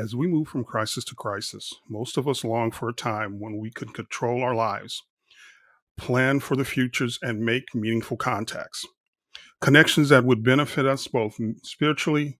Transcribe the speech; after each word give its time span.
As 0.00 0.16
we 0.16 0.26
move 0.26 0.48
from 0.48 0.64
crisis 0.64 1.04
to 1.04 1.14
crisis, 1.14 1.74
most 1.86 2.16
of 2.16 2.26
us 2.26 2.42
long 2.42 2.70
for 2.70 2.88
a 2.88 2.94
time 2.94 3.38
when 3.38 3.58
we 3.58 3.70
could 3.70 3.92
control 3.92 4.42
our 4.42 4.54
lives, 4.54 5.02
plan 5.98 6.40
for 6.40 6.56
the 6.56 6.64
futures, 6.64 7.18
and 7.20 7.44
make 7.44 7.74
meaningful 7.74 8.16
contacts. 8.16 8.86
Connections 9.60 10.08
that 10.08 10.24
would 10.24 10.42
benefit 10.42 10.86
us 10.86 11.06
both 11.06 11.38
spiritually, 11.62 12.38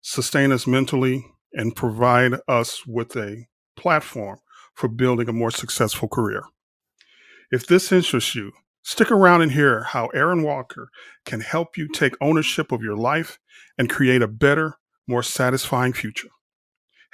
sustain 0.00 0.50
us 0.50 0.66
mentally, 0.66 1.26
and 1.52 1.76
provide 1.76 2.36
us 2.48 2.86
with 2.86 3.14
a 3.16 3.44
platform 3.76 4.38
for 4.72 4.88
building 4.88 5.28
a 5.28 5.34
more 5.34 5.50
successful 5.50 6.08
career. 6.08 6.42
If 7.52 7.66
this 7.66 7.92
interests 7.92 8.34
you, 8.34 8.52
stick 8.82 9.10
around 9.10 9.42
and 9.42 9.52
hear 9.52 9.82
how 9.82 10.06
Aaron 10.14 10.42
Walker 10.42 10.88
can 11.26 11.40
help 11.40 11.76
you 11.76 11.86
take 11.86 12.14
ownership 12.22 12.72
of 12.72 12.80
your 12.80 12.96
life 12.96 13.38
and 13.76 13.90
create 13.90 14.22
a 14.22 14.26
better, 14.26 14.78
more 15.06 15.22
satisfying 15.22 15.92
future. 15.92 16.28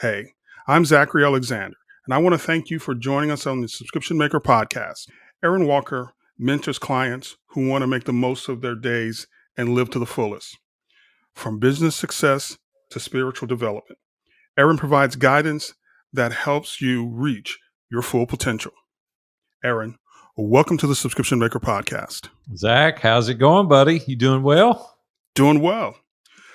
Hey, 0.01 0.33
I'm 0.67 0.85
Zachary 0.85 1.25
Alexander, 1.25 1.77
and 2.05 2.13
I 2.13 2.19
want 2.19 2.33
to 2.35 2.39
thank 2.39 2.69
you 2.69 2.81
for 2.81 2.97
joining 2.97 3.31
us 3.31 3.47
on 3.47 3.61
the 3.61 3.69
Subscription 3.69 4.19
Maker 4.19 4.41
podcast. 4.41 5.09
Aaron 5.41 5.69
Walker 5.69 6.15
mentors 6.37 6.81
clients 6.81 7.37
who 7.51 7.69
want 7.69 7.83
to 7.83 7.87
make 7.87 8.03
the 8.03 8.13
most 8.13 8.49
of 8.49 8.61
their 8.61 8.75
days 8.75 9.29
and 9.57 9.69
live 9.69 9.91
to 9.91 10.01
the 10.01 10.05
fullest. 10.05 10.59
From 11.33 11.61
business 11.61 11.95
success 11.95 12.59
to 12.91 12.99
spiritual 12.99 13.47
development, 13.47 14.01
Aaron 14.59 14.79
provides 14.79 15.15
guidance 15.15 15.75
that 16.13 16.33
helps 16.33 16.81
you 16.81 17.07
reach 17.07 17.61
your 17.89 18.03
full 18.03 18.27
potential. 18.27 18.73
Aaron, 19.63 19.97
welcome 20.37 20.77
to 20.79 20.89
the 20.89 20.97
Subscription 20.97 21.39
Maker 21.39 21.61
podcast. 21.61 22.31
Zach, 22.57 22.99
how's 22.99 23.29
it 23.29 23.35
going, 23.35 23.69
buddy? 23.69 24.03
You 24.09 24.17
doing 24.17 24.43
well? 24.43 24.99
Doing 25.37 25.61
well. 25.61 25.95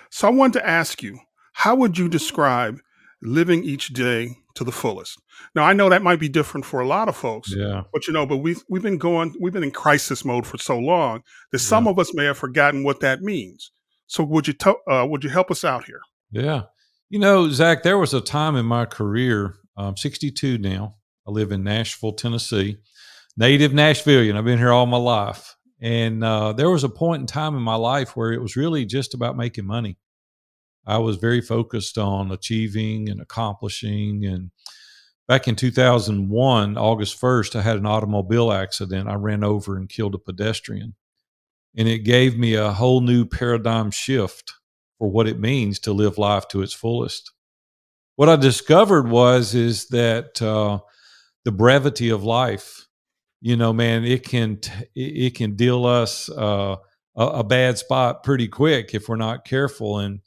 So 0.10 0.28
I 0.28 0.32
wanted 0.32 0.60
to 0.60 0.68
ask 0.68 1.02
you, 1.02 1.20
how 1.54 1.76
would 1.76 1.98
you 1.98 2.10
describe 2.10 2.82
living 3.22 3.64
each 3.64 3.90
day 3.90 4.38
to 4.56 4.64
the 4.64 4.72
fullest. 4.72 5.22
Now 5.56 5.64
I 5.64 5.74
know 5.74 5.90
that 5.90 6.02
might 6.02 6.20
be 6.20 6.30
different 6.30 6.66
for 6.66 6.80
a 6.80 6.88
lot 6.88 7.10
of 7.10 7.16
folks. 7.16 7.54
Yeah. 7.56 7.84
But 7.92 8.08
you 8.08 8.14
know, 8.14 8.26
but 8.26 8.38
we've 8.38 8.64
we've 8.70 8.82
been 8.82 8.98
going 8.98 9.36
we've 9.40 9.54
been 9.54 9.64
in 9.64 9.72
crisis 9.72 10.24
mode 10.26 10.46
for 10.46 10.58
so 10.58 10.78
long 10.78 11.24
that 11.52 11.60
some 11.60 11.86
yeah. 11.86 11.92
of 11.92 12.00
us 12.00 12.14
may 12.14 12.26
have 12.26 12.38
forgotten 12.38 12.84
what 12.84 13.00
that 13.02 13.22
means. 13.22 13.72
So 14.08 14.24
would 14.24 14.48
you 14.48 14.54
to, 14.54 14.76
uh, 14.90 15.06
would 15.06 15.24
you 15.24 15.30
help 15.30 15.52
us 15.52 15.64
out 15.64 15.86
here? 15.86 16.02
Yeah. 16.32 16.64
You 17.10 17.20
know, 17.20 17.50
Zach, 17.50 17.84
there 17.84 17.98
was 17.98 18.14
a 18.14 18.22
time 18.22 18.56
in 18.56 18.66
my 18.66 18.86
career. 18.86 19.56
I'm 19.78 19.98
62 19.98 20.58
now. 20.58 20.96
I 21.28 21.32
live 21.32 21.52
in 21.52 21.64
Nashville, 21.64 22.14
Tennessee, 22.14 22.78
native 23.38 23.72
Nashvilleian. 23.72 24.36
I've 24.36 24.46
been 24.46 24.58
here 24.58 24.72
all 24.72 24.86
my 24.86 24.98
life. 24.98 25.56
And 25.82 26.24
uh, 26.24 26.54
there 26.54 26.70
was 26.70 26.84
a 26.84 26.90
point 26.90 27.22
in 27.22 27.28
time 27.28 27.56
in 27.56 27.62
my 27.62 27.76
life 27.76 28.16
where 28.16 28.34
it 28.34 28.42
was 28.42 28.56
really 28.56 28.86
just 28.86 29.14
about 29.14 29.38
making 29.38 29.66
money. 29.66 29.98
I 30.86 30.98
was 30.98 31.18
very 31.18 31.42
focused 31.42 31.98
on 31.98 32.32
achieving 32.32 33.10
and 33.10 33.22
accomplishing. 33.22 34.26
And 34.26 34.52
back 35.28 35.48
in 35.48 35.56
2001, 35.56 36.78
August 36.78 37.20
1st, 37.22 37.56
I 37.56 37.62
had 37.62 37.78
an 37.78 37.86
automobile 37.86 38.52
accident. 38.52 39.10
I 39.10 39.16
ran 39.16 39.44
over 39.44 39.78
and 39.78 39.90
killed 39.90 40.16
a 40.16 40.20
pedestrian. 40.20 40.96
And 41.78 41.88
it 41.88 42.00
gave 42.00 42.38
me 42.38 42.56
a 42.56 42.72
whole 42.72 43.02
new 43.02 43.26
paradigm 43.26 43.92
shift 43.92 44.54
for 44.98 45.10
what 45.10 45.28
it 45.28 45.40
means 45.40 45.80
to 45.80 45.94
live 45.94 46.18
life 46.18 46.48
to 46.50 46.62
its 46.62 46.74
fullest. 46.74 47.32
What 48.16 48.28
I 48.28 48.36
discovered 48.36 49.08
was 49.08 49.56
is 49.56 49.88
that 49.88 50.42
uh, 50.42 50.80
the 51.46 51.52
brevity 51.54 52.10
of 52.10 52.24
life, 52.24 52.88
you 53.40 53.56
know, 53.56 53.72
man, 53.72 54.04
it 54.04 54.28
can 54.28 54.60
it 54.94 55.36
can 55.36 55.56
deal 55.56 55.86
us 55.86 56.30
uh, 56.30 56.76
a, 57.16 57.26
a 57.26 57.44
bad 57.44 57.78
spot 57.78 58.24
pretty 58.24 58.50
quick 58.50 58.94
if 58.94 59.08
we're 59.08 59.16
not 59.16 59.46
careful. 59.46 60.00
And 60.00 60.20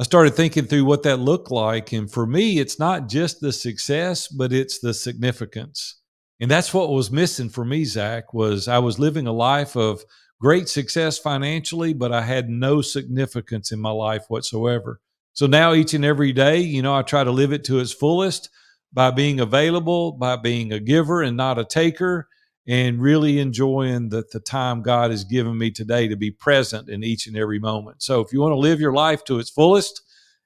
I 0.00 0.02
started 0.02 0.30
thinking 0.30 0.64
through 0.64 0.86
what 0.86 1.02
that 1.02 1.18
looked 1.18 1.50
like. 1.50 1.92
And 1.92 2.10
for 2.10 2.26
me, 2.26 2.58
it's 2.58 2.78
not 2.78 3.06
just 3.06 3.42
the 3.42 3.52
success, 3.52 4.28
but 4.28 4.50
it's 4.50 4.78
the 4.78 4.94
significance. 4.94 6.00
And 6.40 6.50
that's 6.50 6.72
what 6.72 6.88
was 6.88 7.10
missing 7.10 7.50
for 7.50 7.66
me, 7.66 7.84
Zach, 7.84 8.32
was 8.32 8.66
I 8.66 8.78
was 8.78 8.98
living 8.98 9.26
a 9.26 9.32
life 9.32 9.76
of 9.76 10.02
great 10.40 10.70
success 10.70 11.18
financially, 11.18 11.92
but 11.92 12.12
I 12.12 12.22
had 12.22 12.48
no 12.48 12.80
significance 12.80 13.72
in 13.72 13.78
my 13.78 13.90
life 13.90 14.24
whatsoever. 14.28 15.02
So 15.34 15.46
now 15.46 15.74
each 15.74 15.92
and 15.92 16.02
every 16.02 16.32
day, 16.32 16.60
you 16.60 16.80
know, 16.80 16.94
I 16.94 17.02
try 17.02 17.22
to 17.22 17.30
live 17.30 17.52
it 17.52 17.64
to 17.64 17.78
its 17.78 17.92
fullest 17.92 18.48
by 18.94 19.10
being 19.10 19.38
available, 19.38 20.12
by 20.12 20.36
being 20.36 20.72
a 20.72 20.80
giver 20.80 21.20
and 21.20 21.36
not 21.36 21.58
a 21.58 21.64
taker, 21.66 22.26
and 22.70 23.02
really 23.02 23.40
enjoying 23.40 24.10
the, 24.10 24.22
the 24.30 24.38
time 24.38 24.80
God 24.80 25.10
has 25.10 25.24
given 25.24 25.58
me 25.58 25.72
today 25.72 26.06
to 26.06 26.14
be 26.14 26.30
present 26.30 26.88
in 26.88 27.02
each 27.02 27.26
and 27.26 27.36
every 27.36 27.58
moment. 27.58 28.00
So, 28.00 28.20
if 28.20 28.32
you 28.32 28.40
want 28.40 28.52
to 28.52 28.58
live 28.58 28.80
your 28.80 28.92
life 28.92 29.24
to 29.24 29.40
its 29.40 29.50
fullest 29.50 30.02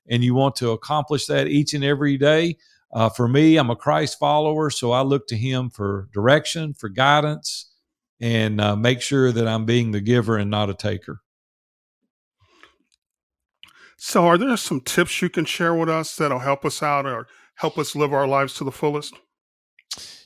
and 0.09 0.25
you 0.25 0.35
want 0.35 0.57
to 0.57 0.71
accomplish 0.71 1.27
that 1.27 1.49
each 1.49 1.75
and 1.75 1.85
every 1.85 2.17
day, 2.17 2.57
uh, 2.95 3.11
for 3.11 3.29
me, 3.29 3.59
I'm 3.59 3.69
a 3.69 3.77
Christ 3.77 4.19
follower, 4.19 4.71
so 4.71 4.91
I 4.91 5.03
look 5.03 5.27
to 5.29 5.37
Him 5.37 5.69
for 5.69 6.09
direction, 6.15 6.73
for 6.73 6.89
guidance, 6.89 7.71
and 8.19 8.59
uh, 8.59 8.75
make 8.75 9.03
sure 9.03 9.31
that 9.31 9.47
I'm 9.47 9.67
being 9.67 9.91
the 9.91 10.01
giver 10.01 10.39
and 10.39 10.51
not 10.51 10.71
a 10.71 10.75
taker. 10.75 11.21
So, 13.99 14.27
are 14.27 14.39
there 14.39 14.57
some 14.57 14.81
tips 14.81 15.21
you 15.21 15.29
can 15.29 15.45
share 15.45 15.75
with 15.75 15.91
us 15.91 16.17
that'll 16.17 16.39
help 16.39 16.65
us 16.65 16.83
out 16.83 17.05
or 17.05 17.27
help 17.57 17.77
us 17.77 17.95
live 17.95 18.15
our 18.15 18.27
lives 18.27 18.55
to 18.55 18.65
the 18.65 18.73
fullest? 18.73 19.15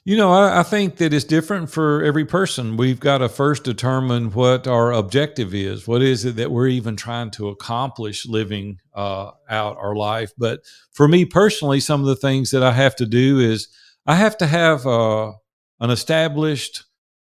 You 0.08 0.16
know, 0.16 0.32
I, 0.32 0.60
I, 0.60 0.62
think 0.62 0.96
that 0.96 1.12
it's 1.12 1.24
different 1.24 1.70
for 1.70 2.02
every 2.02 2.24
person. 2.24 2.78
We've 2.78 2.98
got 2.98 3.18
to 3.18 3.28
first 3.28 3.62
determine 3.62 4.30
what 4.30 4.66
our 4.66 4.90
objective 4.90 5.54
is. 5.54 5.86
What 5.86 6.00
is 6.00 6.24
it 6.24 6.36
that 6.36 6.50
we're 6.50 6.68
even 6.68 6.96
trying 6.96 7.30
to 7.32 7.48
accomplish 7.48 8.24
living 8.24 8.80
uh, 8.94 9.32
out 9.50 9.76
our 9.76 9.94
life? 9.94 10.32
But 10.38 10.60
for 10.92 11.08
me 11.08 11.26
personally, 11.26 11.80
some 11.80 12.00
of 12.00 12.06
the 12.06 12.16
things 12.16 12.52
that 12.52 12.62
I 12.62 12.72
have 12.72 12.96
to 12.96 13.04
do 13.04 13.38
is 13.38 13.68
I 14.06 14.14
have 14.14 14.38
to 14.38 14.46
have 14.46 14.86
uh, 14.86 15.32
an 15.78 15.90
established, 15.90 16.84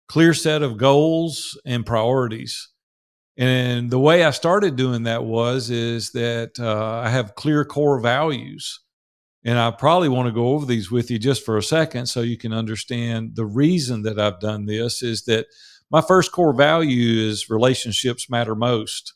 clear 0.07 0.35
set 0.35 0.63
of 0.63 0.77
goals 0.77 1.59
and 1.65 1.87
priorities. 1.87 2.69
And 3.39 3.91
the 3.91 3.99
way 3.99 4.23
I 4.23 4.31
started 4.33 4.77
doing 4.77 5.05
that 5.05 5.25
was 5.25 5.71
is 5.71 6.11
that 6.13 6.61
uh, 6.61 7.01
I 7.03 7.09
have 7.09 7.35
clear 7.37 7.65
core 7.65 8.01
values 8.01 8.81
and 9.47 9.61
I 9.61 9.71
probably 9.71 10.09
want 10.09 10.27
to 10.27 10.33
go 10.33 10.49
over 10.49 10.67
these 10.67 10.91
with 10.91 11.09
you 11.09 11.21
just 11.21 11.45
for 11.45 11.57
a 11.57 11.63
second 11.63 12.07
so 12.07 12.21
you 12.21 12.37
can 12.37 12.53
understand 12.53 13.37
the 13.37 13.47
reason 13.47 14.03
that 14.03 14.19
I've 14.19 14.41
done 14.41 14.67
this 14.67 15.05
is 15.05 15.23
that 15.27 15.47
my 15.89 16.01
first 16.01 16.33
core 16.33 16.53
value 16.53 17.29
is 17.29 17.49
relationships 17.49 18.29
matter 18.29 18.57
most. 18.57 19.15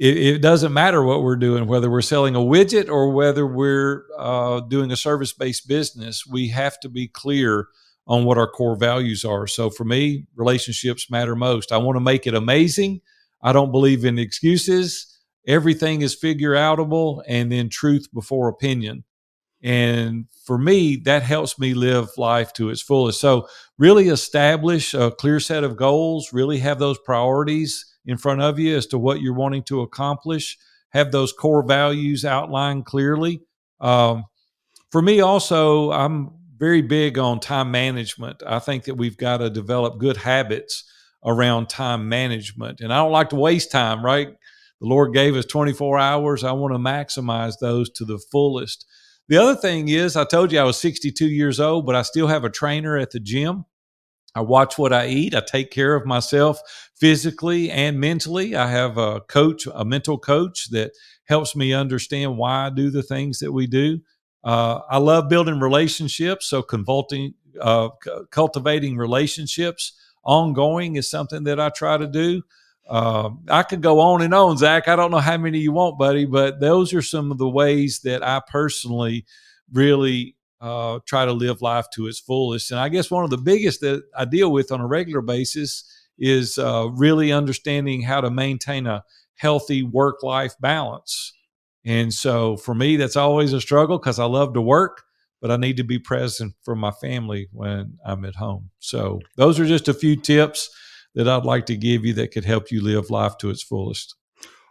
It, 0.00 0.16
it 0.16 0.42
doesn't 0.42 0.72
matter 0.72 1.04
what 1.04 1.22
we're 1.22 1.36
doing, 1.36 1.68
whether 1.68 1.88
we're 1.88 2.02
selling 2.02 2.34
a 2.34 2.40
widget 2.40 2.88
or 2.88 3.12
whether 3.12 3.46
we're 3.46 4.02
uh, 4.18 4.58
doing 4.62 4.90
a 4.90 4.96
service 4.96 5.32
based 5.32 5.68
business, 5.68 6.26
we 6.26 6.48
have 6.48 6.80
to 6.80 6.88
be 6.88 7.06
clear 7.06 7.68
on 8.08 8.24
what 8.24 8.36
our 8.36 8.48
core 8.48 8.76
values 8.76 9.24
are. 9.24 9.46
So 9.46 9.70
for 9.70 9.84
me, 9.84 10.26
relationships 10.34 11.08
matter 11.08 11.36
most. 11.36 11.70
I 11.70 11.76
want 11.76 11.94
to 11.94 12.00
make 12.00 12.26
it 12.26 12.34
amazing. 12.34 13.00
I 13.40 13.52
don't 13.52 13.70
believe 13.70 14.04
in 14.04 14.18
excuses 14.18 15.13
everything 15.46 16.02
is 16.02 16.14
figure 16.14 16.52
outable 16.52 17.22
and 17.26 17.50
then 17.50 17.68
truth 17.68 18.08
before 18.12 18.48
opinion. 18.48 19.04
And 19.62 20.26
for 20.44 20.58
me, 20.58 20.96
that 21.04 21.22
helps 21.22 21.58
me 21.58 21.72
live 21.72 22.08
life 22.18 22.52
to 22.54 22.68
its 22.68 22.82
fullest. 22.82 23.20
So, 23.20 23.48
really 23.78 24.08
establish 24.08 24.92
a 24.92 25.10
clear 25.10 25.40
set 25.40 25.64
of 25.64 25.76
goals, 25.76 26.32
really 26.34 26.58
have 26.58 26.78
those 26.78 26.98
priorities 26.98 27.86
in 28.04 28.18
front 28.18 28.42
of 28.42 28.58
you 28.58 28.76
as 28.76 28.86
to 28.88 28.98
what 28.98 29.22
you're 29.22 29.32
wanting 29.34 29.62
to 29.64 29.80
accomplish, 29.80 30.58
have 30.90 31.12
those 31.12 31.32
core 31.32 31.66
values 31.66 32.24
outlined 32.26 32.84
clearly. 32.84 33.40
Um, 33.80 34.24
for 34.90 35.00
me, 35.00 35.20
also, 35.20 35.90
I'm 35.92 36.30
very 36.56 36.82
big 36.82 37.18
on 37.18 37.40
time 37.40 37.70
management. 37.70 38.42
I 38.46 38.58
think 38.58 38.84
that 38.84 38.94
we've 38.94 39.16
got 39.16 39.38
to 39.38 39.50
develop 39.50 39.98
good 39.98 40.16
habits 40.16 40.84
around 41.24 41.68
time 41.68 42.08
management. 42.08 42.80
And 42.80 42.92
I 42.92 42.98
don't 42.98 43.12
like 43.12 43.30
to 43.30 43.36
waste 43.36 43.72
time, 43.72 44.04
right? 44.04 44.36
The 44.84 44.90
Lord 44.90 45.14
gave 45.14 45.34
us 45.34 45.46
24 45.46 45.98
hours. 45.98 46.44
I 46.44 46.52
want 46.52 46.74
to 46.74 46.78
maximize 46.78 47.54
those 47.58 47.88
to 47.92 48.04
the 48.04 48.18
fullest. 48.18 48.84
The 49.28 49.38
other 49.38 49.54
thing 49.56 49.88
is, 49.88 50.14
I 50.14 50.24
told 50.24 50.52
you 50.52 50.60
I 50.60 50.64
was 50.64 50.76
62 50.76 51.26
years 51.26 51.58
old, 51.58 51.86
but 51.86 51.94
I 51.94 52.02
still 52.02 52.26
have 52.26 52.44
a 52.44 52.50
trainer 52.50 52.98
at 52.98 53.10
the 53.10 53.18
gym. 53.18 53.64
I 54.34 54.42
watch 54.42 54.76
what 54.76 54.92
I 54.92 55.06
eat. 55.06 55.34
I 55.34 55.40
take 55.40 55.70
care 55.70 55.94
of 55.94 56.04
myself 56.04 56.60
physically 56.94 57.70
and 57.70 57.98
mentally. 57.98 58.54
I 58.56 58.66
have 58.66 58.98
a 58.98 59.22
coach, 59.22 59.66
a 59.74 59.86
mental 59.86 60.18
coach 60.18 60.68
that 60.68 60.92
helps 61.24 61.56
me 61.56 61.72
understand 61.72 62.36
why 62.36 62.66
I 62.66 62.68
do 62.70 62.90
the 62.90 63.02
things 63.02 63.38
that 63.38 63.52
we 63.52 63.66
do. 63.66 64.00
Uh, 64.44 64.80
I 64.90 64.98
love 64.98 65.30
building 65.30 65.60
relationships. 65.60 66.48
So, 66.48 66.62
uh, 67.62 67.88
cultivating 68.30 68.98
relationships 68.98 69.94
ongoing 70.24 70.96
is 70.96 71.08
something 71.08 71.44
that 71.44 71.58
I 71.58 71.70
try 71.70 71.96
to 71.96 72.06
do. 72.06 72.42
Uh, 72.88 73.30
I 73.48 73.62
could 73.62 73.80
go 73.80 74.00
on 74.00 74.22
and 74.22 74.34
on, 74.34 74.58
Zach. 74.58 74.88
I 74.88 74.96
don't 74.96 75.10
know 75.10 75.18
how 75.18 75.38
many 75.38 75.58
you 75.58 75.72
want, 75.72 75.98
buddy, 75.98 76.26
but 76.26 76.60
those 76.60 76.92
are 76.92 77.02
some 77.02 77.30
of 77.30 77.38
the 77.38 77.48
ways 77.48 78.00
that 78.00 78.22
I 78.22 78.40
personally 78.46 79.24
really 79.72 80.36
uh, 80.60 80.98
try 81.06 81.24
to 81.24 81.32
live 81.32 81.62
life 81.62 81.86
to 81.94 82.06
its 82.06 82.20
fullest. 82.20 82.70
And 82.70 82.80
I 82.80 82.88
guess 82.88 83.10
one 83.10 83.24
of 83.24 83.30
the 83.30 83.38
biggest 83.38 83.80
that 83.80 84.02
I 84.16 84.24
deal 84.24 84.52
with 84.52 84.70
on 84.70 84.80
a 84.80 84.86
regular 84.86 85.22
basis 85.22 85.84
is 86.18 86.58
uh, 86.58 86.88
really 86.92 87.32
understanding 87.32 88.02
how 88.02 88.20
to 88.20 88.30
maintain 88.30 88.86
a 88.86 89.04
healthy 89.36 89.82
work 89.82 90.22
life 90.22 90.54
balance. 90.60 91.32
And 91.84 92.12
so 92.12 92.56
for 92.56 92.74
me, 92.74 92.96
that's 92.96 93.16
always 93.16 93.52
a 93.52 93.60
struggle 93.60 93.98
because 93.98 94.18
I 94.18 94.24
love 94.24 94.54
to 94.54 94.60
work, 94.60 95.02
but 95.40 95.50
I 95.50 95.56
need 95.56 95.76
to 95.78 95.84
be 95.84 95.98
present 95.98 96.54
for 96.62 96.74
my 96.74 96.92
family 96.92 97.48
when 97.52 97.98
I'm 98.04 98.24
at 98.24 98.36
home. 98.36 98.70
So 98.78 99.20
those 99.36 99.58
are 99.58 99.66
just 99.66 99.88
a 99.88 99.94
few 99.94 100.16
tips 100.16 100.70
that 101.14 101.28
I'd 101.28 101.44
like 101.44 101.66
to 101.66 101.76
give 101.76 102.04
you 102.04 102.12
that 102.14 102.32
could 102.32 102.44
help 102.44 102.70
you 102.70 102.82
live 102.82 103.10
life 103.10 103.36
to 103.38 103.50
its 103.50 103.62
fullest. 103.62 104.14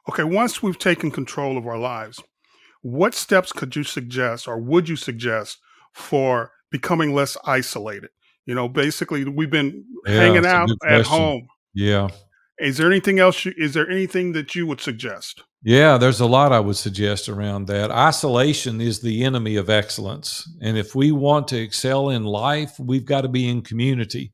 Okay, 0.10 0.24
once 0.24 0.62
we've 0.62 0.78
taken 0.78 1.12
control 1.12 1.58
of 1.58 1.66
our 1.66 1.78
lives, 1.78 2.22
what 2.82 3.14
steps 3.14 3.54
could 3.54 3.76
you 3.76 3.84
suggest 3.84 4.48
or 4.48 4.58
would 4.60 4.90
you 4.90 4.98
suggest 4.98 5.60
for 5.94 6.52
becoming 6.70 7.14
less 7.14 7.38
isolated? 7.46 8.10
You 8.46 8.56
know, 8.56 8.68
basically, 8.68 9.24
we've 9.24 9.50
been 9.50 9.86
Yeah, 10.06 10.14
hanging 10.14 10.46
out 10.46 10.70
at 10.86 11.06
home. 11.06 11.48
Yeah. 11.74 12.10
Is 12.60 12.78
there 12.78 12.88
anything 12.88 13.20
else? 13.20 13.46
You, 13.46 13.54
is 13.58 13.74
there 13.74 13.90
anything 13.90 14.34
that 14.34 14.54
you 14.54 14.68
would 14.68 14.82
suggest? 14.82 15.44
Yeah, 15.64 15.98
there's 15.98 16.20
a 16.20 16.26
lot 16.26 16.52
I 16.52 16.60
would 16.60 16.76
suggest 16.76 17.30
around 17.30 17.68
that. 17.68 17.90
Isolation 17.90 18.82
is 18.82 19.00
the 19.00 19.24
enemy 19.24 19.56
of 19.56 19.70
excellence. 19.70 20.48
And 20.62 20.78
if 20.78 20.94
we 20.94 21.14
want 21.14 21.48
to 21.48 21.58
excel 21.58 22.10
in 22.10 22.26
life, 22.26 22.78
we've 22.78 23.06
got 23.06 23.22
to 23.22 23.30
be 23.30 23.48
in 23.48 23.62
community. 23.62 24.33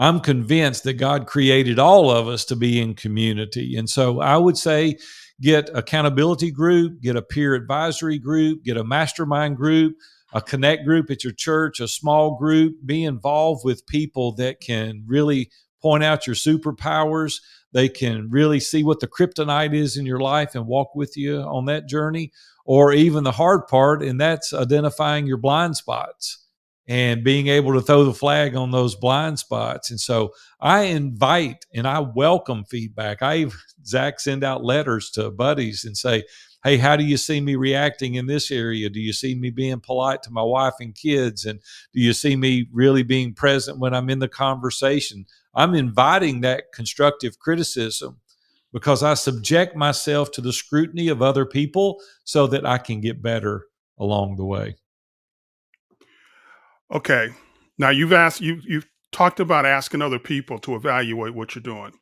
I'm 0.00 0.18
convinced 0.20 0.84
that 0.84 0.94
God 0.94 1.26
created 1.26 1.78
all 1.78 2.10
of 2.10 2.26
us 2.26 2.46
to 2.46 2.56
be 2.56 2.80
in 2.80 2.94
community. 2.94 3.76
And 3.76 3.88
so 3.88 4.20
I 4.20 4.38
would 4.38 4.56
say 4.56 4.96
get 5.42 5.68
accountability 5.74 6.50
group, 6.50 7.02
get 7.02 7.16
a 7.16 7.22
peer 7.22 7.54
advisory 7.54 8.18
group, 8.18 8.64
get 8.64 8.78
a 8.78 8.84
mastermind 8.84 9.58
group, 9.58 9.94
a 10.32 10.40
connect 10.40 10.86
group 10.86 11.10
at 11.10 11.22
your 11.22 11.34
church, 11.34 11.80
a 11.80 11.88
small 11.88 12.38
group, 12.38 12.76
be 12.86 13.04
involved 13.04 13.62
with 13.62 13.86
people 13.86 14.32
that 14.36 14.60
can 14.60 15.04
really 15.06 15.50
point 15.82 16.02
out 16.02 16.26
your 16.26 16.36
superpowers. 16.36 17.42
They 17.72 17.90
can 17.90 18.30
really 18.30 18.58
see 18.58 18.82
what 18.82 19.00
the 19.00 19.06
kryptonite 19.06 19.74
is 19.74 19.98
in 19.98 20.06
your 20.06 20.20
life 20.20 20.54
and 20.54 20.66
walk 20.66 20.94
with 20.94 21.14
you 21.14 21.40
on 21.42 21.66
that 21.66 21.88
journey. 21.88 22.32
Or 22.64 22.94
even 22.94 23.24
the 23.24 23.32
hard 23.32 23.66
part, 23.66 24.02
and 24.02 24.18
that's 24.18 24.54
identifying 24.54 25.26
your 25.26 25.38
blind 25.38 25.76
spots 25.76 26.38
and 26.88 27.22
being 27.22 27.46
able 27.46 27.72
to 27.74 27.80
throw 27.80 28.04
the 28.04 28.12
flag 28.12 28.56
on 28.56 28.70
those 28.70 28.94
blind 28.96 29.38
spots. 29.38 29.90
And 29.90 30.00
so 30.00 30.32
I 30.60 30.82
invite 30.84 31.64
and 31.74 31.86
I 31.86 32.00
welcome 32.00 32.64
feedback. 32.64 33.22
I, 33.22 33.46
Zach, 33.86 34.20
send 34.20 34.44
out 34.44 34.64
letters 34.64 35.10
to 35.12 35.30
buddies 35.30 35.84
and 35.84 35.96
say, 35.96 36.24
Hey, 36.62 36.76
how 36.76 36.96
do 36.96 37.04
you 37.04 37.16
see 37.16 37.40
me 37.40 37.54
reacting 37.56 38.16
in 38.16 38.26
this 38.26 38.50
area? 38.50 38.90
Do 38.90 39.00
you 39.00 39.14
see 39.14 39.34
me 39.34 39.48
being 39.48 39.80
polite 39.80 40.22
to 40.24 40.30
my 40.30 40.42
wife 40.42 40.74
and 40.78 40.94
kids? 40.94 41.46
And 41.46 41.58
do 41.94 42.00
you 42.00 42.12
see 42.12 42.36
me 42.36 42.68
really 42.70 43.02
being 43.02 43.32
present 43.32 43.78
when 43.78 43.94
I'm 43.94 44.10
in 44.10 44.18
the 44.18 44.28
conversation? 44.28 45.24
I'm 45.54 45.74
inviting 45.74 46.42
that 46.42 46.72
constructive 46.74 47.38
criticism 47.38 48.18
because 48.72 49.02
I 49.02 49.14
subject 49.14 49.74
myself 49.74 50.30
to 50.32 50.40
the 50.40 50.52
scrutiny 50.52 51.08
of 51.08 51.22
other 51.22 51.46
people 51.46 52.00
so 52.24 52.46
that 52.48 52.66
I 52.66 52.78
can 52.78 53.00
get 53.00 53.22
better 53.22 53.66
along 53.98 54.36
the 54.36 54.44
way. 54.44 54.76
Okay. 56.92 57.30
Now 57.78 57.90
you've 57.90 58.12
asked 58.12 58.40
you 58.40 58.60
you've 58.66 58.86
talked 59.12 59.40
about 59.40 59.66
asking 59.66 60.02
other 60.02 60.18
people 60.18 60.58
to 60.60 60.74
evaluate 60.74 61.34
what 61.34 61.54
you're 61.54 61.62
doing. 61.62 61.92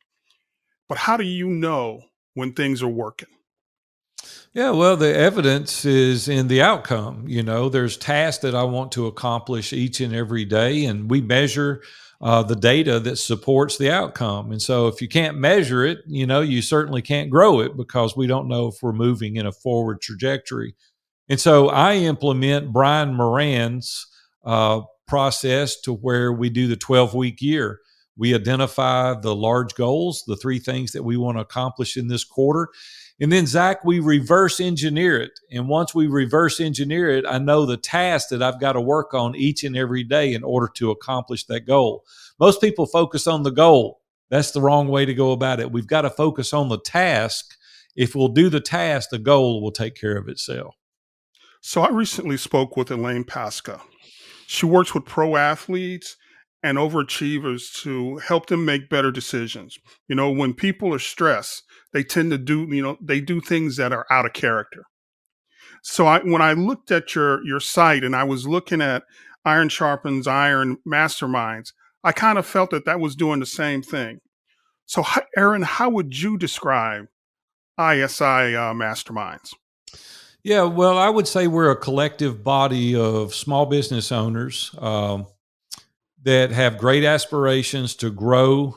But 0.87 0.97
how 0.97 1.17
do 1.17 1.23
you 1.23 1.47
know 1.49 2.01
when 2.33 2.53
things 2.53 2.81
are 2.81 2.87
working? 2.87 3.29
Yeah, 4.53 4.71
well, 4.71 4.97
the 4.97 5.15
evidence 5.15 5.85
is 5.85 6.27
in 6.27 6.47
the 6.47 6.61
outcome. 6.61 7.25
You 7.27 7.43
know, 7.43 7.69
there's 7.69 7.97
tasks 7.97 8.41
that 8.41 8.55
I 8.55 8.63
want 8.63 8.91
to 8.93 9.05
accomplish 9.05 9.71
each 9.73 10.01
and 10.01 10.13
every 10.13 10.43
day, 10.43 10.85
and 10.85 11.09
we 11.09 11.21
measure 11.21 11.83
uh, 12.19 12.43
the 12.43 12.55
data 12.55 12.99
that 12.99 13.17
supports 13.17 13.77
the 13.77 13.91
outcome. 13.91 14.51
And 14.51 14.61
so, 14.61 14.87
if 14.87 15.01
you 15.01 15.07
can't 15.07 15.37
measure 15.37 15.85
it, 15.85 15.99
you 16.07 16.25
know, 16.25 16.41
you 16.41 16.61
certainly 16.61 17.01
can't 17.01 17.29
grow 17.29 17.59
it 17.59 17.77
because 17.77 18.17
we 18.17 18.27
don't 18.27 18.47
know 18.47 18.67
if 18.67 18.75
we're 18.81 18.91
moving 18.91 19.35
in 19.35 19.45
a 19.45 19.51
forward 19.51 20.01
trajectory. 20.01 20.75
And 21.29 21.39
so, 21.39 21.69
I 21.69 21.95
implement 21.95 22.73
Brian 22.73 23.13
Moran's 23.13 24.07
uh, 24.43 24.81
process 25.07 25.79
to 25.81 25.93
where 25.93 26.31
we 26.31 26.49
do 26.49 26.67
the 26.67 26.75
12 26.75 27.13
week 27.13 27.41
year. 27.41 27.79
We 28.15 28.35
identify 28.35 29.13
the 29.13 29.33
large 29.33 29.75
goals, 29.75 30.23
the 30.27 30.35
three 30.35 30.59
things 30.59 30.91
that 30.91 31.03
we 31.03 31.15
want 31.15 31.37
to 31.37 31.41
accomplish 31.41 31.95
in 31.95 32.09
this 32.09 32.25
quarter. 32.25 32.67
And 33.21 33.31
then, 33.31 33.47
Zach, 33.47 33.83
we 33.83 33.99
reverse 33.99 34.59
engineer 34.59 35.19
it. 35.19 35.39
And 35.51 35.67
once 35.67 35.93
we 35.93 36.07
reverse 36.07 36.59
engineer 36.59 37.09
it, 37.09 37.25
I 37.27 37.37
know 37.37 37.65
the 37.65 37.77
task 37.77 38.29
that 38.29 38.41
I've 38.41 38.59
got 38.59 38.73
to 38.73 38.81
work 38.81 39.13
on 39.13 39.35
each 39.35 39.63
and 39.63 39.75
every 39.75 40.03
day 40.03 40.33
in 40.33 40.43
order 40.43 40.69
to 40.75 40.91
accomplish 40.91 41.45
that 41.45 41.65
goal. 41.65 42.03
Most 42.39 42.61
people 42.61 42.85
focus 42.85 43.27
on 43.27 43.43
the 43.43 43.51
goal. 43.51 44.01
That's 44.29 44.51
the 44.51 44.61
wrong 44.61 44.87
way 44.87 45.05
to 45.05 45.13
go 45.13 45.31
about 45.31 45.59
it. 45.59 45.71
We've 45.71 45.87
got 45.87 46.01
to 46.01 46.09
focus 46.09 46.53
on 46.53 46.69
the 46.69 46.79
task. 46.79 47.57
If 47.95 48.15
we'll 48.15 48.29
do 48.29 48.49
the 48.49 48.61
task, 48.61 49.09
the 49.09 49.19
goal 49.19 49.61
will 49.61 49.71
take 49.71 49.95
care 49.95 50.17
of 50.17 50.29
itself. 50.29 50.75
So 51.61 51.81
I 51.81 51.89
recently 51.89 52.37
spoke 52.37 52.77
with 52.77 52.89
Elaine 52.91 53.25
Pasca. 53.25 53.81
She 54.51 54.65
works 54.65 54.95
with 54.95 55.05
pro 55.05 55.35
athletes 55.35 56.17
and 56.63 56.79
overachievers 56.79 57.71
to 57.83 58.17
help 58.17 58.47
them 58.47 58.65
make 58.65 58.89
better 58.89 59.11
decisions. 59.11 59.77
You 60.07 60.15
know, 60.15 60.31
when 60.31 60.55
people 60.55 60.91
are 60.91 60.97
stressed, 60.97 61.61
they 61.93 62.03
tend 62.03 62.31
to 62.31 62.39
do, 62.39 62.65
you 62.67 62.81
know, 62.81 62.97
they 62.99 63.21
do 63.21 63.41
things 63.41 63.75
that 63.75 63.93
are 63.93 64.07
out 64.09 64.25
of 64.25 64.33
character. 64.33 64.85
So 65.83 66.07
I 66.07 66.21
when 66.21 66.41
I 66.41 66.53
looked 66.53 66.89
at 66.89 67.13
your 67.13 67.45
your 67.45 67.59
site 67.59 68.03
and 68.03 68.15
I 68.15 68.23
was 68.23 68.47
looking 68.47 68.81
at 68.81 69.03
Iron 69.45 69.69
Sharpens 69.69 70.25
Iron 70.25 70.77
Masterminds, 70.85 71.71
I 72.03 72.11
kind 72.11 72.39
of 72.39 72.45
felt 72.47 72.71
that 72.71 72.85
that 72.85 72.99
was 72.99 73.15
doing 73.15 73.39
the 73.39 73.45
same 73.45 73.83
thing. 73.83 74.17
So 74.87 75.05
Aaron, 75.37 75.61
how 75.61 75.91
would 75.91 76.19
you 76.19 76.39
describe 76.39 77.05
ISI 77.79 78.55
uh, 78.55 78.73
Masterminds? 78.73 79.51
Yeah, 80.43 80.63
well, 80.63 80.97
I 80.97 81.09
would 81.09 81.27
say 81.27 81.47
we're 81.47 81.71
a 81.71 81.75
collective 81.75 82.43
body 82.43 82.95
of 82.95 83.35
small 83.35 83.65
business 83.65 84.09
owners 84.11 84.73
um, 84.77 85.27
that 86.23 86.51
have 86.51 86.77
great 86.77 87.03
aspirations 87.03 87.93
to 87.97 88.09
grow, 88.09 88.75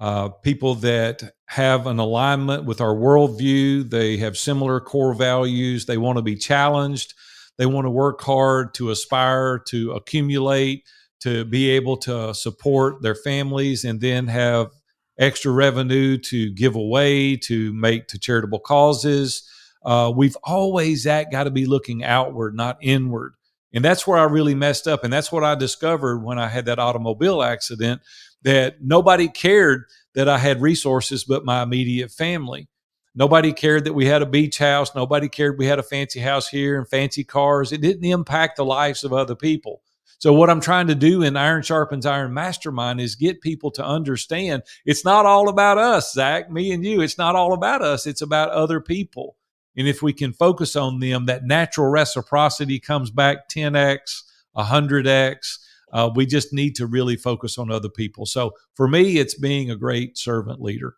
uh, 0.00 0.30
people 0.30 0.74
that 0.76 1.22
have 1.46 1.86
an 1.86 2.00
alignment 2.00 2.64
with 2.64 2.80
our 2.80 2.94
worldview. 2.94 3.88
They 3.88 4.16
have 4.16 4.36
similar 4.36 4.80
core 4.80 5.14
values. 5.14 5.86
They 5.86 5.96
want 5.96 6.18
to 6.18 6.22
be 6.22 6.34
challenged. 6.34 7.14
They 7.56 7.66
want 7.66 7.84
to 7.84 7.90
work 7.90 8.20
hard 8.22 8.74
to 8.74 8.90
aspire 8.90 9.60
to 9.68 9.92
accumulate, 9.92 10.84
to 11.20 11.44
be 11.44 11.70
able 11.70 11.98
to 11.98 12.34
support 12.34 13.00
their 13.00 13.14
families, 13.14 13.84
and 13.84 14.00
then 14.00 14.26
have 14.26 14.72
extra 15.20 15.52
revenue 15.52 16.18
to 16.18 16.52
give 16.52 16.74
away, 16.74 17.36
to 17.36 17.72
make 17.74 18.08
to 18.08 18.18
charitable 18.18 18.58
causes 18.58 19.48
uh, 19.86 20.12
we've 20.14 20.36
always 20.42 21.04
that 21.04 21.30
got 21.30 21.44
to 21.44 21.50
be 21.50 21.64
looking 21.64 22.02
outward, 22.02 22.56
not 22.56 22.76
inward. 22.82 23.34
And 23.72 23.84
that's 23.84 24.06
where 24.06 24.18
I 24.18 24.24
really 24.24 24.54
messed 24.54 24.88
up. 24.88 25.04
And 25.04 25.12
that's 25.12 25.30
what 25.30 25.44
I 25.44 25.54
discovered 25.54 26.18
when 26.18 26.38
I 26.40 26.48
had 26.48 26.66
that 26.66 26.80
automobile 26.80 27.40
accident 27.42 28.02
that 28.42 28.82
nobody 28.82 29.28
cared 29.28 29.84
that 30.14 30.28
I 30.28 30.38
had 30.38 30.60
resources 30.60 31.24
but 31.24 31.44
my 31.44 31.62
immediate 31.62 32.10
family. 32.10 32.68
Nobody 33.14 33.52
cared 33.52 33.84
that 33.84 33.92
we 33.92 34.06
had 34.06 34.22
a 34.22 34.26
beach 34.26 34.58
house. 34.58 34.94
Nobody 34.94 35.28
cared 35.28 35.58
we 35.58 35.66
had 35.66 35.78
a 35.78 35.84
fancy 35.84 36.20
house 36.20 36.48
here 36.48 36.76
and 36.76 36.88
fancy 36.88 37.22
cars. 37.22 37.70
It 37.70 37.80
didn't 37.80 38.04
impact 38.04 38.56
the 38.56 38.64
lives 38.64 39.04
of 39.04 39.12
other 39.12 39.36
people. 39.36 39.82
So, 40.18 40.32
what 40.32 40.50
I'm 40.50 40.60
trying 40.60 40.86
to 40.88 40.94
do 40.94 41.22
in 41.22 41.36
Iron 41.36 41.62
Sharpens 41.62 42.06
Iron 42.06 42.34
Mastermind 42.34 43.00
is 43.00 43.14
get 43.14 43.40
people 43.40 43.70
to 43.72 43.84
understand 43.84 44.62
it's 44.84 45.04
not 45.04 45.26
all 45.26 45.48
about 45.48 45.78
us, 45.78 46.12
Zach, 46.12 46.50
me 46.50 46.72
and 46.72 46.84
you. 46.84 47.00
It's 47.02 47.18
not 47.18 47.36
all 47.36 47.52
about 47.52 47.82
us, 47.82 48.06
it's 48.06 48.22
about 48.22 48.50
other 48.50 48.80
people. 48.80 49.36
And 49.76 49.86
if 49.86 50.02
we 50.02 50.12
can 50.12 50.32
focus 50.32 50.74
on 50.76 51.00
them, 51.00 51.26
that 51.26 51.44
natural 51.44 51.88
reciprocity 51.88 52.80
comes 52.80 53.10
back 53.10 53.48
10x, 53.48 54.22
100x. 54.56 55.58
Uh, 55.92 56.10
we 56.14 56.26
just 56.26 56.52
need 56.52 56.74
to 56.76 56.86
really 56.86 57.16
focus 57.16 57.58
on 57.58 57.70
other 57.70 57.88
people. 57.88 58.26
So 58.26 58.52
for 58.74 58.88
me, 58.88 59.18
it's 59.18 59.34
being 59.34 59.70
a 59.70 59.76
great 59.76 60.18
servant 60.18 60.60
leader. 60.60 60.96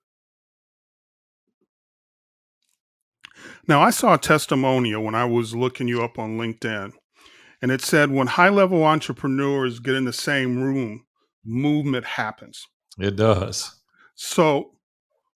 Now, 3.67 3.83
I 3.83 3.91
saw 3.91 4.15
a 4.15 4.19
testimonial 4.19 5.05
when 5.05 5.15
I 5.15 5.27
was 5.27 5.55
looking 5.55 5.89
you 5.89 6.03
up 6.03 6.19
on 6.19 6.39
LinkedIn, 6.39 6.93
and 7.61 7.71
it 7.71 7.83
said 7.83 8.11
when 8.11 8.27
high 8.27 8.49
level 8.49 8.83
entrepreneurs 8.85 9.79
get 9.79 9.95
in 9.95 10.05
the 10.05 10.13
same 10.13 10.63
room, 10.63 11.05
movement 11.45 12.05
happens. 12.05 12.67
It 12.99 13.17
does. 13.17 13.81
So, 14.15 14.73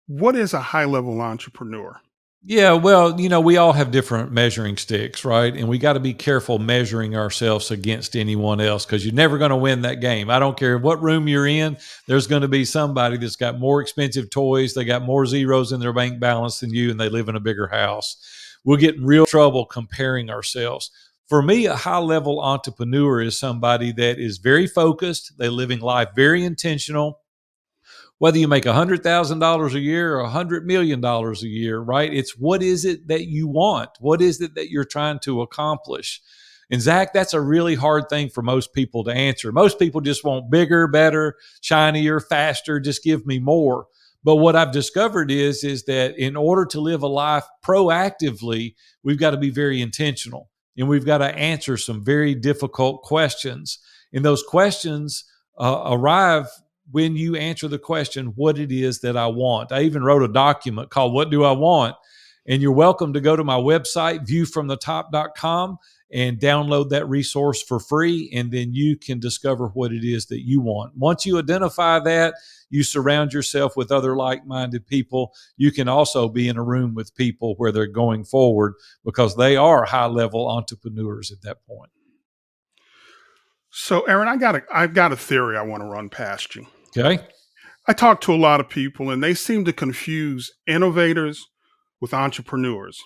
what 0.07 0.35
is 0.35 0.55
a 0.55 0.61
high 0.61 0.87
level 0.87 1.21
entrepreneur? 1.21 2.01
Yeah, 2.45 2.73
well, 2.73 3.21
you 3.21 3.29
know, 3.29 3.41
we 3.41 3.57
all 3.57 3.73
have 3.73 3.93
different 3.93 4.33
measuring 4.33 4.77
sticks, 4.77 5.25
right? 5.25 5.55
And 5.55 5.69
we 5.69 5.79
got 5.79 5.93
to 5.93 6.01
be 6.01 6.13
careful 6.13 6.59
measuring 6.59 7.15
ourselves 7.15 7.71
against 7.71 8.17
anyone 8.17 8.61
else 8.61 8.85
because 8.85 9.07
you're 9.07 9.15
never 9.15 9.39
going 9.39 9.51
to 9.51 9.57
win 9.57 9.83
that 9.83 10.01
game. 10.01 10.29
I 10.29 10.41
don't 10.41 10.57
care 10.57 10.77
what 10.77 11.01
room 11.01 11.29
you're 11.29 11.47
in, 11.47 11.77
there's 12.09 12.27
going 12.27 12.43
to 12.43 12.49
be 12.49 12.65
somebody 12.65 13.17
that's 13.17 13.37
got 13.37 13.61
more 13.61 13.81
expensive 13.81 14.29
toys, 14.29 14.75
they 14.75 14.85
got 14.85 15.03
more 15.03 15.25
zeros 15.25 15.71
in 15.71 15.79
their 15.79 15.93
bank 15.93 16.19
balance 16.19 16.59
than 16.59 16.75
you, 16.75 16.91
and 16.91 16.99
they 16.99 17.09
live 17.09 17.29
in 17.29 17.37
a 17.37 17.41
bigger 17.41 17.69
house. 17.69 18.17
We'll 18.65 18.77
get 18.77 18.97
in 18.97 19.07
real 19.07 19.27
trouble 19.27 19.65
comparing 19.65 20.29
ourselves. 20.29 20.91
For 21.29 21.43
me, 21.43 21.67
a 21.67 21.77
high 21.77 21.99
level 21.99 22.41
entrepreneur 22.41 23.21
is 23.23 23.39
somebody 23.39 23.93
that 23.93 24.19
is 24.19 24.39
very 24.39 24.67
focused, 24.67 25.39
they're 25.39 25.51
living 25.51 25.79
life 25.79 26.09
very 26.17 26.45
intentional 26.45 27.21
whether 28.23 28.39
you 28.39 28.47
make 28.47 28.63
$100,000 28.63 29.75
a 29.75 29.81
year 29.81 30.21
or 30.21 30.29
$100 30.29 30.63
million 30.63 31.05
a 31.05 31.33
year, 31.41 31.81
right? 31.81 32.15
It's 32.15 32.39
what 32.39 32.63
is 32.63 32.85
it 32.85 33.09
that 33.09 33.27
you 33.27 33.49
want? 33.49 33.91
What 33.99 34.23
is 34.23 34.41
it 34.41 34.55
that 34.55 34.71
you're 34.71 34.85
trying 34.85 35.19
to 35.25 35.43
accomplish? 35.43 36.23
And 36.71 36.81
Zach, 36.81 37.13
that's 37.13 37.35
a 37.35 37.41
really 37.41 37.75
hard 37.75 38.09
thing 38.09 38.29
for 38.29 38.41
most 38.41 38.75
people 38.75 39.03
to 39.03 39.11
answer. 39.11 39.51
Most 39.51 39.77
people 39.77 40.01
just 40.01 40.23
want 40.23 40.53
bigger, 40.53 40.87
better, 40.87 41.35
shinier, 41.63 42.21
faster, 42.21 42.79
just 42.79 43.03
give 43.03 43.27
me 43.27 43.41
more. 43.41 43.89
But 44.23 44.37
what 44.37 44.55
I've 44.55 44.71
discovered 44.71 45.33
is 45.33 45.65
is 45.65 45.83
that 45.87 46.17
in 46.17 46.37
order 46.37 46.65
to 46.67 46.81
live 46.81 47.03
a 47.03 47.09
life 47.09 47.47
proactively, 47.61 48.77
we've 49.03 49.19
got 49.19 49.33
to 49.33 49.37
be 49.37 49.51
very 49.51 49.83
intentional 49.83 50.49
and 50.79 50.87
we've 50.87 51.05
got 51.05 51.19
to 51.19 51.35
answer 51.37 51.77
some 51.77 52.05
very 52.05 52.37
difficult 52.37 53.03
questions. 53.03 53.81
And 54.13 54.25
those 54.25 54.45
questions 54.45 55.25
uh, 55.59 55.83
arrive 55.87 56.47
when 56.91 57.17
you 57.17 57.37
answer 57.37 57.69
the 57.69 57.79
question, 57.79 58.33
what 58.37 58.59
it 58.59 58.73
is 58.73 59.01
that 59.01 59.17
I 59.17 59.27
want. 59.27 59.73
I 59.73 59.83
even 59.83 60.03
wrote 60.03 60.23
a 60.23 60.33
document 60.33 60.91
called 60.91 61.15
What 61.15 61.31
Do 61.31 61.45
I 61.45 61.53
Want? 61.53 61.97
And 62.47 62.61
you're 62.61 62.73
welcome 62.73 63.13
to 63.13 63.21
go 63.21 63.37
to 63.37 63.45
my 63.45 63.57
website, 63.57 64.27
viewfromthetop.com, 64.27 65.79
and 66.13 66.39
download 66.39 66.91
that 66.91 67.09
resource 67.09 67.63
for 67.63 67.79
free. 67.79 68.31
And 68.35 68.51
then 68.51 68.75
you 68.75 68.97
can 68.97 69.21
discover 69.21 69.69
what 69.69 69.93
it 69.93 70.05
is 70.05 70.27
that 70.27 70.45
you 70.45 70.61
want. 70.61 70.97
Once 70.97 71.25
you 71.25 71.39
identify 71.39 72.01
that, 72.01 72.35
you 72.69 72.83
surround 72.83 73.33
yourself 73.33 73.77
with 73.77 73.93
other 73.93 74.17
like 74.17 74.45
minded 74.45 74.87
people. 74.87 75.33
You 75.57 75.71
can 75.71 75.89
also 75.89 76.29
be 76.29 76.49
in 76.49 76.57
a 76.57 76.65
room 76.65 76.95
with 76.95 77.15
people 77.15 77.55
where 77.59 77.71
they're 77.71 77.87
going 77.87 78.25
forward 78.25 78.75
because 79.05 79.37
they 79.37 79.57
are 79.57 79.85
high 79.85 80.07
level 80.07 80.49
entrepreneurs 80.49 81.31
at 81.31 81.43
that 81.43 81.65
point. 81.67 81.93
So, 83.73 84.03
Aaron, 84.03 84.29
I 84.29 84.37
got 84.37 84.55
a 84.55 84.63
I've 84.73 84.93
got 84.93 85.13
a 85.13 85.17
theory 85.17 85.57
I 85.57 85.63
want 85.63 85.83
to 85.83 85.89
run 85.89 86.11
past 86.11 86.55
you. 86.55 86.67
Okay. 86.97 87.25
I 87.89 87.95
talk 87.95 88.21
to 88.23 88.35
a 88.35 88.37
lot 88.37 88.61
of 88.61 88.69
people, 88.69 89.11
and 89.11 89.23
they 89.23 89.35
seem 89.35 89.65
to 89.65 89.73
confuse 89.73 90.53
innovators 90.67 91.47
with 92.01 92.15
entrepreneurs. 92.15 93.03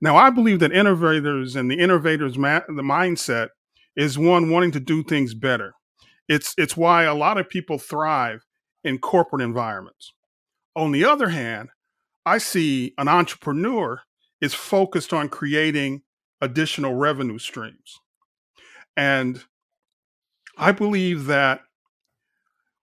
Now, 0.00 0.16
I 0.16 0.30
believe 0.30 0.60
that 0.60 0.72
innovators 0.72 1.56
and 1.56 1.70
the 1.70 1.78
innovators 1.78 2.38
ma- 2.38 2.60
the 2.68 2.82
mindset 2.82 3.48
is 3.96 4.18
one 4.18 4.50
wanting 4.50 4.72
to 4.72 4.80
do 4.80 5.02
things 5.02 5.34
better. 5.34 5.72
It's 6.28 6.54
it's 6.58 6.76
why 6.76 7.04
a 7.04 7.14
lot 7.14 7.38
of 7.38 7.48
people 7.48 7.78
thrive 7.78 8.44
in 8.84 8.98
corporate 8.98 9.42
environments. 9.42 10.12
On 10.76 10.92
the 10.92 11.04
other 11.04 11.30
hand, 11.30 11.70
I 12.26 12.36
see 12.36 12.92
an 12.98 13.08
entrepreneur 13.08 14.02
is 14.40 14.52
focused 14.52 15.14
on 15.14 15.30
creating 15.30 16.02
additional 16.42 16.94
revenue 16.94 17.38
streams. 17.38 17.98
And 18.96 19.44
I 20.58 20.72
believe 20.72 21.26
that 21.26 21.60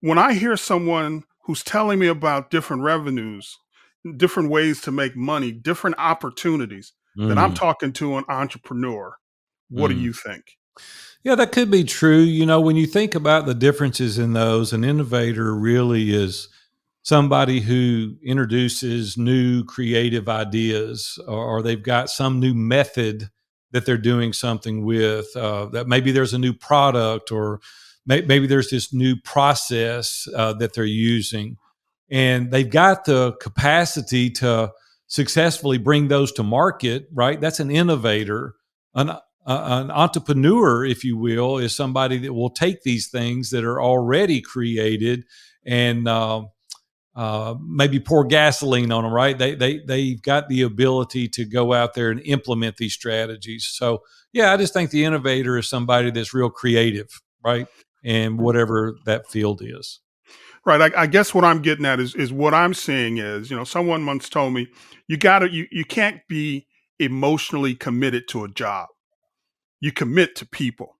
when 0.01 0.17
I 0.17 0.33
hear 0.33 0.57
someone 0.57 1.23
who's 1.45 1.63
telling 1.63 1.99
me 1.99 2.07
about 2.07 2.51
different 2.51 2.83
revenues, 2.83 3.57
different 4.17 4.49
ways 4.49 4.81
to 4.81 4.91
make 4.91 5.15
money, 5.15 5.51
different 5.51 5.95
opportunities, 5.97 6.93
mm. 7.17 7.27
that 7.29 7.37
I'm 7.37 7.53
mm. 7.53 7.57
talking 7.57 7.93
to 7.93 8.17
an 8.17 8.25
entrepreneur. 8.27 9.15
What 9.69 9.91
mm. 9.91 9.95
do 9.95 9.99
you 9.99 10.13
think? 10.13 10.57
Yeah, 11.23 11.35
that 11.35 11.51
could 11.51 11.69
be 11.69 11.83
true. 11.83 12.19
You 12.19 12.45
know, 12.45 12.59
when 12.59 12.75
you 12.75 12.87
think 12.87 13.15
about 13.15 13.45
the 13.45 13.53
differences 13.53 14.17
in 14.17 14.33
those, 14.33 14.73
an 14.73 14.83
innovator 14.83 15.55
really 15.55 16.13
is 16.13 16.49
somebody 17.03 17.61
who 17.61 18.15
introduces 18.23 19.17
new 19.17 19.63
creative 19.63 20.27
ideas 20.27 21.19
or 21.27 21.61
they've 21.61 21.81
got 21.81 22.09
some 22.09 22.39
new 22.39 22.53
method 22.53 23.29
that 23.71 23.85
they're 23.85 23.97
doing 23.97 24.33
something 24.33 24.85
with 24.85 25.35
uh, 25.35 25.65
that 25.67 25.87
maybe 25.87 26.11
there's 26.11 26.33
a 26.33 26.39
new 26.39 26.53
product 26.53 27.31
or 27.31 27.59
may, 28.05 28.21
maybe 28.21 28.47
there's 28.47 28.69
this 28.69 28.93
new 28.93 29.15
process 29.15 30.27
uh, 30.35 30.53
that 30.53 30.73
they're 30.73 30.83
using. 30.83 31.57
And 32.09 32.51
they've 32.51 32.69
got 32.69 33.05
the 33.05 33.33
capacity 33.33 34.29
to 34.31 34.71
successfully 35.07 35.77
bring 35.77 36.07
those 36.07 36.31
to 36.33 36.43
market 36.43 37.07
right? 37.13 37.39
That's 37.39 37.59
an 37.59 37.71
innovator. 37.71 38.55
An, 38.93 39.09
uh, 39.09 39.19
an 39.45 39.91
entrepreneur 39.91 40.85
if 40.85 41.03
you 41.03 41.17
will 41.17 41.57
is 41.57 41.73
somebody 41.73 42.17
that 42.19 42.33
will 42.33 42.49
take 42.49 42.83
these 42.83 43.07
things 43.07 43.49
that 43.49 43.63
are 43.63 43.81
already 43.81 44.41
created 44.41 45.25
and 45.65 46.07
uh, 47.15 47.55
maybe 47.61 47.99
pour 47.99 48.23
gasoline 48.23 48.91
on 48.91 49.03
them, 49.03 49.13
right? 49.13 49.37
They 49.37 49.55
they 49.55 49.79
they've 49.79 50.21
got 50.21 50.47
the 50.47 50.61
ability 50.61 51.27
to 51.29 51.45
go 51.45 51.73
out 51.73 51.93
there 51.93 52.09
and 52.09 52.21
implement 52.21 52.77
these 52.77 52.93
strategies. 52.93 53.65
So 53.65 54.03
yeah, 54.31 54.53
I 54.53 54.57
just 54.57 54.73
think 54.73 54.91
the 54.91 55.03
innovator 55.03 55.57
is 55.57 55.67
somebody 55.67 56.11
that's 56.11 56.33
real 56.33 56.49
creative, 56.49 57.09
right? 57.43 57.67
And 58.03 58.39
whatever 58.39 58.97
that 59.05 59.27
field 59.27 59.61
is. 59.63 59.99
Right. 60.65 60.93
I, 60.93 61.01
I 61.01 61.07
guess 61.07 61.33
what 61.33 61.43
I'm 61.43 61.61
getting 61.61 61.85
at 61.85 61.99
is 61.99 62.15
is 62.15 62.31
what 62.31 62.53
I'm 62.53 62.73
seeing 62.73 63.17
is, 63.17 63.49
you 63.51 63.57
know, 63.57 63.63
someone 63.63 64.05
once 64.05 64.29
told 64.29 64.53
me 64.53 64.67
you 65.07 65.17
gotta 65.17 65.51
you 65.51 65.67
you 65.71 65.83
can't 65.83 66.21
be 66.29 66.67
emotionally 66.99 67.75
committed 67.75 68.27
to 68.29 68.45
a 68.45 68.47
job. 68.49 68.87
You 69.79 69.91
commit 69.91 70.35
to 70.37 70.45
people. 70.45 70.97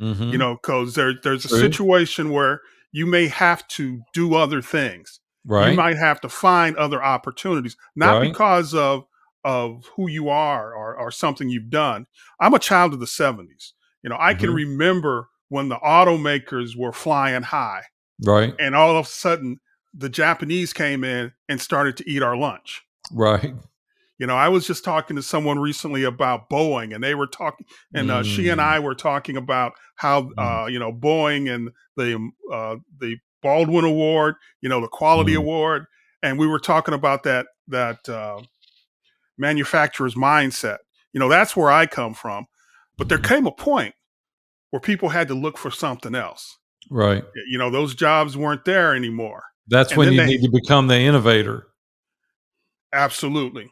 Mm-hmm. 0.00 0.30
You 0.30 0.38
know, 0.38 0.54
because 0.54 0.94
there 0.94 1.14
there's 1.20 1.44
a 1.44 1.48
True. 1.48 1.58
situation 1.58 2.30
where 2.30 2.60
you 2.92 3.06
may 3.06 3.26
have 3.26 3.66
to 3.68 4.02
do 4.12 4.34
other 4.34 4.62
things 4.62 5.20
Right. 5.44 5.70
You 5.70 5.76
might 5.76 5.96
have 5.96 6.20
to 6.22 6.28
find 6.28 6.76
other 6.76 7.02
opportunities, 7.02 7.76
not 7.96 8.18
right. 8.18 8.30
because 8.30 8.74
of 8.74 9.04
of 9.44 9.86
who 9.96 10.10
you 10.10 10.28
are 10.28 10.74
or, 10.74 10.96
or 10.96 11.10
something 11.10 11.48
you've 11.48 11.70
done. 11.70 12.06
I'm 12.40 12.54
a 12.54 12.58
child 12.58 12.92
of 12.92 13.00
the 13.00 13.06
70s. 13.06 13.72
You 14.02 14.10
know, 14.10 14.16
I 14.18 14.32
mm-hmm. 14.32 14.40
can 14.40 14.54
remember 14.54 15.28
when 15.48 15.68
the 15.68 15.76
automakers 15.76 16.76
were 16.76 16.92
flying 16.92 17.42
high. 17.42 17.82
Right. 18.22 18.54
And 18.58 18.74
all 18.74 18.96
of 18.96 19.06
a 19.06 19.08
sudden 19.08 19.60
the 19.94 20.08
Japanese 20.08 20.72
came 20.72 21.04
in 21.04 21.32
and 21.48 21.60
started 21.60 21.96
to 21.98 22.10
eat 22.10 22.22
our 22.22 22.36
lunch. 22.36 22.82
Right. 23.12 23.54
You 24.18 24.26
know, 24.26 24.36
I 24.36 24.48
was 24.48 24.66
just 24.66 24.84
talking 24.84 25.16
to 25.16 25.22
someone 25.22 25.60
recently 25.60 26.02
about 26.02 26.50
Boeing, 26.50 26.92
and 26.92 27.02
they 27.02 27.14
were 27.14 27.28
talking, 27.28 27.66
and 27.94 28.10
uh, 28.10 28.22
mm. 28.22 28.24
she 28.24 28.48
and 28.48 28.60
I 28.60 28.78
mm. 28.78 28.82
were 28.82 28.96
talking 28.96 29.36
about 29.36 29.74
how, 29.94 30.22
mm. 30.22 30.32
uh, 30.36 30.66
you 30.66 30.80
know, 30.80 30.92
Boeing 30.92 31.48
and 31.48 31.70
the 31.96 32.16
uh, 32.52 32.76
the 32.98 33.18
Baldwin 33.42 33.84
Award, 33.84 34.36
you 34.60 34.68
know, 34.68 34.80
the 34.80 34.88
Quality 34.88 35.34
mm 35.34 35.38
Award, 35.38 35.86
and 36.22 36.38
we 36.38 36.46
were 36.46 36.58
talking 36.58 36.94
about 36.94 37.22
that 37.24 37.46
that 37.68 38.08
uh, 38.08 38.40
manufacturer's 39.36 40.14
mindset. 40.14 40.78
You 41.12 41.20
know, 41.20 41.28
that's 41.28 41.56
where 41.56 41.70
I 41.70 41.86
come 41.86 42.14
from. 42.14 42.46
But 42.96 43.08
there 43.08 43.18
mm 43.18 43.28
came 43.28 43.46
a 43.46 43.52
point 43.52 43.94
where 44.70 44.80
people 44.80 45.08
had 45.08 45.28
to 45.28 45.34
look 45.34 45.56
for 45.56 45.70
something 45.70 46.14
else. 46.14 46.58
Right. 46.90 47.24
You 47.48 47.58
know, 47.58 47.70
those 47.70 47.94
jobs 47.94 48.36
weren't 48.36 48.64
there 48.64 48.94
anymore. 48.94 49.44
That's 49.68 49.90
and 49.90 49.98
when 49.98 50.12
you 50.12 50.20
they, 50.20 50.26
need 50.26 50.42
to 50.42 50.50
become 50.50 50.86
the 50.86 50.98
innovator. 50.98 51.66
Absolutely. 52.92 53.70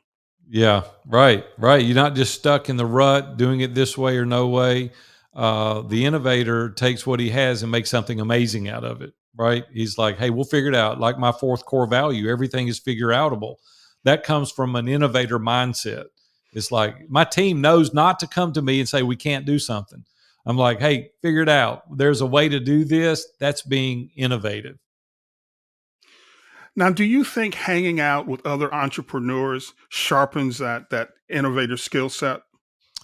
Yeah, 0.49 0.83
right, 1.07 1.45
right. 1.59 1.85
You're 1.85 1.97
not 1.97 2.15
just 2.15 2.35
stuck 2.35 2.69
in 2.69 2.77
the 2.77 2.87
rut 2.87 3.37
doing 3.37 3.61
it 3.61 3.75
this 3.75 3.99
way 3.99 4.17
or 4.17 4.25
no 4.25 4.47
way. 4.47 4.93
Uh, 5.35 5.83
the 5.83 6.05
innovator 6.05 6.71
takes 6.71 7.07
what 7.07 7.19
he 7.19 7.31
has 7.31 7.63
and 7.63 7.73
makes 7.73 7.91
something 7.91 8.21
amazing 8.21 8.69
out 8.69 8.85
of 8.85 9.03
it 9.03 9.13
right? 9.37 9.65
He's 9.73 9.99
like, 9.99 10.19
hey, 10.19 10.31
we'll 10.31 10.45
figure 10.45 10.71
it 10.71 10.75
out. 10.75 11.01
Like 11.01 11.19
my 11.19 11.33
fourth 11.33 11.65
core 11.65 11.87
value, 11.87 12.31
everything 12.31 12.69
is 12.69 12.79
figure 12.79 13.09
outable. 13.09 13.57
That 14.05 14.25
comes 14.25 14.51
from 14.51 14.77
an 14.77 14.89
innovator 14.89 15.39
mindset. 15.39 16.05
It's 16.53 16.73
like 16.73 17.11
my 17.11 17.25
team 17.25 17.61
knows 17.61 17.93
not 17.93 18.19
to 18.21 18.27
come 18.27 18.53
to 18.53 18.63
me 18.63 18.81
and 18.81 18.89
say 18.89 19.03
we 19.03 19.17
can't 19.17 19.45
do 19.45 19.59
something. 19.59 20.05
I'm 20.47 20.57
like, 20.57 20.81
hey, 20.81 21.11
figure 21.23 21.43
it 21.43 21.49
out. 21.49 21.83
There's 21.97 22.21
a 22.21 22.27
way 22.27 22.49
to 22.49 22.61
do 22.61 22.85
this. 22.85 23.27
That's 23.41 23.63
being 23.63 24.11
innovative. 24.17 24.79
Now, 26.77 26.91
do 26.91 27.05
you 27.05 27.25
think 27.25 27.55
hanging 27.55 28.01
out 28.01 28.27
with 28.27 28.47
other 28.47 28.73
entrepreneurs 28.73 29.73
sharpens 29.89 30.59
that 30.59 30.91
that 30.91 31.11
innovator 31.29 31.77
skill 31.77 32.09
set? 32.09 32.43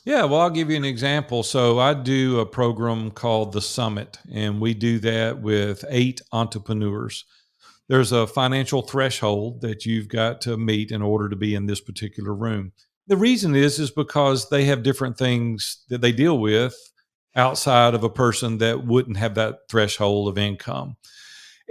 Yeah, 0.05 0.25
well, 0.25 0.41
I'll 0.41 0.51
give 0.51 0.69
you 0.69 0.77
an 0.77 0.85
example. 0.85 1.45
So 1.45 1.79
I 1.79 1.95
do 1.95 2.41
a 2.41 2.47
program 2.47 3.13
called 3.13 3.53
The 3.53 3.61
Summit, 3.61 4.19
and 4.33 4.61
we 4.61 4.75
do 4.75 4.99
that 4.99 5.41
with 5.41 5.85
eight 5.89 6.21
entrepreneurs. 6.33 7.25
There's 7.89 8.11
a 8.11 8.27
financial 8.27 8.83
threshold 8.83 9.61
that 9.61 9.87
you've 9.87 10.09
got 10.09 10.41
to 10.43 10.57
meet 10.57 10.91
in 10.91 11.03
order 11.03 11.29
to 11.29 11.37
be 11.37 11.55
in 11.55 11.67
this 11.67 11.81
particular 11.81 12.35
room. 12.35 12.73
The 13.07 13.17
reason 13.17 13.55
is 13.55 13.79
is 13.79 13.91
because 13.93 14.49
they 14.49 14.65
have 14.65 14.83
different 14.83 15.19
things 15.19 15.85
that 15.89 16.01
they 16.01 16.13
deal 16.13 16.39
with 16.39 16.75
outside 17.37 17.95
of 17.95 18.03
a 18.03 18.11
person 18.11 18.59
that 18.59 18.85
wouldn't 18.85 19.19
have 19.19 19.37
that 19.37 19.61
threshold 19.71 20.29
of 20.29 20.37
income. 20.39 20.97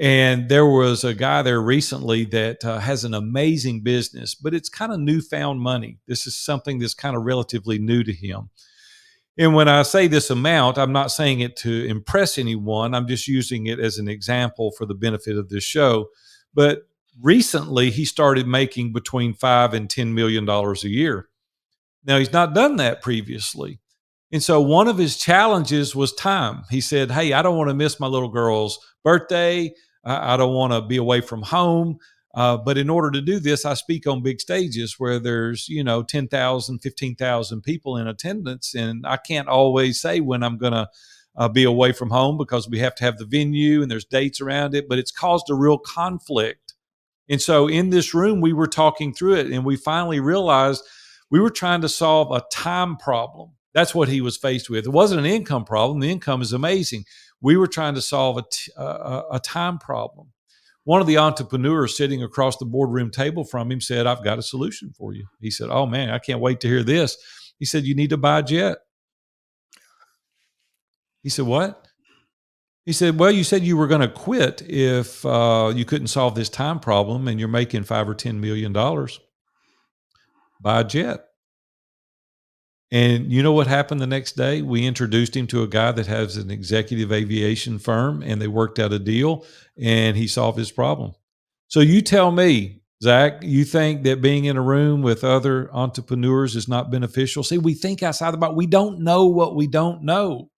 And 0.02 0.50
there 0.50 0.66
was 0.66 1.04
a 1.04 1.14
guy 1.14 1.44
there 1.44 1.62
recently 1.62 2.26
that 2.26 2.66
uh, 2.66 2.80
has 2.80 3.04
an 3.04 3.14
amazing 3.14 3.82
business, 3.82 4.34
but 4.34 4.52
it's 4.52 4.68
kind 4.68 4.92
of 4.92 5.00
newfound 5.00 5.62
money. 5.62 6.00
This 6.08 6.26
is 6.26 6.36
something 6.36 6.80
that's 6.80 6.96
kind 6.96 7.16
of 7.16 7.22
relatively 7.22 7.78
new 7.78 8.04
to 8.06 8.12
him. 8.12 8.50
And 9.38 9.54
when 9.54 9.68
I 9.68 9.84
say 9.84 10.08
this 10.08 10.32
amount, 10.32 10.80
I'm 10.80 10.92
not 10.92 11.12
saying 11.12 11.42
it 11.42 11.56
to 11.58 11.86
impress 11.86 12.40
anyone. 12.40 12.96
I'm 12.96 13.08
just 13.08 13.28
using 13.28 13.68
it 13.68 13.80
as 13.80 14.00
an 14.00 14.08
example 14.08 14.72
for 14.72 14.88
the 14.88 14.96
benefit 14.96 15.38
of 15.38 15.50
this 15.50 15.64
show. 15.64 16.08
But 16.52 16.80
recently, 17.22 17.92
he 17.92 18.04
started 18.04 18.48
making 18.48 18.94
between 18.94 19.36
five 19.36 19.76
and 19.76 19.88
ten 19.88 20.16
million 20.16 20.46
dollars 20.46 20.84
a 20.84 20.90
year. 20.90 21.30
Now 22.04 22.18
he's 22.18 22.34
not 22.34 22.56
done 22.56 22.78
that 22.78 23.04
previously. 23.04 23.80
And 24.32 24.42
so 24.42 24.62
one 24.62 24.88
of 24.88 24.98
his 24.98 25.18
challenges 25.18 25.96
was 25.96 26.12
time. 26.12 26.64
He 26.72 26.82
said, 26.82 27.12
Hey, 27.12 27.34
I 27.34 27.44
don't 27.44 27.58
want 27.58 27.70
to 27.70 27.76
miss 27.76 28.00
my 28.00 28.08
little 28.08 28.30
girl's 28.30 28.80
birthday. 29.04 29.72
I, 30.04 30.34
I 30.34 30.38
don't 30.38 30.54
want 30.54 30.74
to 30.74 30.82
be 30.82 30.98
away 30.98 31.22
from 31.22 31.42
home. 31.42 32.00
Uh, 32.34 32.56
but 32.58 32.78
in 32.78 32.90
order 32.90 33.12
to 33.12 33.22
do 33.22 33.40
this, 33.40 33.66
I 33.66 33.74
speak 33.74 34.08
on 34.08 34.24
big 34.24 34.40
stages 34.40 34.96
where 34.98 35.20
there's, 35.20 35.68
you 35.68 35.84
know, 35.84 36.02
10,000, 36.02 36.80
15,000 36.80 37.62
people 37.62 37.98
in 37.98 38.08
attendance. 38.08 38.74
And 38.74 39.06
I 39.06 39.18
can't 39.18 39.50
always 39.50 40.00
say 40.00 40.22
when 40.22 40.44
I'm 40.44 40.58
going 40.58 40.74
to 40.74 40.90
uh, 41.36 41.50
be 41.50 41.64
away 41.64 41.92
from 41.92 42.10
home 42.10 42.38
because 42.38 42.70
we 42.70 42.80
have 42.80 42.96
to 42.96 43.04
have 43.04 43.18
the 43.18 43.26
venue 43.26 43.82
and 43.82 43.92
there's 43.92 44.06
dates 44.06 44.40
around 44.40 44.76
it. 44.76 44.88
But 44.88 44.98
it's 44.98 45.12
caused 45.12 45.50
a 45.50 45.56
real 45.56 45.78
conflict. 45.78 46.74
And 47.30 47.42
so 47.42 47.68
in 47.68 47.90
this 47.90 48.14
room, 48.14 48.42
we 48.42 48.54
were 48.54 48.68
talking 48.68 49.14
through 49.14 49.36
it 49.36 49.48
and 49.48 49.66
we 49.66 49.76
finally 49.76 50.20
realized 50.20 50.84
we 51.30 51.40
were 51.40 51.50
trying 51.50 51.82
to 51.82 51.90
solve 51.90 52.32
a 52.32 52.44
time 52.52 52.98
problem. 52.98 53.52
That's 53.74 53.96
what 53.96 54.10
he 54.10 54.20
was 54.20 54.38
faced 54.38 54.70
with. 54.70 54.86
It 54.86 54.92
wasn't 54.92 55.22
an 55.22 55.26
income 55.26 55.64
problem. 55.64 56.00
The 56.02 56.12
income 56.12 56.42
is 56.42 56.52
amazing. 56.52 57.06
We 57.42 57.58
were 57.58 57.68
trying 57.68 57.96
to 57.96 58.02
solve 58.02 58.38
a, 58.38 58.44
t- 58.52 58.72
a, 58.78 59.24
a 59.34 59.42
time 59.44 59.80
problem 59.80 60.28
one 60.84 61.02
of 61.02 61.08
the 61.08 61.18
entrepreneurs 61.18 61.96
sitting 61.96 62.24
across 62.24 62.58
the 62.58 62.66
boardroom 62.66 63.12
table 63.12 63.44
from 63.44 63.72
him 63.72 63.82
said, 63.82 64.08
I've 64.08 64.24
got 64.24 64.40
a 64.40 64.44
solution 64.44 64.92
for 64.98 65.14
you. 65.14 65.26
He 65.40 65.52
said, 65.52 65.70
Oh 65.70 65.86
man, 65.86 66.10
I 66.10 66.20
can't 66.20 66.40
wait 66.40 66.60
to 66.62 66.68
hear 66.68 66.84
this. 66.84 67.18
He 67.60 67.66
said, 67.66 67.84
You 67.84 67.96
need 67.96 68.10
to 68.10 68.18
buy 68.18 68.40
a 68.40 68.44
jet. 68.44 68.78
He 71.22 71.30
said, 71.30 71.46
What? 71.46 71.88
He 72.84 72.94
said, 72.94 73.20
Well, 73.20 73.32
you 73.32 73.44
said 73.44 73.64
you 73.64 73.78
were 73.78 73.88
going 73.88 74.02
to 74.02 74.08
quit 74.08 74.64
if 74.64 75.24
uh, 75.24 75.72
you 75.76 75.86
couldn't 75.86 76.08
solve 76.08 76.34
this 76.34 76.50
time 76.50 76.80
problem 76.80 77.28
and 77.28 77.40
you're 77.40 77.48
making 77.48 77.84
five 77.84 78.10
or 78.10 78.16
$10 78.16 78.40
million. 78.40 78.74
Buy 78.74 79.08
a 80.82 80.84
jet. 80.84 81.26
And 82.92 83.32
you 83.32 83.42
know 83.42 83.54
what 83.54 83.68
happened 83.68 84.02
the 84.02 84.08
next 84.08 84.34
day? 84.34 84.62
We 84.62 84.86
introduced 84.86 85.36
him 85.36 85.48
to 85.48 85.64
a 85.64 85.68
guy 85.68 85.94
that 85.94 86.08
has 86.08 86.36
an 86.36 86.52
executive 86.52 87.12
aviation 87.12 87.80
firm 87.80 88.22
and 88.22 88.42
they 88.42 88.48
worked 88.48 88.80
out 88.80 88.92
a 88.92 89.00
deal 89.00 89.46
and 89.82 90.18
he 90.18 90.28
solved 90.28 90.58
his 90.58 90.72
problem. 90.72 91.14
So 91.68 91.80
you 91.80 92.02
tell 92.02 92.32
me, 92.32 92.82
Zach, 93.02 93.44
you 93.44 93.64
think 93.64 94.04
that 94.04 94.22
being 94.22 94.44
in 94.46 94.58
a 94.58 94.62
room 94.62 95.02
with 95.02 95.24
other 95.24 95.74
entrepreneurs 95.74 96.56
is 96.56 96.68
not 96.68 96.92
beneficial? 96.92 97.44
See, 97.44 97.58
we 97.58 97.74
think 97.74 98.04
outside 98.04 98.32
the 98.32 98.38
box. 98.38 98.56
We 98.56 98.68
don't 98.68 99.00
know 99.00 99.26
what 99.26 99.56
we 99.56 99.68
don't 99.68 100.04
know. 100.04 100.50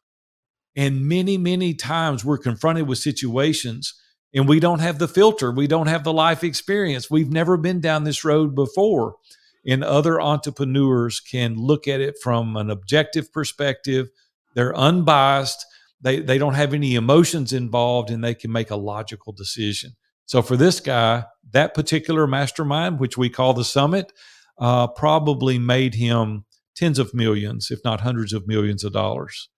And 0.75 1.07
many, 1.07 1.37
many 1.37 1.75
times 1.75 2.25
we're 2.25 2.39
confronted 2.39 2.87
with 2.87 2.97
situations 2.97 3.93
and 4.33 4.49
we 4.49 4.59
don't 4.59 4.79
have 4.79 4.97
the 4.97 5.07
filter. 5.07 5.51
We 5.51 5.67
don't 5.67 5.85
have 5.85 6.03
the 6.03 6.11
life 6.11 6.43
experience. 6.43 7.11
We've 7.11 7.31
never 7.31 7.57
been 7.57 7.79
down 7.79 8.05
this 8.05 8.25
road 8.25 8.55
before 8.55 9.17
and 9.65 9.83
other 9.83 10.19
entrepreneurs 10.19 11.19
can 11.19 11.55
look 11.55 11.87
at 11.87 12.01
it 12.01 12.15
from 12.21 12.57
an 12.57 12.69
objective 12.69 13.31
perspective. 13.31 14.09
They're 14.55 14.75
unbiased. 14.75 15.65
They, 16.01 16.19
they 16.19 16.37
don't 16.37 16.55
have 16.55 16.73
any 16.73 16.95
emotions 16.95 17.53
involved 17.53 18.09
and 18.09 18.23
they 18.23 18.35
can 18.35 18.51
make 18.51 18.71
a 18.71 18.75
logical 18.75 19.31
decision. 19.33 19.95
So 20.25 20.41
for 20.41 20.57
this 20.57 20.79
guy, 20.79 21.25
that 21.51 21.73
particular 21.73 22.27
mastermind, 22.27 22.99
which 22.99 23.17
we 23.17 23.29
call 23.29 23.53
the 23.53 23.63
summit, 23.63 24.11
uh, 24.57 24.87
probably 24.87 25.57
made 25.57 25.95
him 25.95 26.45
tens 26.75 26.99
of 26.99 27.13
millions, 27.13 27.71
if 27.71 27.79
not 27.83 28.01
hundreds 28.01 28.33
of 28.33 28.47
millions 28.47 28.83
of 28.83 28.93
dollars 28.93 29.49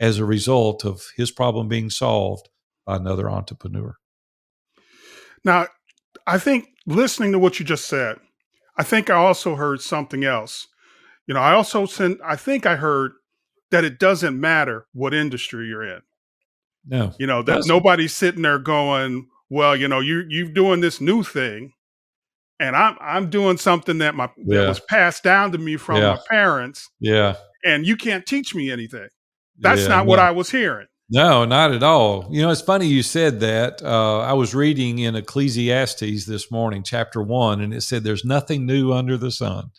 as 0.00 0.18
a 0.18 0.24
result 0.24 0.84
of 0.84 1.02
his 1.16 1.30
problem 1.30 1.68
being 1.68 1.90
solved 1.90 2.48
by 2.84 2.96
another 2.96 3.30
entrepreneur. 3.30 3.94
Now, 5.44 5.68
I 6.26 6.38
think 6.38 6.68
listening 6.86 7.32
to 7.32 7.38
what 7.38 7.58
you 7.58 7.64
just 7.64 7.86
said, 7.86 8.18
I 8.76 8.82
think 8.82 9.10
I 9.10 9.14
also 9.14 9.56
heard 9.56 9.80
something 9.80 10.24
else. 10.24 10.68
You 11.26 11.34
know, 11.34 11.40
I 11.40 11.52
also 11.52 11.86
sent, 11.86 12.20
I 12.24 12.36
think 12.36 12.66
I 12.66 12.76
heard 12.76 13.12
that 13.70 13.84
it 13.84 13.98
doesn't 13.98 14.38
matter 14.38 14.86
what 14.92 15.14
industry 15.14 15.66
you're 15.66 15.84
in. 15.84 16.02
No. 16.86 17.12
You 17.18 17.26
know, 17.26 17.42
that 17.42 17.64
nobody's 17.66 18.12
sitting 18.12 18.42
there 18.42 18.58
going, 18.58 19.28
well, 19.48 19.76
you 19.76 19.86
know, 19.86 20.00
you 20.00 20.24
you're 20.28 20.50
doing 20.50 20.80
this 20.80 21.00
new 21.00 21.22
thing 21.22 21.72
and 22.62 22.76
I'm 22.76 22.96
I'm 23.00 23.28
doing 23.28 23.56
something 23.56 23.98
that 23.98 24.14
my 24.14 24.30
yeah. 24.36 24.60
that 24.60 24.68
was 24.68 24.80
passed 24.80 25.24
down 25.24 25.52
to 25.52 25.58
me 25.58 25.76
from 25.76 25.96
yeah. 25.96 26.14
my 26.14 26.18
parents. 26.30 26.88
Yeah. 27.00 27.34
And 27.64 27.84
you 27.86 27.96
can't 27.96 28.24
teach 28.24 28.54
me 28.54 28.70
anything. 28.70 29.08
That's 29.58 29.82
yeah, 29.82 29.88
not 29.88 30.06
what 30.06 30.18
I 30.18 30.30
was 30.30 30.50
hearing. 30.50 30.86
No, 31.10 31.44
not 31.44 31.72
at 31.72 31.82
all. 31.82 32.28
You 32.30 32.42
know, 32.42 32.50
it's 32.50 32.62
funny 32.62 32.86
you 32.86 33.02
said 33.02 33.40
that. 33.40 33.82
Uh, 33.82 34.20
I 34.20 34.32
was 34.32 34.54
reading 34.54 34.98
in 34.98 35.14
Ecclesiastes 35.14 36.24
this 36.26 36.50
morning, 36.50 36.82
chapter 36.82 37.22
one, 37.22 37.60
and 37.60 37.74
it 37.74 37.82
said, 37.82 38.02
There's 38.02 38.24
nothing 38.24 38.64
new 38.66 38.92
under 38.92 39.18
the 39.18 39.30
sun. 39.30 39.70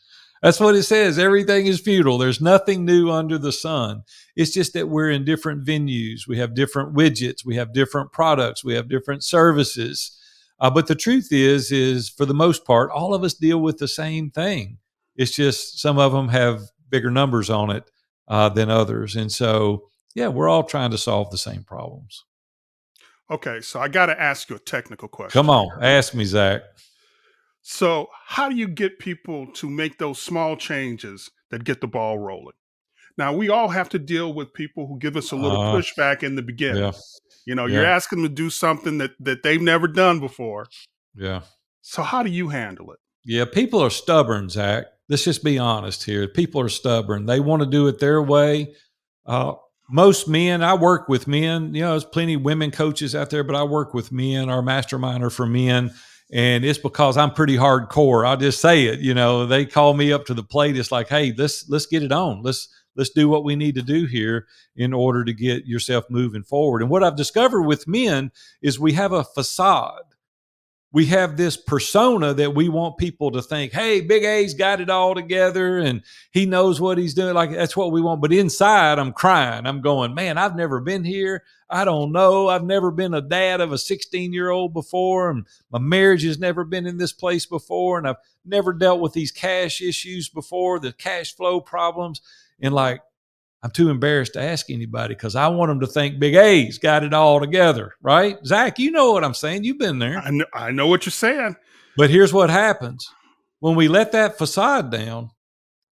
That's 0.43 0.59
what 0.59 0.75
it 0.75 0.83
says. 0.83 1.17
Everything 1.17 1.65
is 1.65 1.79
futile. 1.79 2.17
There's 2.17 2.41
nothing 2.41 2.83
new 2.85 3.09
under 3.09 3.37
the 3.37 3.53
sun. 3.53 4.03
It's 4.35 4.51
just 4.51 4.73
that 4.73 4.89
we're 4.89 5.09
in 5.09 5.23
different 5.23 5.65
venues. 5.65 6.27
We 6.27 6.37
have 6.37 6.53
different 6.53 6.93
widgets. 6.93 7.45
We 7.45 7.55
have 7.55 7.73
different 7.73 8.11
products. 8.11 8.63
We 8.63 8.73
have 8.73 8.89
different 8.89 9.23
services. 9.23 10.19
Uh, 10.59 10.69
but 10.69 10.87
the 10.87 10.95
truth 10.95 11.29
is, 11.31 11.71
is 11.71 12.09
for 12.09 12.25
the 12.25 12.33
most 12.33 12.65
part, 12.65 12.91
all 12.91 13.13
of 13.13 13.23
us 13.23 13.33
deal 13.33 13.59
with 13.61 13.77
the 13.77 13.87
same 13.87 14.29
thing. 14.29 14.77
It's 15.15 15.31
just 15.31 15.79
some 15.79 15.97
of 15.97 16.11
them 16.11 16.27
have 16.27 16.61
bigger 16.89 17.09
numbers 17.09 17.49
on 17.49 17.69
it 17.71 17.89
uh, 18.27 18.49
than 18.49 18.69
others. 18.69 19.15
And 19.15 19.31
so, 19.31 19.85
yeah, 20.15 20.27
we're 20.27 20.49
all 20.49 20.63
trying 20.63 20.91
to 20.91 20.97
solve 20.97 21.31
the 21.31 21.37
same 21.37 21.63
problems. 21.63 22.23
Okay, 23.31 23.61
so 23.61 23.79
I 23.79 23.87
got 23.87 24.07
to 24.07 24.21
ask 24.21 24.49
you 24.49 24.55
a 24.55 24.59
technical 24.59 25.07
question. 25.07 25.39
Come 25.39 25.49
on, 25.49 25.69
ask 25.81 26.13
me, 26.13 26.25
Zach. 26.25 26.61
So, 27.61 28.09
how 28.25 28.49
do 28.49 28.55
you 28.55 28.67
get 28.67 28.99
people 28.99 29.47
to 29.53 29.69
make 29.69 29.97
those 29.97 30.19
small 30.21 30.57
changes 30.57 31.31
that 31.49 31.63
get 31.63 31.79
the 31.79 31.87
ball 31.87 32.19
rolling? 32.19 32.55
Now, 33.17 33.31
we 33.33 33.49
all 33.49 33.69
have 33.69 33.89
to 33.89 33.99
deal 33.99 34.33
with 34.33 34.53
people 34.53 34.87
who 34.87 34.99
give 34.99 35.15
us 35.15 35.31
a 35.31 35.35
little 35.35 35.61
uh, 35.61 35.73
pushback 35.73 36.23
in 36.23 36.35
the 36.35 36.41
beginning. 36.41 36.83
Yeah. 36.83 36.91
You 37.45 37.55
know, 37.55 37.65
yeah. 37.65 37.77
you're 37.77 37.85
asking 37.85 38.21
them 38.21 38.29
to 38.29 38.35
do 38.35 38.49
something 38.49 38.97
that 38.97 39.11
that 39.21 39.43
they've 39.43 39.61
never 39.61 39.87
done 39.87 40.19
before. 40.19 40.67
Yeah. 41.15 41.41
So, 41.81 42.03
how 42.03 42.21
do 42.21 42.29
you 42.29 42.49
handle 42.49 42.91
it? 42.91 42.99
Yeah, 43.23 43.45
people 43.45 43.81
are 43.81 43.89
stubborn, 43.89 44.49
Zach. 44.49 44.85
Let's 45.07 45.23
just 45.23 45.43
be 45.43 45.57
honest 45.57 46.03
here. 46.03 46.27
People 46.27 46.59
are 46.61 46.69
stubborn. 46.69 47.25
They 47.25 47.39
want 47.39 47.61
to 47.61 47.65
do 47.67 47.87
it 47.87 47.99
their 47.99 48.21
way. 48.21 48.75
Uh, 49.25 49.53
most 49.89 50.27
men, 50.27 50.63
I 50.63 50.73
work 50.73 51.09
with 51.09 51.27
men. 51.27 51.73
You 51.73 51.81
know, 51.81 51.91
there's 51.91 52.05
plenty 52.05 52.35
of 52.35 52.41
women 52.41 52.71
coaches 52.71 53.15
out 53.15 53.29
there, 53.29 53.43
but 53.43 53.55
I 53.55 53.63
work 53.63 53.93
with 53.93 54.11
men. 54.11 54.49
Our 54.49 54.61
mastermind 54.61 55.23
are 55.23 55.29
for 55.29 55.45
men. 55.45 55.93
And 56.31 56.65
it's 56.65 56.79
because 56.79 57.17
I'm 57.17 57.31
pretty 57.31 57.57
hardcore. 57.57 58.25
I'll 58.27 58.37
just 58.37 58.59
say 58.59 58.85
it. 58.85 58.99
You 58.99 59.13
know, 59.13 59.45
they 59.45 59.65
call 59.65 59.93
me 59.93 60.11
up 60.11 60.25
to 60.25 60.33
the 60.33 60.43
plate. 60.43 60.77
It's 60.77 60.91
like, 60.91 61.09
hey, 61.09 61.33
let's 61.37 61.69
let's 61.69 61.85
get 61.85 62.01
it 62.01 62.11
on. 62.11 62.41
Let's 62.41 62.69
let's 62.95 63.11
do 63.11 63.29
what 63.29 63.43
we 63.43 63.55
need 63.55 63.75
to 63.75 63.81
do 63.81 64.05
here 64.05 64.47
in 64.75 64.93
order 64.93 65.23
to 65.25 65.33
get 65.33 65.65
yourself 65.65 66.05
moving 66.09 66.43
forward. 66.43 66.81
And 66.81 66.89
what 66.89 67.03
I've 67.03 67.17
discovered 67.17 67.63
with 67.63 67.87
men 67.87 68.31
is 68.61 68.79
we 68.79 68.93
have 68.93 69.11
a 69.11 69.23
facade 69.23 70.12
we 70.93 71.07
have 71.07 71.35
this 71.35 71.57
persona 71.57 72.35
that 72.35 72.53
we 72.53 72.69
want 72.69 72.99
people 72.99 73.31
to 73.31 73.41
think, 73.41 73.73
hey, 73.73 73.99
Big 73.99 74.23
A's 74.23 74.53
got 74.53 74.79
it 74.79 74.91
all 74.91 75.15
together 75.15 75.79
and 75.79 76.03
he 76.29 76.45
knows 76.45 76.79
what 76.79 76.99
he's 76.99 77.15
doing. 77.15 77.33
Like 77.33 77.51
that's 77.51 77.75
what 77.75 77.91
we 77.91 77.99
want. 77.99 78.21
But 78.21 78.31
inside, 78.31 78.99
I'm 78.99 79.11
crying. 79.11 79.65
I'm 79.65 79.81
going, 79.81 80.13
man, 80.13 80.37
I've 80.37 80.55
never 80.55 80.79
been 80.79 81.03
here. 81.03 81.43
I 81.67 81.83
don't 81.83 82.11
know. 82.11 82.47
I've 82.47 82.63
never 82.63 82.91
been 82.91 83.15
a 83.15 83.21
dad 83.21 83.59
of 83.59 83.71
a 83.71 83.77
16 83.79 84.33
year 84.33 84.51
old 84.51 84.71
before. 84.71 85.31
And 85.31 85.47
my 85.71 85.79
marriage 85.79 86.23
has 86.23 86.37
never 86.37 86.63
been 86.63 86.85
in 86.85 86.97
this 86.97 87.11
place 87.11 87.47
before. 87.47 87.97
And 87.97 88.07
I've 88.07 88.17
never 88.45 88.71
dealt 88.71 88.99
with 89.01 89.13
these 89.13 89.31
cash 89.31 89.81
issues 89.81 90.29
before, 90.29 90.79
the 90.79 90.93
cash 90.93 91.35
flow 91.35 91.59
problems. 91.59 92.21
And 92.61 92.71
like, 92.75 93.01
I'm 93.63 93.71
too 93.71 93.89
embarrassed 93.89 94.33
to 94.33 94.41
ask 94.41 94.69
anybody 94.69 95.15
because 95.15 95.37
I 95.37 95.47
want 95.47 95.69
them 95.69 95.79
to 95.79 95.87
think 95.87 96.19
Big 96.19 96.35
A's 96.35 96.77
got 96.77 97.05
it 97.05 97.13
all 97.13 97.39
together, 97.39 97.95
right? 98.01 98.37
Zach, 98.45 98.77
you 98.77 98.91
know 98.91 99.13
what 99.13 99.23
I'm 99.23 99.33
saying. 99.33 99.63
You've 99.63 99.79
been 99.79 99.99
there. 99.99 100.19
I 100.19 100.31
know, 100.31 100.45
I 100.53 100.71
know 100.71 100.87
what 100.87 101.05
you're 101.05 101.11
saying. 101.11 101.55
But 101.95 102.09
here's 102.09 102.33
what 102.33 102.49
happens 102.49 103.07
when 103.61 103.75
we 103.75 103.87
let 103.87 104.11
that 104.11 104.37
facade 104.37 104.91
down 104.91 105.29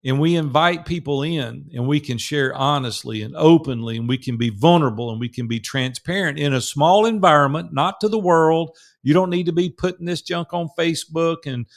and 0.03 0.19
we 0.19 0.36
invite 0.36 0.88
people 0.88 1.21
in 1.21 1.69
and 1.75 1.88
we 1.88 1.99
can 1.99 2.17
share 2.17 2.55
honestly 2.55 3.21
and 3.21 3.36
openly 3.36 3.97
and 3.97 4.10
we 4.10 4.17
can 4.17 4.38
be 4.38 4.49
vulnerable 4.49 5.12
and 5.12 5.19
we 5.19 5.29
can 5.29 5.47
be 5.47 5.60
transparent 5.60 6.39
in 6.39 6.53
a 6.53 6.62
small 6.62 7.05
environment, 7.05 7.71
not 7.71 8.01
to 8.01 8.08
the 8.08 8.17
world. 8.17 8.75
You 9.03 9.13
don't 9.13 9.29
need 9.29 9.45
to 9.45 9.51
be 9.51 9.69
putting 9.69 10.08
this 10.08 10.23
junk 10.23 10.53
on 10.53 10.69
Facebook 10.75 11.45
and 11.45 11.67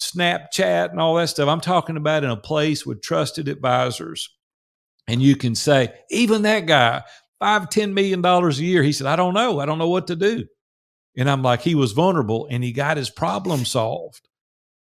Snapchat 0.00 0.90
and 0.90 1.00
all 1.00 1.14
that 1.14 1.28
stuff. 1.28 1.48
I'm 1.48 1.60
talking 1.60 1.96
about 1.96 2.24
in 2.24 2.30
a 2.30 2.36
place 2.36 2.84
with 2.84 3.00
trusted 3.00 3.48
advisors 3.48 4.28
and 5.06 5.22
you 5.22 5.36
can 5.36 5.54
say, 5.54 5.92
even 6.10 6.42
that 6.42 6.66
guy, 6.66 7.02
five, 7.38 7.68
ten 7.68 7.94
million 7.94 8.22
dollars 8.22 8.58
a 8.58 8.64
year, 8.64 8.82
he 8.82 8.92
said, 8.92 9.06
I 9.06 9.16
don't 9.16 9.34
know. 9.34 9.60
I 9.60 9.66
don't 9.66 9.78
know 9.78 9.88
what 9.88 10.06
to 10.08 10.16
do. 10.16 10.46
And 11.16 11.28
I'm 11.28 11.42
like, 11.42 11.62
he 11.62 11.74
was 11.74 11.92
vulnerable 11.92 12.46
and 12.50 12.62
he 12.62 12.72
got 12.72 12.96
his 12.96 13.10
problem 13.10 13.64
solved. 13.64 14.28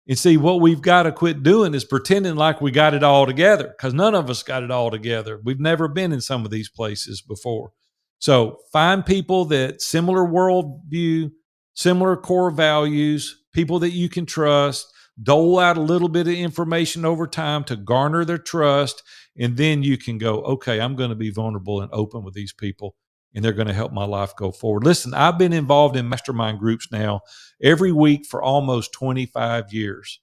And 0.08 0.18
see, 0.18 0.36
what 0.36 0.60
we've 0.60 0.82
got 0.82 1.04
to 1.04 1.12
quit 1.12 1.42
doing 1.42 1.74
is 1.74 1.84
pretending 1.84 2.36
like 2.36 2.60
we 2.60 2.70
got 2.70 2.94
it 2.94 3.02
all 3.02 3.26
together 3.26 3.68
because 3.76 3.92
none 3.92 4.14
of 4.14 4.30
us 4.30 4.42
got 4.42 4.62
it 4.62 4.70
all 4.70 4.90
together. 4.90 5.40
We've 5.44 5.60
never 5.60 5.88
been 5.88 6.12
in 6.12 6.20
some 6.20 6.44
of 6.44 6.50
these 6.50 6.68
places 6.68 7.20
before. 7.22 7.72
So 8.18 8.58
find 8.72 9.04
people 9.04 9.46
that 9.46 9.82
similar 9.82 10.22
worldview, 10.22 11.32
similar 11.74 12.16
core 12.16 12.50
values, 12.50 13.44
people 13.52 13.80
that 13.80 13.90
you 13.90 14.08
can 14.08 14.26
trust, 14.26 14.86
dole 15.20 15.58
out 15.58 15.76
a 15.76 15.82
little 15.82 16.08
bit 16.08 16.28
of 16.28 16.34
information 16.34 17.04
over 17.04 17.26
time 17.26 17.64
to 17.64 17.76
garner 17.76 18.24
their 18.24 18.38
trust 18.38 19.02
and 19.38 19.56
then 19.56 19.82
you 19.82 19.96
can 19.96 20.18
go 20.18 20.40
okay 20.42 20.80
i'm 20.80 20.96
going 20.96 21.10
to 21.10 21.16
be 21.16 21.30
vulnerable 21.30 21.80
and 21.80 21.90
open 21.92 22.24
with 22.24 22.34
these 22.34 22.52
people 22.52 22.96
and 23.36 23.44
they're 23.44 23.52
going 23.52 23.68
to 23.68 23.74
help 23.74 23.92
my 23.92 24.06
life 24.06 24.34
go 24.34 24.50
forward. 24.50 24.82
Listen, 24.82 25.12
I've 25.12 25.36
been 25.36 25.52
involved 25.52 25.94
in 25.94 26.08
mastermind 26.08 26.58
groups 26.58 26.88
now 26.90 27.20
every 27.62 27.92
week 27.92 28.24
for 28.24 28.42
almost 28.42 28.94
25 28.94 29.74
years. 29.74 30.20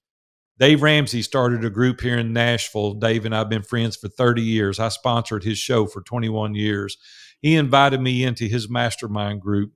Dave 0.60 0.82
Ramsey 0.82 1.22
started 1.22 1.64
a 1.64 1.70
group 1.70 2.02
here 2.02 2.18
in 2.18 2.34
Nashville. 2.34 2.96
Dave 2.96 3.26
and 3.26 3.36
I've 3.36 3.50
been 3.50 3.62
friends 3.62 3.96
for 3.96 4.08
30 4.10 4.42
years. 4.42 4.80
I 4.80 4.90
sponsored 4.90 5.44
his 5.44 5.60
show 5.60 5.86
for 5.86 6.02
21 6.02 6.56
years. 6.56 6.98
He 7.40 7.56
invited 7.56 8.02
me 8.02 8.24
into 8.24 8.46
his 8.46 8.70
mastermind 8.70 9.42
group, 9.42 9.74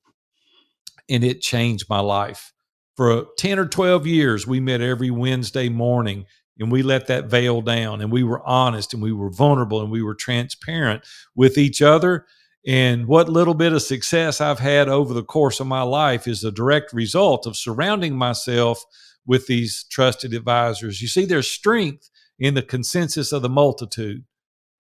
and 1.08 1.24
it 1.24 1.42
changed 1.42 1.90
my 1.90 2.00
life. 2.00 2.54
For 2.96 3.28
10 3.38 3.60
or 3.60 3.68
12 3.68 4.08
years, 4.08 4.48
we 4.48 4.60
met 4.60 4.82
every 4.82 5.12
Wednesday 5.12 5.70
morning 5.70 6.26
and 6.60 6.72
we 6.72 6.82
let 6.82 7.08
that 7.08 7.26
veil 7.26 7.62
down 7.62 8.02
and 8.02 8.12
we 8.12 8.24
were 8.24 8.46
honest 8.48 8.94
and 8.94 9.02
we 9.02 9.12
were 9.12 9.30
vulnerable 9.30 9.82
and 9.82 9.92
we 9.92 10.02
were 10.02 10.16
transparent 10.16 11.04
with 11.36 11.58
each 11.58 11.82
other. 11.82 12.26
And 12.66 13.08
what 13.08 13.30
little 13.30 13.54
bit 13.54 13.74
of 13.74 13.82
success 13.82 14.42
I've 14.42 14.60
had 14.60 14.90
over 14.90 15.14
the 15.14 15.24
course 15.24 15.60
of 15.60 15.68
my 15.68 15.84
life 15.84 16.28
is 16.28 16.44
a 16.44 16.52
direct 16.52 16.92
result 16.92 17.46
of 17.46 17.56
surrounding 17.56 18.18
myself 18.18 18.84
with 19.26 19.48
these 19.48 19.86
trusted 19.90 20.34
advisors. 20.34 21.02
You 21.02 21.08
see, 21.08 21.26
there's 21.26 21.50
strength 21.50 22.10
in 22.40 22.56
the 22.56 22.62
consensus 22.62 23.32
of 23.32 23.42
the 23.42 23.50
multitude. 23.50 24.24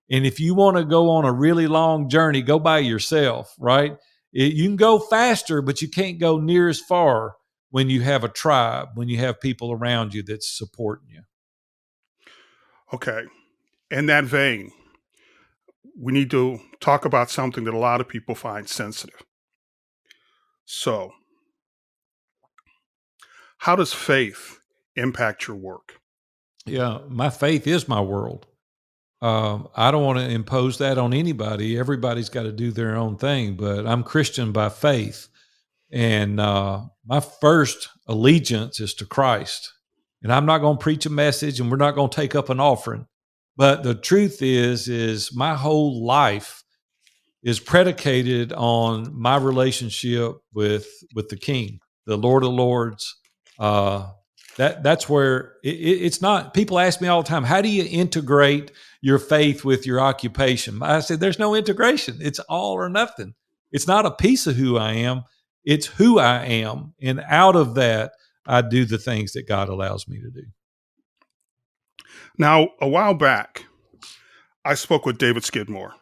And 0.09 0.25
if 0.25 0.39
you 0.39 0.55
want 0.55 0.77
to 0.77 0.85
go 0.85 1.09
on 1.09 1.25
a 1.25 1.33
really 1.33 1.67
long 1.67 2.09
journey, 2.09 2.41
go 2.41 2.59
by 2.59 2.79
yourself, 2.79 3.53
right? 3.59 3.97
It, 4.33 4.53
you 4.53 4.65
can 4.65 4.77
go 4.77 4.99
faster, 4.99 5.61
but 5.61 5.81
you 5.81 5.89
can't 5.89 6.19
go 6.19 6.39
near 6.39 6.69
as 6.69 6.79
far 6.79 7.35
when 7.69 7.89
you 7.89 8.01
have 8.01 8.23
a 8.23 8.29
tribe, 8.29 8.89
when 8.95 9.09
you 9.09 9.17
have 9.17 9.41
people 9.41 9.71
around 9.71 10.13
you 10.13 10.23
that's 10.23 10.57
supporting 10.57 11.09
you. 11.09 11.21
Okay. 12.93 13.23
In 13.91 14.05
that 14.07 14.25
vein, 14.25 14.71
we 15.99 16.13
need 16.13 16.29
to 16.31 16.59
talk 16.79 17.05
about 17.05 17.29
something 17.29 17.63
that 17.63 17.73
a 17.73 17.77
lot 17.77 18.01
of 18.01 18.07
people 18.07 18.35
find 18.35 18.67
sensitive. 18.69 19.23
So, 20.65 21.13
how 23.59 23.75
does 23.75 23.93
faith 23.93 24.59
impact 24.95 25.47
your 25.47 25.57
work? 25.57 25.99
Yeah, 26.65 26.99
my 27.07 27.29
faith 27.29 27.65
is 27.65 27.87
my 27.87 28.01
world. 28.01 28.45
Um, 29.21 29.69
I 29.75 29.89
don't 29.89 30.03
want 30.03 30.19
to 30.19 30.29
impose 30.29 30.77
that 30.77 30.97
on 30.97 31.13
anybody. 31.13 31.77
Everybody's 31.77 32.29
got 32.29 32.43
to 32.43 32.51
do 32.51 32.71
their 32.71 32.95
own 32.95 33.17
thing, 33.17 33.55
but 33.55 33.87
I'm 33.87 34.03
Christian 34.03 34.51
by 34.51 34.69
faith. 34.69 35.27
And 35.91 36.39
uh, 36.39 36.83
my 37.05 37.19
first 37.19 37.89
allegiance 38.05 38.79
is 38.79 38.93
to 38.95 39.05
Christ. 39.05 39.73
And 40.23 40.33
I'm 40.33 40.45
not 40.45 40.59
going 40.59 40.77
to 40.77 40.83
preach 40.83 41.05
a 41.05 41.11
message 41.11 41.59
and 41.59 41.69
we're 41.69 41.77
not 41.77 41.95
going 41.95 42.09
to 42.09 42.15
take 42.15 42.35
up 42.35 42.49
an 42.49 42.59
offering. 42.59 43.07
But 43.55 43.83
the 43.83 43.95
truth 43.95 44.41
is, 44.41 44.87
is 44.87 45.33
my 45.35 45.55
whole 45.55 46.05
life 46.05 46.63
is 47.43 47.59
predicated 47.59 48.51
on 48.53 49.11
my 49.19 49.37
relationship 49.37 50.33
with 50.53 50.87
with 51.15 51.29
the 51.29 51.37
King, 51.37 51.79
the 52.05 52.17
Lord 52.17 52.43
of 52.43 52.51
Lords, 52.51 53.15
uh, 53.59 54.09
that 54.57 54.83
that's 54.83 55.07
where 55.07 55.53
it, 55.63 55.69
it's 55.69 56.21
not. 56.21 56.53
People 56.53 56.79
ask 56.79 56.99
me 56.99 57.07
all 57.07 57.23
the 57.23 57.29
time, 57.29 57.43
how 57.43 57.61
do 57.61 57.69
you 57.69 57.85
integrate 57.89 58.71
your 59.01 59.19
faith 59.19 59.63
with 59.63 59.85
your 59.85 59.99
occupation? 59.99 60.81
I 60.81 60.99
said, 60.99 61.19
there's 61.19 61.39
no 61.39 61.55
integration. 61.55 62.17
It's 62.19 62.39
all 62.39 62.73
or 62.73 62.89
nothing. 62.89 63.35
It's 63.71 63.87
not 63.87 64.05
a 64.05 64.11
piece 64.11 64.47
of 64.47 64.55
who 64.55 64.77
I 64.77 64.93
am. 64.93 65.23
It's 65.63 65.85
who 65.85 66.17
I 66.19 66.45
am, 66.45 66.93
and 67.01 67.21
out 67.27 67.55
of 67.55 67.75
that, 67.75 68.13
I 68.47 68.61
do 68.61 68.85
the 68.85 68.97
things 68.97 69.33
that 69.33 69.47
God 69.47 69.69
allows 69.69 70.07
me 70.07 70.19
to 70.21 70.31
do. 70.31 70.45
Now, 72.37 72.69
a 72.79 72.87
while 72.87 73.13
back, 73.13 73.65
I 74.63 74.73
spoke 74.73 75.05
with 75.05 75.17
David 75.17 75.43
Skidmore, 75.43 75.93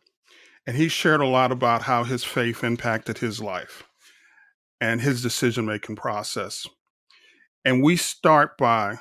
and 0.67 0.77
he 0.77 0.87
shared 0.87 1.21
a 1.21 1.27
lot 1.27 1.51
about 1.51 1.81
how 1.81 2.03
his 2.03 2.23
faith 2.23 2.63
impacted 2.63 3.17
his 3.17 3.41
life 3.41 3.83
and 4.79 5.01
his 5.01 5.23
decision 5.23 5.65
making 5.65 5.95
process. 5.95 6.67
And 7.63 7.83
we 7.83 7.95
start 7.95 8.57
by, 8.57 8.97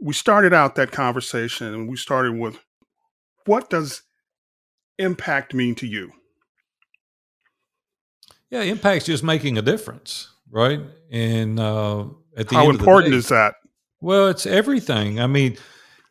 we 0.00 0.12
started 0.12 0.52
out 0.52 0.74
that 0.74 0.90
conversation 0.90 1.72
and 1.72 1.88
we 1.88 1.96
started 1.96 2.36
with 2.36 2.58
what 3.44 3.70
does 3.70 4.02
impact 4.98 5.54
mean 5.54 5.74
to 5.76 5.86
you? 5.86 6.12
Yeah, 8.50 8.62
impact's 8.62 9.06
just 9.06 9.22
making 9.22 9.56
a 9.56 9.62
difference, 9.62 10.31
right? 10.52 10.80
And 11.10 11.58
uh, 11.58 12.06
at 12.36 12.48
the 12.48 12.54
how 12.54 12.70
important 12.70 13.12
day, 13.12 13.18
is 13.18 13.28
that? 13.28 13.54
Well, 14.00 14.28
it's 14.28 14.46
everything. 14.46 15.18
I 15.18 15.26
mean, 15.26 15.56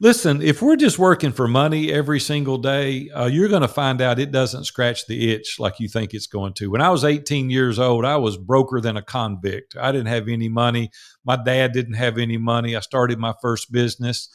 Listen, 0.01 0.41
if 0.41 0.63
we're 0.63 0.77
just 0.77 0.97
working 0.97 1.31
for 1.31 1.47
money 1.47 1.93
every 1.93 2.19
single 2.19 2.57
day, 2.57 3.07
uh, 3.11 3.27
you're 3.27 3.49
going 3.49 3.61
to 3.61 3.67
find 3.67 4.01
out 4.01 4.17
it 4.17 4.31
doesn't 4.31 4.63
scratch 4.63 5.05
the 5.05 5.31
itch 5.31 5.59
like 5.59 5.79
you 5.79 5.87
think 5.87 6.15
it's 6.15 6.25
going 6.25 6.53
to. 6.53 6.71
When 6.71 6.81
I 6.81 6.89
was 6.89 7.05
18 7.05 7.51
years 7.51 7.77
old, 7.77 8.03
I 8.03 8.17
was 8.17 8.35
broker 8.35 8.81
than 8.81 8.97
a 8.97 9.03
convict. 9.03 9.77
I 9.79 9.91
didn't 9.91 10.07
have 10.07 10.27
any 10.27 10.49
money. 10.49 10.89
My 11.23 11.35
dad 11.35 11.73
didn't 11.73 11.93
have 11.93 12.17
any 12.17 12.37
money. 12.37 12.75
I 12.75 12.79
started 12.79 13.19
my 13.19 13.35
first 13.43 13.71
business. 13.71 14.27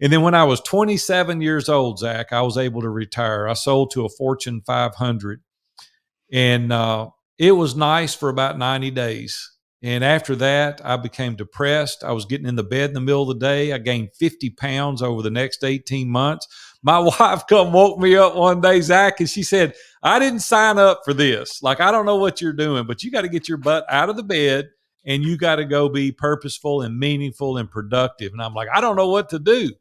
And 0.00 0.12
then 0.12 0.22
when 0.22 0.36
I 0.36 0.44
was 0.44 0.60
27 0.60 1.40
years 1.40 1.68
old, 1.68 1.98
Zach, 1.98 2.32
I 2.32 2.42
was 2.42 2.56
able 2.56 2.82
to 2.82 2.88
retire. 2.88 3.48
I 3.48 3.54
sold 3.54 3.90
to 3.94 4.04
a 4.04 4.08
Fortune 4.08 4.62
500. 4.64 5.42
And 6.32 6.72
uh, 6.72 7.08
it 7.40 7.52
was 7.52 7.74
nice 7.74 8.14
for 8.14 8.28
about 8.28 8.58
90 8.58 8.90
days. 8.90 9.50
And 9.82 10.04
after 10.04 10.36
that, 10.36 10.82
I 10.84 10.98
became 10.98 11.36
depressed. 11.36 12.04
I 12.04 12.12
was 12.12 12.26
getting 12.26 12.46
in 12.46 12.56
the 12.56 12.62
bed 12.62 12.90
in 12.90 12.94
the 12.94 13.00
middle 13.00 13.22
of 13.22 13.28
the 13.28 13.46
day. 13.46 13.72
I 13.72 13.78
gained 13.78 14.10
50 14.14 14.50
pounds 14.50 15.00
over 15.00 15.22
the 15.22 15.30
next 15.30 15.64
18 15.64 16.10
months. 16.10 16.46
My 16.82 16.98
wife 17.20 17.46
come 17.48 17.72
woke 17.72 17.98
me 17.98 18.14
up 18.14 18.36
one 18.36 18.60
day, 18.60 18.82
Zach, 18.82 19.20
and 19.20 19.30
she 19.30 19.42
said, 19.42 19.72
I 20.02 20.18
didn't 20.18 20.40
sign 20.40 20.76
up 20.76 21.00
for 21.02 21.14
this. 21.14 21.62
Like, 21.62 21.80
I 21.80 21.90
don't 21.90 22.04
know 22.04 22.16
what 22.16 22.42
you're 22.42 22.52
doing, 22.52 22.86
but 22.86 23.02
you 23.02 23.10
got 23.10 23.22
to 23.22 23.28
get 23.28 23.48
your 23.48 23.56
butt 23.56 23.86
out 23.88 24.10
of 24.10 24.16
the 24.16 24.22
bed 24.22 24.68
and 25.06 25.22
you 25.22 25.38
got 25.38 25.56
to 25.56 25.64
go 25.64 25.88
be 25.88 26.12
purposeful 26.12 26.82
and 26.82 26.98
meaningful 26.98 27.56
and 27.56 27.70
productive. 27.70 28.32
And 28.32 28.42
I'm 28.42 28.52
like, 28.52 28.68
I 28.70 28.82
don't 28.82 28.96
know 28.96 29.08
what 29.08 29.30
to 29.30 29.38
do. 29.38 29.72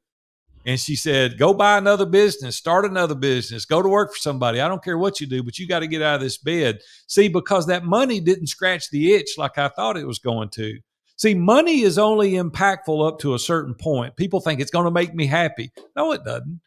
And 0.65 0.79
she 0.79 0.95
said, 0.95 1.37
Go 1.37 1.53
buy 1.53 1.77
another 1.77 2.05
business, 2.05 2.55
start 2.55 2.85
another 2.85 3.15
business, 3.15 3.65
go 3.65 3.81
to 3.81 3.89
work 3.89 4.13
for 4.13 4.19
somebody. 4.19 4.59
I 4.59 4.67
don't 4.67 4.83
care 4.83 4.97
what 4.97 5.21
you 5.21 5.27
do, 5.27 5.41
but 5.41 5.57
you 5.57 5.67
got 5.67 5.79
to 5.79 5.87
get 5.87 6.01
out 6.01 6.15
of 6.15 6.21
this 6.21 6.37
bed. 6.37 6.79
See, 7.07 7.27
because 7.27 7.67
that 7.67 7.85
money 7.85 8.19
didn't 8.19 8.47
scratch 8.47 8.89
the 8.89 9.13
itch 9.13 9.37
like 9.37 9.57
I 9.57 9.69
thought 9.69 9.97
it 9.97 10.07
was 10.07 10.19
going 10.19 10.49
to. 10.49 10.77
See, 11.15 11.33
money 11.33 11.81
is 11.81 11.97
only 11.97 12.33
impactful 12.33 13.05
up 13.05 13.19
to 13.19 13.33
a 13.33 13.39
certain 13.39 13.73
point. 13.73 14.15
People 14.15 14.39
think 14.39 14.59
it's 14.59 14.71
going 14.71 14.85
to 14.85 14.91
make 14.91 15.13
me 15.13 15.25
happy. 15.25 15.71
No, 15.95 16.13
it 16.13 16.23
doesn't. 16.23 16.61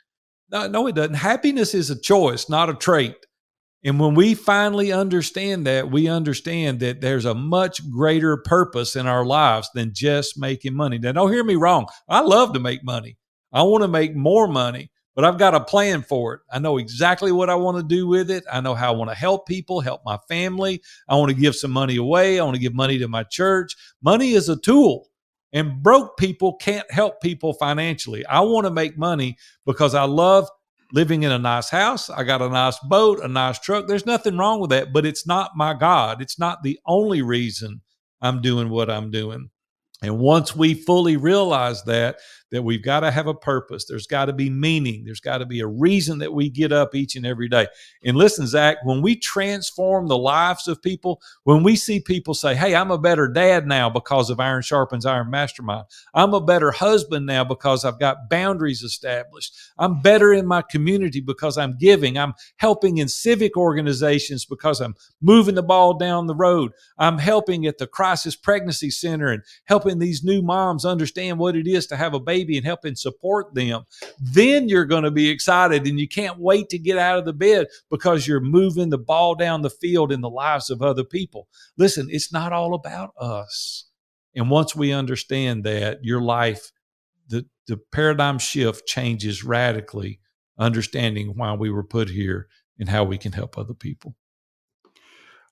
No, 0.50 0.66
no, 0.68 0.87
it 0.87 0.94
doesn't. 0.94 1.14
Happiness 1.14 1.74
is 1.74 1.88
a 1.88 1.98
choice, 1.98 2.50
not 2.50 2.68
a 2.68 2.74
trait. 2.74 3.16
And 3.85 3.98
when 3.98 4.14
we 4.14 4.35
finally 4.35 4.92
understand 4.92 5.66
that, 5.66 5.90
we 5.90 6.07
understand 6.07 6.81
that 6.81 7.00
there's 7.00 7.24
a 7.24 7.35
much 7.35 7.88
greater 7.90 8.37
purpose 8.37 8.94
in 8.94 9.07
our 9.07 9.24
lives 9.24 9.70
than 9.74 9.92
just 9.94 10.38
making 10.38 10.74
money. 10.74 10.98
Now, 10.98 11.12
don't 11.12 11.33
hear 11.33 11.42
me 11.42 11.57
wrong. 11.57 11.87
I 12.09 12.20
love 12.20 12.52
to 12.52 12.61
make 12.61 12.85
money. 12.85 13.16
I 13.53 13.62
want 13.62 13.83
to 13.83 13.88
make 13.88 14.15
more 14.15 14.49
money, 14.49 14.91
but 15.15 15.25
I've 15.25 15.38
got 15.38 15.55
a 15.55 15.61
plan 15.61 16.03
for 16.03 16.35
it. 16.35 16.41
I 16.51 16.59
know 16.59 16.79
exactly 16.79 17.33
what 17.33 17.51
I 17.51 17.55
want 17.55 17.77
to 17.77 17.83
do 17.83 18.07
with 18.07 18.31
it. 18.31 18.45
I 18.51 18.61
know 18.61 18.75
how 18.75 18.93
I 18.93 18.97
want 18.97 19.11
to 19.11 19.17
help 19.17 19.47
people, 19.47 19.81
help 19.81 20.03
my 20.05 20.19
family. 20.29 20.81
I 21.09 21.17
want 21.17 21.31
to 21.31 21.37
give 21.37 21.55
some 21.55 21.71
money 21.71 21.97
away. 21.97 22.41
I 22.41 22.45
want 22.45 22.55
to 22.55 22.61
give 22.62 22.75
money 22.75 22.99
to 22.99 23.09
my 23.09 23.25
church. 23.25 23.77
Money 24.03 24.33
is 24.33 24.49
a 24.49 24.57
tool. 24.57 25.09
And 25.55 25.83
broke 25.83 26.17
people 26.17 26.55
can't 26.55 26.91
help 26.91 27.21
people 27.21 27.53
financially. 27.53 28.25
I 28.25 28.41
want 28.41 28.67
to 28.67 28.73
make 28.73 28.97
money 28.97 29.37
because 29.67 29.95
I 29.95 30.05
love 30.05 30.49
living 30.93 31.25
in 31.25 31.33
a 31.33 31.38
nice 31.38 31.69
house. 31.69 32.09
I 32.09 32.23
got 32.23 32.41
a 32.41 32.49
nice 32.49 32.79
boat, 32.79 33.21
a 33.21 33.29
nice 33.29 33.59
truck. 33.59 33.87
There's 33.87 34.07
nothing 34.07 34.38
wrong 34.38 34.61
with 34.61 34.71
that, 34.71 34.95
but 34.95 35.05
it's 35.05 35.27
not 35.27 35.57
my 35.57 35.75
God. 35.75 36.23
It's 36.23 36.38
not 36.38 36.62
the 36.62 36.79
only 36.87 37.21
reason 37.21 37.83
I'm 38.23 38.41
doing 38.41 38.71
what 38.71 38.88
I'm 38.91 39.11
doing. 39.11 39.51
And 40.03 40.19
once 40.19 40.57
we 40.57 40.75
fully 40.75 41.17
realize 41.17 41.83
that, 41.85 42.17
that 42.53 42.62
we've 42.62 42.83
got 42.83 43.01
to 43.01 43.11
have 43.11 43.27
a 43.27 43.35
purpose. 43.35 43.87
There's 43.87 44.07
got 44.07 44.27
to 44.27 44.33
be 44.33 44.51
meaning. 44.51 45.05
There's 45.05 45.21
got 45.21 45.38
to 45.38 45.47
be 45.47 45.61
a 45.61 45.67
reason 45.67 46.19
that 46.19 46.33
we 46.33 46.51
get 46.51 46.71
up 46.71 46.95
each 46.95 47.17
and 47.17 47.27
every 47.27 47.49
day. 47.49 47.67
And 48.05 48.17
listen, 48.17 48.47
Zach, 48.47 48.77
when 48.85 49.03
we 49.03 49.17
transform 49.17 50.07
the 50.07 50.19
lives 50.19 50.69
of 50.69 50.83
people, 50.83 51.21
when 51.45 51.62
we 51.62 51.77
see 51.77 51.99
people 51.99 52.35
say, 52.35 52.55
Hey, 52.55 52.75
I'm 52.75 52.91
a 52.91 52.99
better 52.99 53.27
dad 53.27 53.67
now 53.67 53.91
because 53.91 54.31
of 54.31 54.38
Iron 54.38 54.62
Sharpens 54.62 55.07
Iron 55.07 55.31
Mastermind. 55.31 55.87
I'm 56.15 56.35
a 56.35 56.41
better 56.41 56.71
husband 56.71 57.27
now 57.27 57.43
because 57.43 57.85
I've 57.85 57.99
got 57.99 58.29
boundaries 58.29 58.83
established. 58.83 59.55
I'm 59.79 60.01
better 60.03 60.33
in 60.33 60.47
my 60.47 60.62
community 60.62 61.21
because 61.21 61.57
I'm 61.57 61.77
giving. 61.79 62.19
I'm 62.19 62.35
helping 62.59 62.99
in 62.99 63.09
civic 63.09 63.57
organizations 63.57 64.45
because 64.45 64.81
I'm 64.81 64.95
moving 65.23 65.55
the 65.55 65.62
ball 65.62 65.95
down 65.95 66.27
the 66.27 66.35
road. 66.35 66.73
I'm 66.99 67.19
helping 67.19 67.67
at 67.67 67.79
the 67.79 67.87
Crisis 67.87 68.37
Pregnancy 68.37 68.91
Center 68.91 69.29
and 69.29 69.43
helping 69.65 69.99
these 69.99 70.23
new 70.23 70.43
moms 70.43 70.85
understand 70.85 71.38
what 71.38 71.57
it 71.57 71.67
is 71.67 71.87
to 71.87 71.97
have 71.97 72.12
a 72.15 72.21
baby 72.21 72.41
baby 72.42 72.57
and 72.57 72.66
helping 72.66 72.94
support 72.94 73.55
them, 73.55 73.85
then 74.20 74.68
you're 74.68 74.85
going 74.85 75.05
to 75.05 75.11
be 75.11 75.28
excited 75.28 75.87
and 75.87 75.98
you 75.98 76.09
can't 76.09 76.38
wait 76.38 76.68
to 76.70 76.78
get 76.78 76.98
out 76.98 77.18
of 77.18 77.24
the 77.24 77.33
bed 77.33 77.68
because 77.90 78.26
you're 78.26 78.40
moving 78.40 78.90
the 78.90 78.98
ball 78.98 79.35
down 79.35 79.62
the 79.62 79.70
field 79.70 80.12
in 80.12 80.20
the 80.20 80.31
lives 80.31 80.70
of 80.70 80.83
other 80.83 81.05
people. 81.05 81.48
Listen, 81.76 82.09
it's 82.11 82.33
not 82.33 82.52
all 82.52 82.74
about 82.74 83.12
us. 83.18 83.87
And 84.35 84.50
once 84.50 84.74
we 84.74 84.92
understand 84.92 85.64
that, 85.64 85.98
your 86.02 86.20
life, 86.20 86.72
the, 87.28 87.46
the 87.66 87.76
paradigm 87.92 88.38
shift 88.38 88.87
changes 88.87 89.44
radically, 89.44 90.20
understanding 90.59 91.35
why 91.37 91.52
we 91.55 91.70
were 91.70 91.85
put 91.85 92.09
here 92.09 92.48
and 92.78 92.88
how 92.88 93.05
we 93.05 93.18
can 93.18 93.33
help 93.33 93.57
other 93.57 93.74
people. 93.74 94.16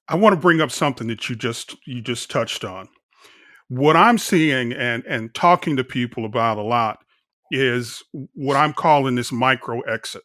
I 0.08 0.16
want 0.16 0.34
to 0.34 0.40
bring 0.40 0.60
up 0.60 0.72
something 0.72 1.06
that 1.06 1.28
you 1.28 1.36
just 1.36 1.76
you 1.86 2.00
just 2.00 2.30
touched 2.30 2.64
on. 2.64 2.88
What 3.70 3.96
I'm 3.96 4.18
seeing 4.18 4.72
and 4.72 5.04
and 5.06 5.32
talking 5.32 5.76
to 5.76 5.84
people 5.84 6.24
about 6.24 6.58
a 6.58 6.62
lot 6.62 6.98
is 7.52 8.02
what 8.34 8.56
I'm 8.56 8.72
calling 8.72 9.14
this 9.14 9.32
micro 9.32 9.80
exit. 9.82 10.22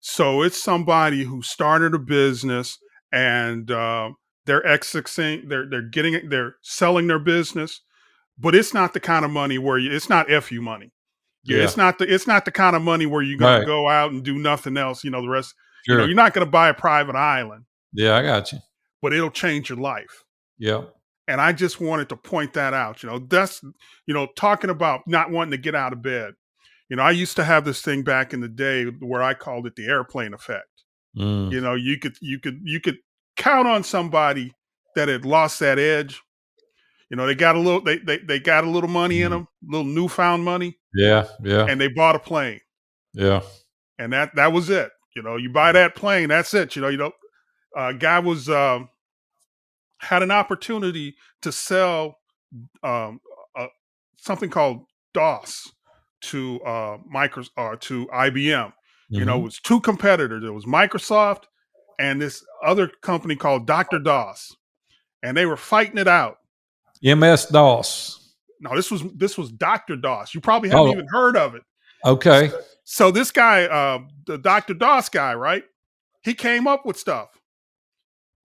So 0.00 0.42
it's 0.42 0.62
somebody 0.62 1.24
who 1.24 1.42
started 1.42 1.92
a 1.92 1.98
business 1.98 2.78
and 3.12 3.68
uh, 3.68 4.10
they're 4.44 4.64
exiting, 4.64 5.48
they're 5.48 5.68
they're 5.68 5.82
getting 5.82 6.14
it, 6.14 6.30
they're 6.30 6.54
selling 6.62 7.08
their 7.08 7.18
business, 7.18 7.80
but 8.38 8.54
it's 8.54 8.72
not 8.72 8.92
the 8.92 9.00
kind 9.00 9.24
of 9.24 9.32
money 9.32 9.58
where 9.58 9.78
you, 9.78 9.92
it's 9.92 10.08
not 10.08 10.30
fu 10.44 10.62
money. 10.62 10.92
Yeah, 11.42 11.64
it's 11.64 11.76
not 11.76 11.98
the 11.98 12.12
it's 12.12 12.28
not 12.28 12.44
the 12.44 12.52
kind 12.52 12.76
of 12.76 12.82
money 12.82 13.06
where 13.06 13.22
you're 13.22 13.38
gonna 13.38 13.58
right. 13.58 13.66
go 13.66 13.88
out 13.88 14.12
and 14.12 14.22
do 14.22 14.38
nothing 14.38 14.76
else. 14.76 15.02
You 15.02 15.10
know, 15.10 15.20
the 15.22 15.28
rest. 15.28 15.52
Sure. 15.84 15.96
You 15.96 16.00
know, 16.00 16.06
you're 16.06 16.16
not 16.16 16.32
gonna 16.32 16.46
buy 16.46 16.68
a 16.68 16.74
private 16.74 17.16
island. 17.16 17.64
Yeah, 17.92 18.14
I 18.16 18.22
got 18.22 18.52
you. 18.52 18.58
But 19.02 19.12
it'll 19.12 19.30
change 19.30 19.68
your 19.68 19.78
life. 19.78 20.24
Yeah. 20.58 20.84
And 21.28 21.40
I 21.40 21.52
just 21.52 21.80
wanted 21.80 22.08
to 22.10 22.16
point 22.16 22.52
that 22.52 22.72
out. 22.72 23.02
You 23.02 23.08
know, 23.08 23.18
that's 23.18 23.62
you 24.06 24.14
know, 24.14 24.28
talking 24.36 24.70
about 24.70 25.02
not 25.06 25.30
wanting 25.30 25.52
to 25.52 25.58
get 25.58 25.74
out 25.74 25.92
of 25.92 26.02
bed. 26.02 26.34
You 26.88 26.96
know, 26.96 27.02
I 27.02 27.10
used 27.10 27.36
to 27.36 27.44
have 27.44 27.64
this 27.64 27.82
thing 27.82 28.02
back 28.02 28.32
in 28.32 28.40
the 28.40 28.48
day 28.48 28.84
where 28.84 29.22
I 29.22 29.34
called 29.34 29.66
it 29.66 29.74
the 29.74 29.86
airplane 29.86 30.34
effect. 30.34 30.68
Mm. 31.16 31.50
You 31.50 31.60
know, 31.60 31.74
you 31.74 31.98
could 31.98 32.16
you 32.20 32.38
could 32.38 32.60
you 32.62 32.80
could 32.80 32.98
count 33.36 33.66
on 33.66 33.82
somebody 33.82 34.54
that 34.94 35.08
had 35.08 35.24
lost 35.24 35.60
that 35.60 35.78
edge. 35.78 36.20
You 37.10 37.16
know, 37.16 37.26
they 37.26 37.34
got 37.34 37.56
a 37.56 37.60
little 37.60 37.80
they 37.82 37.98
they, 37.98 38.18
they 38.18 38.38
got 38.38 38.64
a 38.64 38.70
little 38.70 38.90
money 38.90 39.20
mm. 39.20 39.26
in 39.26 39.30
them, 39.32 39.48
little 39.66 39.86
newfound 39.86 40.44
money. 40.44 40.78
Yeah, 40.94 41.26
yeah. 41.42 41.66
And 41.66 41.80
they 41.80 41.88
bought 41.88 42.16
a 42.16 42.20
plane. 42.20 42.60
Yeah. 43.14 43.42
And 43.98 44.12
that 44.12 44.34
that 44.36 44.52
was 44.52 44.70
it. 44.70 44.90
You 45.16 45.22
know, 45.22 45.36
you 45.36 45.50
buy 45.50 45.72
that 45.72 45.94
plane, 45.94 46.28
that's 46.28 46.52
it. 46.52 46.76
You 46.76 46.82
know, 46.82 46.88
you 46.88 46.98
know, 46.98 47.12
uh, 47.76 47.92
guy 47.92 48.18
was 48.18 48.48
uh, 48.48 48.80
had 49.98 50.22
an 50.22 50.30
opportunity 50.30 51.16
to 51.42 51.52
sell 51.52 52.18
um, 52.82 53.20
uh, 53.56 53.66
something 54.16 54.50
called 54.50 54.84
DOS 55.14 55.72
to 56.22 56.60
uh, 56.62 56.98
micro 57.06 57.44
uh, 57.56 57.76
to 57.80 58.06
IBM. 58.06 58.66
Mm-hmm. 58.66 59.14
You 59.14 59.24
know, 59.24 59.34
it 59.34 59.36
mm-hmm. 59.36 59.44
was 59.44 59.58
two 59.60 59.80
competitors. 59.80 60.44
It 60.44 60.50
was 60.50 60.64
Microsoft 60.64 61.44
and 61.98 62.20
this 62.20 62.44
other 62.64 62.88
company 63.02 63.36
called 63.36 63.66
Dr. 63.66 63.98
DOS, 63.98 64.56
and 65.22 65.36
they 65.36 65.46
were 65.46 65.56
fighting 65.56 65.98
it 65.98 66.08
out. 66.08 66.38
MS 67.02 67.46
DOS. 67.46 68.34
No, 68.60 68.74
this 68.74 68.90
was 68.90 69.02
this 69.14 69.36
was 69.36 69.52
Dr. 69.52 69.96
DOS. 69.96 70.34
You 70.34 70.40
probably 70.40 70.70
haven't 70.70 70.88
oh. 70.88 70.92
even 70.92 71.06
heard 71.08 71.36
of 71.36 71.54
it. 71.54 71.62
Okay. 72.04 72.48
So, 72.48 72.60
so 72.84 73.10
this 73.10 73.30
guy, 73.30 73.64
uh, 73.64 74.00
the 74.26 74.38
Dr. 74.38 74.74
DOS 74.74 75.08
guy, 75.08 75.34
right? 75.34 75.64
He 76.22 76.34
came 76.34 76.66
up 76.66 76.86
with 76.86 76.98
stuff. 76.98 77.28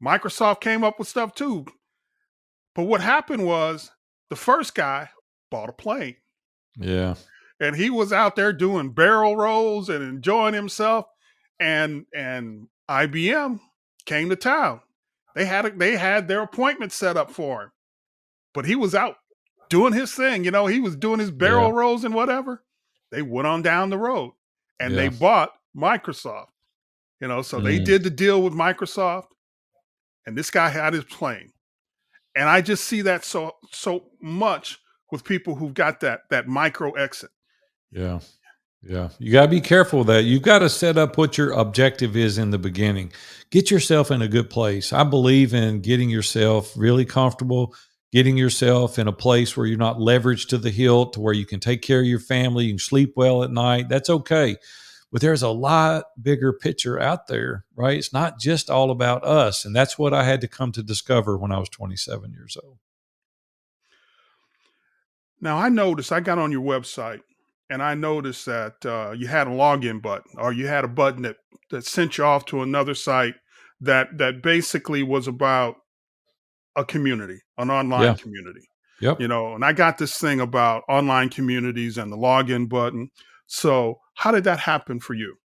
Microsoft 0.03 0.61
came 0.61 0.83
up 0.83 0.99
with 0.99 1.07
stuff 1.07 1.35
too. 1.35 1.65
But 2.73 2.83
what 2.83 3.01
happened 3.01 3.45
was 3.45 3.91
the 4.29 4.35
first 4.35 4.75
guy 4.75 5.09
bought 5.49 5.69
a 5.69 5.73
plane. 5.73 6.15
Yeah 6.77 7.15
and 7.61 7.75
he 7.75 7.89
was 7.89 8.11
out 8.11 8.35
there 8.35 8.51
doing 8.51 8.89
barrel 8.89 9.37
rolls 9.37 9.87
and 9.87 10.03
enjoying 10.03 10.55
himself 10.55 11.05
and 11.59 12.05
and 12.13 12.67
IBM 12.89 13.59
came 14.05 14.29
to 14.29 14.35
town. 14.35 14.81
They 15.35 15.45
had 15.45 15.65
a, 15.65 15.69
they 15.69 15.95
had 15.95 16.27
their 16.27 16.41
appointment 16.41 16.91
set 16.91 17.15
up 17.15 17.31
for 17.31 17.63
him. 17.63 17.71
But 18.53 18.65
he 18.65 18.75
was 18.75 18.93
out 18.95 19.15
doing 19.69 19.93
his 19.93 20.11
thing, 20.13 20.43
you 20.43 20.51
know, 20.51 20.65
he 20.65 20.81
was 20.81 20.97
doing 20.97 21.19
his 21.19 21.31
barrel 21.31 21.69
yeah. 21.69 21.75
rolls 21.79 22.03
and 22.03 22.13
whatever. 22.13 22.63
They 23.11 23.21
went 23.21 23.47
on 23.47 23.61
down 23.61 23.91
the 23.91 23.97
road 23.97 24.33
and 24.79 24.93
yeah. 24.93 25.01
they 25.01 25.07
bought 25.09 25.51
Microsoft. 25.77 26.47
You 27.21 27.27
know, 27.27 27.43
so 27.43 27.59
mm. 27.59 27.63
they 27.63 27.77
did 27.77 28.03
the 28.03 28.09
deal 28.09 28.41
with 28.41 28.53
Microsoft 28.53 29.25
and 30.25 30.37
this 30.37 30.51
guy 30.51 30.69
had 30.69 30.93
his 30.93 31.03
plane. 31.05 31.51
And 32.35 32.47
I 32.47 32.61
just 32.61 32.85
see 32.85 33.01
that 33.03 33.25
so 33.25 33.55
so 33.71 34.05
much 34.21 34.79
with 35.11 35.23
people 35.23 35.55
who've 35.55 35.73
got 35.73 35.99
that 36.01 36.21
that 36.29 36.47
micro 36.47 36.91
exit. 36.91 37.31
Yeah. 37.91 38.19
Yeah. 38.83 39.09
You 39.19 39.31
got 39.31 39.43
to 39.43 39.47
be 39.47 39.61
careful 39.61 39.99
with 39.99 40.07
that. 40.07 40.23
You've 40.23 40.41
got 40.41 40.59
to 40.59 40.69
set 40.69 40.97
up 40.97 41.17
what 41.17 41.37
your 41.37 41.51
objective 41.51 42.17
is 42.17 42.37
in 42.37 42.49
the 42.49 42.57
beginning. 42.57 43.11
Get 43.51 43.69
yourself 43.69 44.09
in 44.09 44.21
a 44.23 44.27
good 44.27 44.49
place. 44.49 44.91
I 44.91 45.03
believe 45.03 45.53
in 45.53 45.81
getting 45.81 46.09
yourself 46.09 46.73
really 46.75 47.05
comfortable, 47.05 47.75
getting 48.11 48.37
yourself 48.37 48.97
in 48.97 49.07
a 49.07 49.13
place 49.13 49.55
where 49.55 49.67
you're 49.67 49.77
not 49.77 49.97
leveraged 49.97 50.47
to 50.49 50.57
the 50.57 50.71
hilt, 50.71 51.13
to 51.13 51.19
where 51.19 51.33
you 51.33 51.45
can 51.45 51.59
take 51.59 51.83
care 51.83 51.99
of 51.99 52.07
your 52.07 52.19
family, 52.19 52.65
you 52.65 52.71
can 52.71 52.79
sleep 52.79 53.13
well 53.15 53.43
at 53.43 53.51
night. 53.51 53.87
That's 53.87 54.09
okay. 54.09 54.55
But 55.11 55.21
there's 55.21 55.43
a 55.43 55.49
lot 55.49 56.05
bigger 56.21 56.53
picture 56.53 56.99
out 56.99 57.27
there, 57.27 57.65
right? 57.75 57.97
It's 57.97 58.13
not 58.13 58.39
just 58.39 58.69
all 58.69 58.91
about 58.91 59.25
us. 59.25 59.65
And 59.65 59.75
that's 59.75 59.99
what 59.99 60.13
I 60.13 60.23
had 60.23 60.39
to 60.41 60.47
come 60.47 60.71
to 60.71 60.83
discover 60.83 61.37
when 61.37 61.51
I 61.51 61.59
was 61.59 61.67
27 61.69 62.31
years 62.31 62.57
old. 62.63 62.77
Now, 65.41 65.57
I 65.57 65.69
noticed 65.69 66.11
I 66.11 66.21
got 66.21 66.37
on 66.37 66.51
your 66.51 66.61
website 66.61 67.21
and 67.71 67.81
I 67.81 67.95
noticed 67.95 68.45
that 68.45 68.85
uh, 68.85 69.13
you 69.17 69.27
had 69.27 69.47
a 69.47 69.51
login 69.51 70.01
button, 70.01 70.31
or 70.37 70.51
you 70.51 70.67
had 70.67 70.83
a 70.83 70.89
button 70.89 71.21
that 71.23 71.37
that 71.69 71.85
sent 71.85 72.17
you 72.17 72.25
off 72.25 72.45
to 72.45 72.61
another 72.61 72.93
site 72.93 73.35
that 73.79 74.17
that 74.17 74.43
basically 74.43 75.03
was 75.03 75.27
about 75.27 75.77
a 76.75 76.83
community, 76.83 77.39
an 77.57 77.71
online 77.71 78.03
yeah. 78.03 78.13
community. 78.15 78.67
Yep. 78.99 79.21
You 79.21 79.27
know, 79.27 79.55
and 79.55 79.65
I 79.65 79.73
got 79.73 79.97
this 79.97 80.17
thing 80.17 80.39
about 80.39 80.83
online 80.87 81.29
communities 81.29 81.97
and 81.97 82.11
the 82.11 82.17
login 82.17 82.69
button. 82.69 83.09
So, 83.47 83.99
how 84.15 84.31
did 84.31 84.43
that 84.43 84.59
happen 84.59 84.99
for 84.99 85.13
you? 85.13 85.35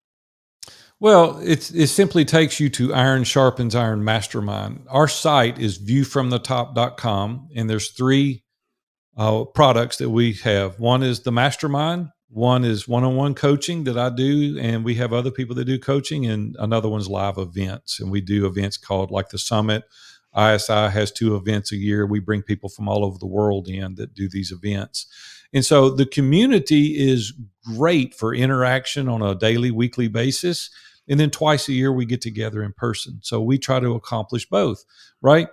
Well, 0.99 1.39
it's, 1.43 1.71
it 1.73 1.89
simply 1.89 2.25
takes 2.25 2.59
you 2.59 2.71
to 2.71 2.95
Iron 2.95 3.25
Sharpens 3.25 3.75
Iron 3.75 4.03
Mastermind. 4.03 4.87
Our 4.89 5.09
site 5.09 5.59
is 5.59 5.79
viewfromthetop.com, 5.79 7.49
and 7.55 7.69
there's 7.69 7.91
three 7.91 8.45
uh, 9.17 9.45
products 9.45 9.99
that 9.99 10.09
we 10.09 10.33
have. 10.35 10.81
One 10.81 11.03
is 11.03 11.21
the 11.21 11.33
Mastermind, 11.33 12.09
one 12.29 12.65
is 12.65 12.89
one-on-one 12.89 13.35
coaching 13.35 13.85
that 13.85 13.99
I 13.99 14.11
do, 14.11 14.59
and 14.59 14.85
we 14.85 14.95
have 14.97 15.13
other 15.13 15.31
people 15.31 15.55
that 15.57 15.67
do 15.67 15.79
coaching, 15.79 16.27
and 16.27 16.57
another 16.59 16.89
one's 16.89 17.09
live 17.09 17.39
events, 17.39 18.01
and 18.01 18.11
we 18.11 18.21
do 18.21 18.47
events 18.47 18.77
called 18.77 19.11
like 19.11 19.29
the 19.29 19.39
Summit. 19.39 19.85
ISI 20.37 20.91
has 20.91 21.13
two 21.13 21.35
events 21.37 21.73
a 21.73 21.77
year. 21.77 22.05
We 22.05 22.21
bring 22.21 22.43
people 22.43 22.69
from 22.69 22.89
all 22.89 23.05
over 23.05 23.17
the 23.19 23.27
world 23.27 23.69
in 23.69 23.95
that 23.95 24.13
do 24.13 24.29
these 24.29 24.53
events. 24.53 25.07
And 25.53 25.65
so 25.65 25.91
the 25.91 26.07
community 26.07 26.99
is 26.99 27.33
great 27.77 28.15
for 28.15 28.35
interaction 28.35 29.09
on 29.09 29.23
a 29.23 29.35
daily, 29.35 29.71
weekly 29.71 30.09
basis. 30.09 30.71
And 31.09 31.21
then 31.21 31.31
twice 31.31 31.69
a 31.69 31.73
year, 31.73 31.93
we 31.93 32.05
get 32.05 32.21
together 32.21 32.63
in 32.63 32.73
person. 32.73 33.21
So 33.23 33.41
we 33.41 33.59
try 33.59 33.81
to 33.81 33.95
accomplish 33.95 34.49
both, 34.49 34.85
right? 35.23 35.49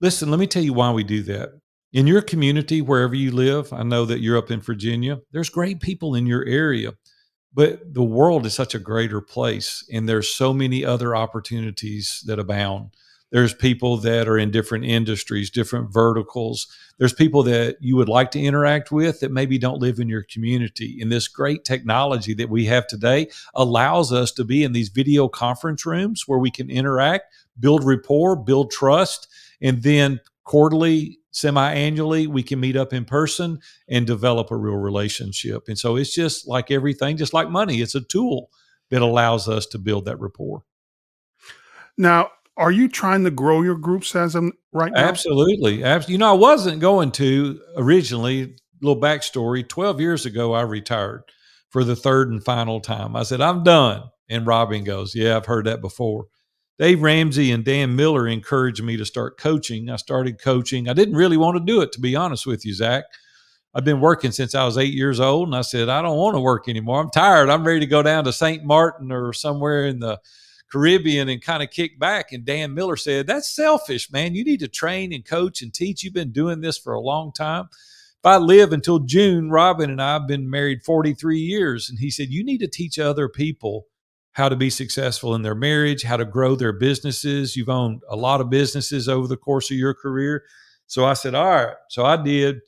Listen, 0.00 0.30
let 0.30 0.40
me 0.40 0.46
tell 0.46 0.62
you 0.62 0.72
why 0.72 0.92
we 0.92 1.04
do 1.04 1.22
that 1.24 1.50
in 1.92 2.06
your 2.06 2.22
community, 2.22 2.80
wherever 2.80 3.14
you 3.14 3.32
live, 3.32 3.72
I 3.72 3.82
know 3.82 4.04
that 4.04 4.20
you're 4.20 4.38
up 4.38 4.50
in 4.50 4.60
Virginia, 4.60 5.20
there's 5.32 5.50
great 5.50 5.80
people 5.80 6.14
in 6.14 6.26
your 6.26 6.44
area, 6.44 6.92
but 7.52 7.94
the 7.94 8.02
world 8.02 8.46
is 8.46 8.54
such 8.54 8.74
a 8.74 8.78
greater 8.78 9.20
place 9.20 9.84
and 9.92 10.08
there's 10.08 10.32
so 10.32 10.52
many 10.52 10.84
other 10.84 11.16
opportunities 11.16 12.22
that 12.26 12.38
abound. 12.38 12.90
There's 13.30 13.54
people 13.54 13.96
that 13.98 14.26
are 14.28 14.38
in 14.38 14.50
different 14.50 14.84
industries, 14.84 15.50
different 15.50 15.92
verticals. 15.92 16.66
There's 16.98 17.12
people 17.12 17.44
that 17.44 17.76
you 17.80 17.96
would 17.96 18.08
like 18.08 18.32
to 18.32 18.40
interact 18.40 18.90
with 18.90 19.20
that 19.20 19.30
maybe 19.30 19.56
don't 19.56 19.80
live 19.80 20.00
in 20.00 20.08
your 20.08 20.24
community. 20.24 20.98
And 21.00 21.12
this 21.12 21.28
great 21.28 21.64
technology 21.64 22.34
that 22.34 22.50
we 22.50 22.64
have 22.66 22.86
today 22.88 23.28
allows 23.54 24.12
us 24.12 24.32
to 24.32 24.44
be 24.44 24.64
in 24.64 24.72
these 24.72 24.88
video 24.88 25.28
conference 25.28 25.86
rooms 25.86 26.24
where 26.26 26.40
we 26.40 26.50
can 26.50 26.70
interact, 26.70 27.32
build 27.58 27.84
rapport, 27.84 28.34
build 28.34 28.72
trust, 28.72 29.28
and 29.60 29.82
then 29.82 30.20
quarterly 30.44 31.18
semi-annually 31.32 32.26
we 32.26 32.42
can 32.42 32.58
meet 32.58 32.74
up 32.74 32.92
in 32.92 33.04
person 33.04 33.60
and 33.88 34.06
develop 34.06 34.50
a 34.50 34.56
real 34.56 34.74
relationship 34.74 35.68
and 35.68 35.78
so 35.78 35.94
it's 35.94 36.12
just 36.12 36.48
like 36.48 36.72
everything 36.72 37.16
just 37.16 37.32
like 37.32 37.48
money 37.48 37.80
it's 37.80 37.94
a 37.94 38.00
tool 38.00 38.50
that 38.88 39.00
allows 39.00 39.48
us 39.48 39.64
to 39.64 39.78
build 39.78 40.06
that 40.06 40.18
rapport 40.18 40.64
now 41.96 42.28
are 42.60 42.70
you 42.70 42.88
trying 42.88 43.24
to 43.24 43.30
grow 43.30 43.62
your 43.62 43.74
groups 43.74 44.14
as 44.14 44.34
of 44.34 44.52
right 44.72 44.92
now 44.92 45.00
absolutely 45.00 45.82
absolutely 45.82 46.12
you 46.12 46.18
know 46.18 46.30
i 46.30 46.36
wasn't 46.36 46.78
going 46.80 47.10
to 47.10 47.60
originally 47.76 48.54
little 48.82 49.00
backstory 49.00 49.66
12 49.66 50.00
years 50.00 50.26
ago 50.26 50.52
i 50.52 50.60
retired 50.60 51.22
for 51.70 51.82
the 51.82 51.96
third 51.96 52.30
and 52.30 52.44
final 52.44 52.80
time 52.80 53.16
i 53.16 53.22
said 53.22 53.40
i'm 53.40 53.64
done 53.64 54.02
and 54.28 54.46
robin 54.46 54.84
goes 54.84 55.14
yeah 55.14 55.36
i've 55.36 55.46
heard 55.46 55.66
that 55.66 55.80
before 55.80 56.26
Dave 56.78 57.02
Ramsey 57.02 57.52
and 57.52 57.62
Dan 57.62 57.94
Miller 57.94 58.26
encouraged 58.26 58.82
me 58.82 58.96
to 58.96 59.04
start 59.04 59.36
coaching. 59.38 59.90
I 59.90 59.96
started 59.96 60.40
coaching. 60.40 60.88
I 60.88 60.94
didn't 60.94 61.14
really 61.14 61.36
want 61.36 61.58
to 61.58 61.62
do 61.62 61.82
it, 61.82 61.92
to 61.92 62.00
be 62.00 62.16
honest 62.16 62.46
with 62.46 62.64
you, 62.64 62.72
Zach. 62.72 63.04
I've 63.74 63.84
been 63.84 64.00
working 64.00 64.32
since 64.32 64.54
I 64.54 64.64
was 64.64 64.78
eight 64.78 64.94
years 64.94 65.20
old, 65.20 65.48
and 65.48 65.54
I 65.54 65.60
said, 65.60 65.90
I 65.90 66.00
don't 66.00 66.16
want 66.16 66.36
to 66.36 66.40
work 66.40 66.70
anymore. 66.70 66.98
I'm 66.98 67.10
tired. 67.10 67.50
I'm 67.50 67.66
ready 67.66 67.80
to 67.80 67.86
go 67.86 68.02
down 68.02 68.24
to 68.24 68.32
St. 68.32 68.64
Martin 68.64 69.12
or 69.12 69.34
somewhere 69.34 69.88
in 69.88 70.00
the 70.00 70.18
Caribbean 70.70 71.28
and 71.28 71.42
kind 71.42 71.62
of 71.62 71.70
kick 71.70 71.98
back. 71.98 72.32
And 72.32 72.44
Dan 72.44 72.74
Miller 72.74 72.96
said, 72.96 73.26
That's 73.26 73.54
selfish, 73.54 74.10
man. 74.12 74.34
You 74.34 74.44
need 74.44 74.60
to 74.60 74.68
train 74.68 75.12
and 75.12 75.24
coach 75.24 75.62
and 75.62 75.72
teach. 75.72 76.02
You've 76.02 76.14
been 76.14 76.32
doing 76.32 76.60
this 76.60 76.78
for 76.78 76.92
a 76.92 77.00
long 77.00 77.32
time. 77.32 77.68
If 77.72 78.26
I 78.26 78.36
live 78.36 78.72
until 78.72 78.98
June, 79.00 79.50
Robin 79.50 79.90
and 79.90 80.02
I 80.02 80.14
have 80.14 80.28
been 80.28 80.50
married 80.50 80.82
43 80.84 81.38
years. 81.38 81.88
And 81.88 81.98
he 81.98 82.10
said, 82.10 82.28
You 82.28 82.44
need 82.44 82.58
to 82.58 82.68
teach 82.68 82.98
other 82.98 83.28
people 83.28 83.86
how 84.32 84.48
to 84.48 84.56
be 84.56 84.70
successful 84.70 85.34
in 85.34 85.42
their 85.42 85.54
marriage, 85.54 86.02
how 86.02 86.16
to 86.16 86.24
grow 86.24 86.54
their 86.54 86.72
businesses. 86.72 87.56
You've 87.56 87.68
owned 87.68 88.02
a 88.08 88.16
lot 88.16 88.40
of 88.40 88.50
businesses 88.50 89.08
over 89.08 89.26
the 89.26 89.36
course 89.36 89.70
of 89.70 89.76
your 89.76 89.94
career. 89.94 90.44
So 90.86 91.04
I 91.04 91.14
said, 91.14 91.34
all 91.34 91.46
right. 91.46 91.74
So 91.88 92.04
I 92.04 92.22
did. 92.22 92.60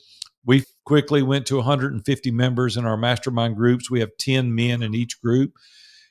We 0.45 0.65
quickly 0.85 1.23
went 1.23 1.47
to 1.47 1.57
150 1.57 2.31
members 2.33 2.77
in 2.77 2.85
our 2.85 2.97
mastermind 2.97 3.57
groups. 3.57 3.91
We 3.91 4.01
have 4.01 4.11
10 4.19 4.55
men 4.55 4.83
in 4.83 4.95
each 4.95 5.21
group. 5.21 5.53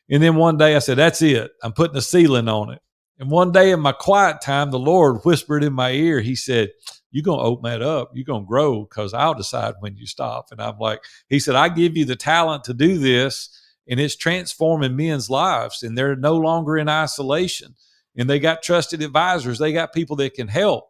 And 0.10 0.22
then 0.22 0.36
one 0.36 0.58
day 0.58 0.76
I 0.76 0.80
said, 0.80 0.98
that's 0.98 1.22
it. 1.22 1.52
I'm 1.64 1.74
putting 1.74 1.98
a 1.98 2.02
ceiling 2.02 2.50
on 2.50 2.72
it. 2.72 2.82
And 3.20 3.30
one 3.30 3.52
day 3.52 3.72
in 3.72 3.80
my 3.80 3.92
quiet 3.92 4.42
time, 4.42 4.72
the 4.72 4.80
Lord 4.80 5.22
whispered 5.24 5.64
in 5.64 5.74
my 5.74 5.92
ear, 5.92 6.22
He 6.22 6.36
said, 6.36 6.72
You're 7.12 7.24
going 7.24 7.38
to 7.38 7.46
open 7.46 7.70
that 7.70 7.84
up. 7.84 8.10
You're 8.16 8.26
going 8.26 8.46
to 8.46 8.48
grow 8.48 8.82
because 8.82 9.14
I'll 9.14 9.36
decide 9.36 9.76
when 9.80 9.96
you 9.96 10.08
stop. 10.08 10.48
And 10.50 10.60
I'm 10.60 10.80
like, 10.80 11.02
He 11.30 11.40
said, 11.40 11.54
I 11.54 11.70
give 11.70 11.96
you 11.96 12.04
the 12.04 12.16
talent 12.16 12.64
to 12.64 12.74
do 12.74 12.98
this 12.98 13.56
and 13.88 14.00
it's 14.00 14.16
transforming 14.16 14.96
men's 14.96 15.30
lives 15.30 15.84
and 15.84 15.98
they're 15.98 16.16
no 16.16 16.38
longer 16.38 16.78
in 16.78 16.90
isolation 16.90 17.76
and 18.16 18.30
they 18.30 18.40
got 18.40 18.64
trusted 18.64 19.02
advisors 19.02 19.60
they 19.60 19.74
got 19.74 19.94
people 19.94 20.16
that 20.16 20.34
can 20.34 20.48
help 20.48 20.90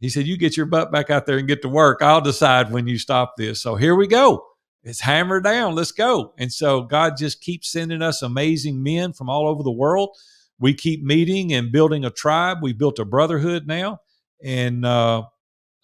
he 0.00 0.08
said 0.08 0.26
you 0.26 0.36
get 0.36 0.56
your 0.56 0.66
butt 0.66 0.92
back 0.92 1.10
out 1.10 1.26
there 1.26 1.38
and 1.38 1.48
get 1.48 1.62
to 1.62 1.68
work 1.68 2.00
i'll 2.02 2.20
decide 2.20 2.72
when 2.72 2.86
you 2.86 2.98
stop 2.98 3.34
this 3.36 3.60
so 3.60 3.74
here 3.74 3.94
we 3.94 4.06
go 4.06 4.44
it's 4.88 5.00
hammered 5.00 5.44
down. 5.44 5.74
Let's 5.74 5.92
go. 5.92 6.34
And 6.38 6.52
so 6.52 6.82
god 6.82 7.16
just 7.16 7.40
keeps 7.40 7.70
sending 7.70 8.02
us 8.02 8.22
amazing 8.22 8.82
men 8.82 9.12
from 9.12 9.28
all 9.28 9.48
over 9.48 9.62
the 9.62 9.70
world. 9.70 10.16
We 10.58 10.74
keep 10.74 11.02
meeting 11.02 11.52
and 11.52 11.70
building 11.70 12.04
a 12.04 12.10
tribe. 12.10 12.58
We 12.62 12.72
built 12.72 12.98
a 12.98 13.04
brotherhood 13.04 13.66
now. 13.66 14.00
And 14.42 14.84
uh, 14.84 15.24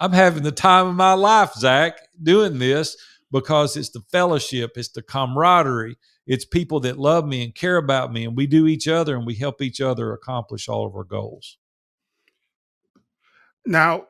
i'm 0.00 0.12
having 0.12 0.42
the 0.42 0.52
time 0.52 0.86
of 0.86 0.94
my 0.94 1.12
life 1.14 1.52
zach 1.54 1.98
doing 2.22 2.58
this 2.58 2.96
because 3.30 3.76
it's 3.76 3.90
the 3.90 4.02
fellowship 4.12 4.72
it's 4.76 4.88
the 4.88 5.02
camaraderie 5.02 5.96
it's 6.26 6.44
people 6.44 6.80
that 6.80 6.98
love 6.98 7.26
me 7.26 7.44
and 7.44 7.54
care 7.54 7.76
about 7.76 8.12
me 8.12 8.24
and 8.24 8.36
we 8.36 8.46
do 8.46 8.66
each 8.66 8.88
other 8.88 9.16
and 9.16 9.26
we 9.26 9.34
help 9.34 9.60
each 9.60 9.80
other 9.80 10.12
accomplish 10.12 10.68
all 10.68 10.86
of 10.86 10.94
our 10.96 11.04
goals. 11.04 11.58
Now 13.66 14.06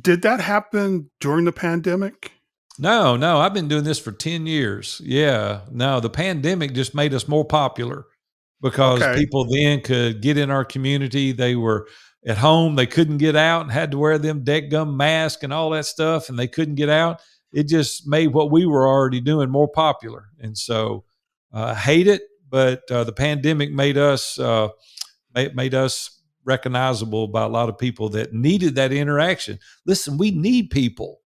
did 0.00 0.22
that 0.22 0.40
happen 0.40 1.10
during 1.20 1.44
the 1.44 1.52
pandemic 1.52 2.32
no 2.80 3.16
no 3.16 3.38
i've 3.38 3.54
been 3.54 3.68
doing 3.68 3.84
this 3.84 3.98
for 3.98 4.12
10 4.12 4.46
years 4.46 5.00
yeah 5.04 5.60
no 5.70 6.00
the 6.00 6.10
pandemic 6.10 6.74
just 6.74 6.94
made 6.94 7.14
us 7.14 7.28
more 7.28 7.44
popular 7.44 8.06
because 8.60 9.00
okay. 9.02 9.18
people 9.18 9.44
then 9.44 9.80
could 9.80 10.20
get 10.20 10.36
in 10.36 10.50
our 10.50 10.64
community 10.64 11.32
they 11.32 11.54
were 11.54 11.86
at 12.26 12.38
home 12.38 12.74
they 12.74 12.86
couldn't 12.86 13.18
get 13.18 13.36
out 13.36 13.62
and 13.62 13.70
had 13.70 13.90
to 13.90 13.98
wear 13.98 14.18
them 14.18 14.44
deck 14.44 14.70
gum 14.70 14.96
mask 14.96 15.42
and 15.42 15.52
all 15.52 15.70
that 15.70 15.86
stuff 15.86 16.28
and 16.28 16.38
they 16.38 16.48
couldn't 16.48 16.74
get 16.74 16.88
out 16.88 17.20
it 17.52 17.68
just 17.68 18.06
made 18.06 18.28
what 18.28 18.50
we 18.50 18.66
were 18.66 18.86
already 18.86 19.20
doing 19.20 19.50
more 19.50 19.68
popular 19.68 20.26
and 20.40 20.56
so 20.56 21.04
uh, 21.52 21.74
hate 21.74 22.06
it, 22.06 22.22
but 22.48 22.90
uh, 22.90 23.04
the 23.04 23.12
pandemic 23.12 23.72
made 23.72 23.98
us 23.98 24.38
uh, 24.38 24.68
made, 25.34 25.54
made 25.54 25.74
us 25.74 26.20
recognizable 26.44 27.28
by 27.28 27.44
a 27.44 27.48
lot 27.48 27.68
of 27.68 27.78
people 27.78 28.08
that 28.10 28.32
needed 28.32 28.74
that 28.74 28.92
interaction. 28.92 29.58
Listen, 29.84 30.18
we 30.18 30.30
need 30.30 30.70
people. 30.70 31.19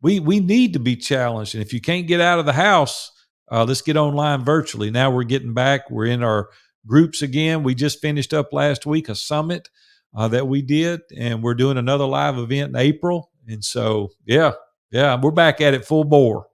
We 0.00 0.20
we 0.20 0.40
need 0.40 0.72
to 0.74 0.78
be 0.78 0.96
challenged, 0.96 1.54
and 1.54 1.62
if 1.62 1.72
you 1.72 1.80
can't 1.80 2.06
get 2.06 2.20
out 2.20 2.38
of 2.38 2.46
the 2.46 2.52
house, 2.52 3.10
uh, 3.50 3.64
let's 3.64 3.82
get 3.82 3.96
online 3.96 4.44
virtually. 4.44 4.90
Now 4.90 5.10
we're 5.10 5.24
getting 5.24 5.54
back. 5.54 5.90
We're 5.90 6.06
in 6.06 6.22
our 6.22 6.50
groups 6.86 7.22
again. 7.22 7.62
We 7.62 7.74
just 7.74 8.00
finished 8.00 8.32
up 8.32 8.52
last 8.52 8.86
week 8.86 9.08
a 9.08 9.14
summit 9.14 9.68
uh, 10.14 10.28
that 10.28 10.48
we 10.48 10.62
did, 10.62 11.00
and 11.16 11.42
we're 11.42 11.54
doing 11.54 11.76
another 11.78 12.06
live 12.06 12.38
event 12.38 12.70
in 12.70 12.76
April. 12.76 13.30
And 13.46 13.64
so, 13.64 14.10
yeah, 14.24 14.52
yeah, 14.90 15.18
we're 15.20 15.30
back 15.30 15.60
at 15.60 15.74
it 15.74 15.84
full 15.84 16.04
bore. 16.04 16.46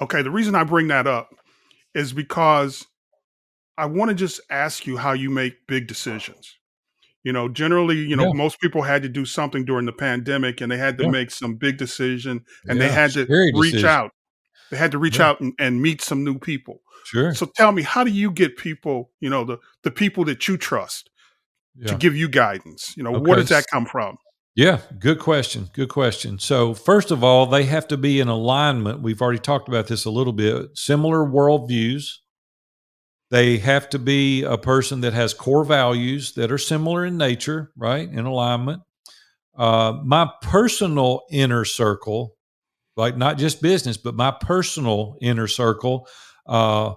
Okay, 0.00 0.22
the 0.22 0.30
reason 0.30 0.54
I 0.54 0.64
bring 0.64 0.88
that 0.88 1.06
up 1.06 1.30
is 1.94 2.12
because 2.12 2.86
I 3.78 3.86
want 3.86 4.10
to 4.10 4.14
just 4.14 4.40
ask 4.50 4.86
you 4.86 4.96
how 4.96 5.12
you 5.12 5.30
make 5.30 5.66
big 5.66 5.86
decisions. 5.86 6.56
You 7.26 7.32
know, 7.32 7.48
generally, 7.48 7.96
you 7.96 8.14
know, 8.14 8.28
yeah. 8.28 8.34
most 8.34 8.60
people 8.60 8.82
had 8.82 9.02
to 9.02 9.08
do 9.08 9.24
something 9.24 9.64
during 9.64 9.84
the 9.84 9.92
pandemic 9.92 10.60
and 10.60 10.70
they 10.70 10.76
had 10.76 10.96
to 10.98 11.04
yeah. 11.04 11.10
make 11.10 11.32
some 11.32 11.56
big 11.56 11.76
decision 11.76 12.44
and 12.68 12.78
yeah, 12.78 12.86
they 12.86 12.94
had 12.94 13.10
to 13.14 13.26
reach 13.52 13.72
decision. 13.72 13.88
out. 13.88 14.12
They 14.70 14.76
had 14.76 14.92
to 14.92 14.98
reach 14.98 15.18
out 15.18 15.40
and, 15.40 15.52
and 15.58 15.82
meet 15.82 16.00
some 16.00 16.22
new 16.22 16.38
people. 16.38 16.82
Sure. 17.04 17.34
So 17.34 17.46
tell 17.56 17.72
me, 17.72 17.82
how 17.82 18.04
do 18.04 18.12
you 18.12 18.30
get 18.30 18.56
people, 18.56 19.10
you 19.18 19.28
know, 19.28 19.42
the 19.42 19.58
the 19.82 19.90
people 19.90 20.24
that 20.26 20.46
you 20.46 20.56
trust 20.56 21.10
to 21.86 21.96
give 21.96 22.14
you 22.14 22.28
guidance? 22.28 22.96
You 22.96 23.02
know, 23.02 23.16
okay. 23.16 23.28
where 23.28 23.36
does 23.38 23.48
that 23.48 23.64
come 23.72 23.86
from? 23.86 24.18
Yeah, 24.54 24.78
good 25.00 25.18
question. 25.18 25.68
Good 25.72 25.88
question. 25.88 26.38
So, 26.38 26.74
first 26.74 27.10
of 27.10 27.24
all, 27.24 27.46
they 27.46 27.64
have 27.64 27.88
to 27.88 27.96
be 27.96 28.20
in 28.20 28.28
alignment. 28.28 29.02
We've 29.02 29.20
already 29.20 29.40
talked 29.40 29.66
about 29.66 29.88
this 29.88 30.04
a 30.04 30.10
little 30.10 30.32
bit. 30.32 30.78
Similar 30.78 31.26
worldviews. 31.26 32.18
They 33.30 33.58
have 33.58 33.88
to 33.90 33.98
be 33.98 34.42
a 34.44 34.56
person 34.56 35.00
that 35.00 35.12
has 35.12 35.34
core 35.34 35.64
values 35.64 36.32
that 36.34 36.52
are 36.52 36.58
similar 36.58 37.04
in 37.04 37.16
nature, 37.16 37.72
right? 37.76 38.08
In 38.08 38.24
alignment. 38.24 38.82
Uh, 39.56 39.94
my 40.04 40.30
personal 40.42 41.22
inner 41.30 41.64
circle, 41.64 42.36
like 42.96 43.16
not 43.16 43.38
just 43.38 43.62
business, 43.62 43.96
but 43.96 44.14
my 44.14 44.30
personal 44.30 45.16
inner 45.20 45.48
circle, 45.48 46.06
uh, 46.46 46.94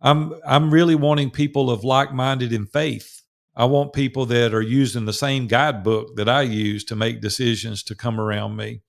I'm 0.00 0.34
I'm 0.46 0.72
really 0.72 0.94
wanting 0.94 1.30
people 1.30 1.70
of 1.70 1.84
like 1.84 2.12
minded 2.12 2.52
in 2.52 2.66
faith 2.66 3.22
I 3.56 3.66
want 3.66 3.92
people 3.92 4.26
that 4.26 4.52
are 4.52 4.62
using 4.62 5.04
the 5.04 5.12
same 5.12 5.46
guidebook 5.46 6.16
that 6.16 6.28
I 6.28 6.42
use 6.42 6.84
to 6.84 6.96
make 6.96 7.20
decisions 7.20 7.82
to 7.84 7.94
come 7.94 8.20
around 8.20 8.56
me. 8.56 8.82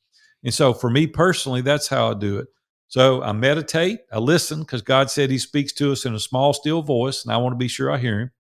And 0.44 0.54
so 0.54 0.74
for 0.74 0.89
me 0.89 1.08
personally, 1.08 1.62
that's 1.62 1.88
how 1.88 2.12
I 2.12 2.13
do 2.15 2.39
it. 2.39 2.48
So 2.88 3.21
I 3.24 3.32
meditate, 3.32 4.00
I 4.12 4.19
listen 4.19 4.60
because 4.60 4.82
God 4.82 5.10
said 5.10 5.30
He 5.30 5.38
speaks 5.38 5.74
to 5.74 5.91
us 5.91 6.06
in 6.06 6.13
a 6.13 6.19
small, 6.19 6.54
still 6.54 6.82
voice, 6.82 7.26
and 7.26 7.34
I 7.34 7.38
want 7.38 7.54
to 7.54 7.58
be 7.58 7.67
sure 7.67 7.91
I 7.91 7.98
hear 7.98 8.19
Him. 8.19 8.32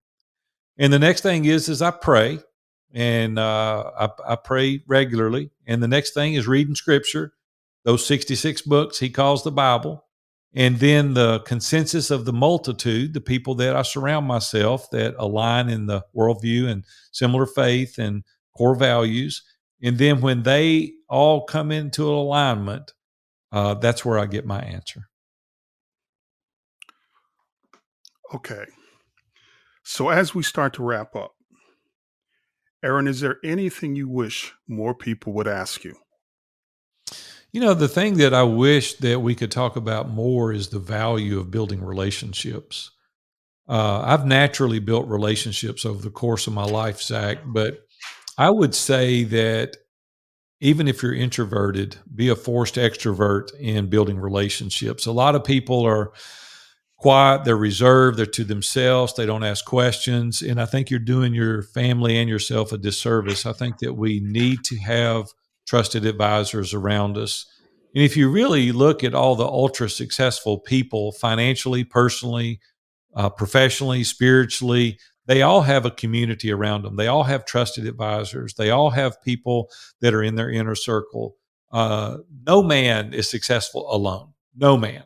And 0.77 0.93
the 0.93 0.99
next 0.99 1.21
thing 1.21 1.45
is, 1.45 1.67
is 1.67 1.81
I 1.81 1.91
pray, 1.91 2.39
and 2.93 3.39
uh, 3.39 3.91
I, 3.99 4.09
I 4.33 4.35
pray 4.35 4.83
regularly. 4.87 5.49
And 5.65 5.81
the 5.81 5.87
next 5.87 6.13
thing 6.13 6.35
is 6.35 6.47
reading 6.47 6.75
Scripture, 6.75 7.33
those 7.83 8.05
sixty-six 8.05 8.61
books 8.61 8.99
He 8.99 9.09
calls 9.09 9.43
the 9.43 9.51
Bible 9.51 10.05
and 10.53 10.79
then 10.79 11.15
the 11.15 11.39
consensus 11.39 12.11
of 12.11 12.23
the 12.23 12.31
multitude, 12.31 13.13
the 13.13 13.21
people 13.21 13.55
that 13.55 13.75
I 13.75 13.81
surround 13.81 14.25
myself 14.25 14.89
that 14.91 15.15
align 15.17 15.69
in 15.69 15.87
the 15.87 16.05
worldview 16.15 16.69
and 16.69 16.85
similar 17.11 17.45
faith 17.45 17.97
and 17.97 18.23
core 18.55 18.75
values. 18.75 19.43
And 19.83 19.97
then 19.97 20.21
when 20.21 20.43
they 20.43 20.93
all 21.09 21.43
come 21.43 21.71
into 21.71 22.09
alignment, 22.09 22.93
uh, 23.55 23.73
that's 23.73 24.03
where 24.03 24.19
I 24.19 24.25
get 24.25 24.45
my 24.45 24.59
answer. 24.59 25.07
Okay. 28.33 28.65
So 29.81 30.09
as 30.09 30.35
we 30.35 30.43
start 30.43 30.73
to 30.73 30.83
wrap 30.83 31.15
up, 31.15 31.31
Aaron, 32.83 33.07
is 33.07 33.21
there 33.21 33.37
anything 33.45 33.95
you 33.95 34.09
wish 34.09 34.53
more 34.67 34.93
people 34.93 35.31
would 35.33 35.47
ask 35.47 35.85
you? 35.85 35.95
You 37.53 37.61
know, 37.61 37.73
the 37.73 37.87
thing 37.87 38.17
that 38.17 38.33
I 38.33 38.43
wish 38.43 38.95
that 38.95 39.21
we 39.21 39.35
could 39.35 39.51
talk 39.51 39.77
about 39.77 40.09
more 40.09 40.51
is 40.51 40.67
the 40.67 40.79
value 40.79 41.39
of 41.39 41.49
building 41.49 41.81
relationships. 41.81 42.91
Uh, 43.69 44.01
I've 44.01 44.25
naturally 44.25 44.79
built 44.79 45.07
relationships 45.07 45.85
over 45.85 46.01
the 46.01 46.11
course 46.11 46.45
of 46.45 46.53
my 46.53 46.65
life, 46.65 47.01
Zach, 47.01 47.37
but 47.45 47.79
I 48.37 48.49
would 48.49 48.75
say 48.75 49.23
that 49.23 49.77
even 50.59 50.87
if 50.87 51.03
you're 51.03 51.13
introverted, 51.13 51.97
be 52.13 52.29
a 52.29 52.35
forced 52.35 52.75
extrovert 52.75 53.53
in 53.59 53.89
building 53.89 54.17
relationships. 54.17 55.05
A 55.05 55.11
lot 55.11 55.35
of 55.35 55.43
people 55.43 55.85
are 55.85 56.11
quiet, 56.97 57.43
they're 57.43 57.57
reserved, 57.57 58.17
they're 58.17 58.25
to 58.25 58.43
themselves, 58.43 59.13
they 59.13 59.25
don't 59.25 59.43
ask 59.43 59.65
questions. 59.65 60.41
And 60.41 60.61
I 60.61 60.65
think 60.65 60.89
you're 60.89 60.99
doing 60.99 61.33
your 61.33 61.61
family 61.61 62.17
and 62.17 62.29
yourself 62.29 62.71
a 62.71 62.77
disservice. 62.77 63.45
I 63.45 63.53
think 63.53 63.79
that 63.79 63.93
we 63.93 64.21
need 64.21 64.63
to 64.65 64.77
have 64.77 65.27
trusted 65.67 66.05
advisors 66.05 66.73
around 66.73 67.17
us. 67.17 67.45
And 67.93 68.03
if 68.03 68.15
you 68.15 68.29
really 68.29 68.71
look 68.71 69.03
at 69.03 69.13
all 69.13 69.35
the 69.35 69.45
ultra 69.45 69.89
successful 69.89 70.59
people, 70.59 71.11
financially, 71.11 71.83
personally, 71.83 72.59
uh, 73.15 73.29
professionally, 73.29 74.03
spiritually, 74.03 74.99
they 75.27 75.41
all 75.41 75.61
have 75.61 75.85
a 75.85 75.91
community 75.91 76.51
around 76.51 76.83
them. 76.83 76.95
They 76.95 77.07
all 77.07 77.23
have 77.23 77.45
trusted 77.45 77.87
advisors. 77.87 78.53
They 78.53 78.69
all 78.69 78.91
have 78.91 79.21
people 79.23 79.69
that 80.01 80.13
are 80.13 80.23
in 80.23 80.35
their 80.35 80.49
inner 80.49 80.75
circle. 80.75 81.35
Uh, 81.71 82.17
no 82.45 82.61
man 82.61 83.13
is 83.13 83.29
successful 83.29 83.91
alone. 83.91 84.33
No 84.55 84.77
man. 84.77 85.03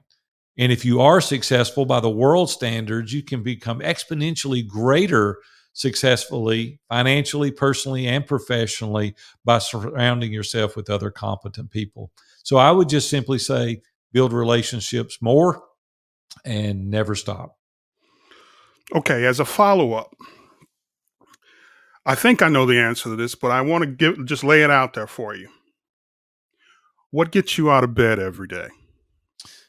And 0.58 0.72
if 0.72 0.84
you 0.84 1.00
are 1.00 1.22
successful 1.22 1.86
by 1.86 2.02
the 2.02 2.10
world 2.10 2.50
standards, 2.50 3.14
you 3.14 3.24
can 3.24 3.44
become 3.44 3.80
exponentially 3.80 4.68
greater 4.68 5.40
successfully, 5.72 6.82
financially, 6.90 7.52
personally, 7.52 8.08
and 8.08 8.28
professionally 8.28 9.16
by 9.46 9.60
surrounding 9.60 10.34
yourself 10.34 10.76
with 10.76 10.90
other 10.90 11.12
competent 11.12 11.72
people. 11.72 12.12
So 12.44 12.58
I 12.58 12.72
would 12.72 12.90
just 12.90 13.10
simply 13.10 13.40
say 13.40 13.82
build 14.12 14.34
relationships 14.34 15.22
more 15.22 15.64
and 16.44 16.90
never 16.90 17.16
stop. 17.16 17.59
Okay, 18.96 19.26
as 19.26 19.40
a 19.40 19.46
follow 19.46 19.94
up, 19.94 20.16
I 22.06 22.16
think 22.16 22.42
I 22.42 22.50
know 22.50 22.66
the 22.66 22.80
answer 22.80 23.10
to 23.10 23.16
this, 23.16 23.36
but 23.36 23.52
I 23.52 23.62
want 23.62 23.84
to 23.84 23.88
give 23.88 24.26
just 24.26 24.44
lay 24.44 24.64
it 24.64 24.72
out 24.72 24.94
there 24.94 25.08
for 25.08 25.36
you. 25.36 25.50
What 27.12 27.32
gets 27.32 27.58
you 27.58 27.72
out 27.72 27.84
of 27.84 27.94
bed 27.94 28.20
every 28.20 28.48
day? 28.48 28.70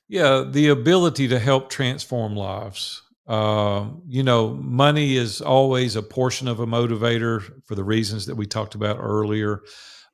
Yeah, 0.09 0.45
the 0.49 0.69
ability 0.69 1.29
to 1.29 1.39
help 1.39 1.71
transform 1.71 2.35
lives. 2.35 3.03
Uh, 3.27 3.87
you 4.09 4.23
know, 4.23 4.55
money 4.55 5.17
is 5.17 5.41
always 5.41 5.95
a 5.97 6.03
portion 6.03 6.49
of 6.49 6.59
a 6.59 6.67
motivator 6.67 7.43
for 7.65 7.75
the 7.77 7.85
reasons 7.85 8.27
that 8.27 8.35
we 8.35 8.47
talked 8.47 8.75
about 8.75 8.99
earlier. 9.01 9.63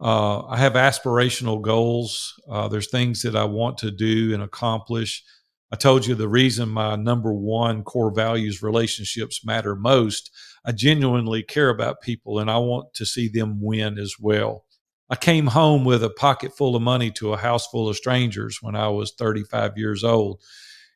Uh, 0.01 0.45
I 0.47 0.59
have 0.59 0.75
aspirational 0.75 1.63
goals. 1.63 2.35
Uh, 2.51 2.69
there's 2.69 2.91
things 2.91 3.23
that 3.23 3.35
I 3.35 3.45
want 3.45 3.79
to 3.79 3.91
do 3.91 4.35
and 4.35 4.43
accomplish. 4.43 5.25
I 5.73 5.77
told 5.77 6.07
you 6.07 6.15
the 6.15 6.29
reason 6.29 6.69
my 6.69 6.95
number 6.95 7.33
one 7.33 7.83
core 7.83 8.15
values 8.15 8.63
relationships 8.63 9.45
matter 9.45 9.75
most. 9.75 10.31
I 10.65 10.73
genuinely 10.73 11.43
care 11.43 11.71
about 11.71 12.01
people 12.01 12.39
and 12.39 12.51
I 12.51 12.59
want 12.59 12.95
to 12.95 13.07
see 13.07 13.29
them 13.29 13.61
win 13.61 13.99
as 13.99 14.15
well. 14.21 14.65
I 15.09 15.17
came 15.17 15.49
home 15.49 15.85
with 15.85 16.03
a 16.03 16.11
pocket 16.11 16.57
full 16.57 16.75
of 16.75 16.83
money 16.83 17.11
to 17.13 17.33
a 17.33 17.37
house 17.37 17.67
full 17.69 17.89
of 17.89 17.97
strangers 17.97 18.59
when 18.61 18.75
I 18.75 18.89
was 18.89 19.13
35 19.17 19.77
years 19.77 20.03
old. 20.03 20.41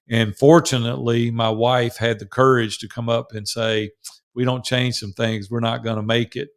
And 0.09 0.37
fortunately, 0.37 1.31
my 1.31 1.51
wife 1.51 1.97
had 1.97 2.19
the 2.19 2.27
courage 2.27 2.79
to 2.79 2.89
come 2.89 3.09
up 3.09 3.33
and 3.33 3.47
say, 3.47 3.93
We 4.35 4.45
don't 4.45 4.65
change 4.65 4.97
some 4.97 5.13
things, 5.13 5.51
we're 5.51 5.61
not 5.61 5.85
going 5.85 5.97
to 5.97 6.03
make 6.03 6.35
it. 6.35 6.49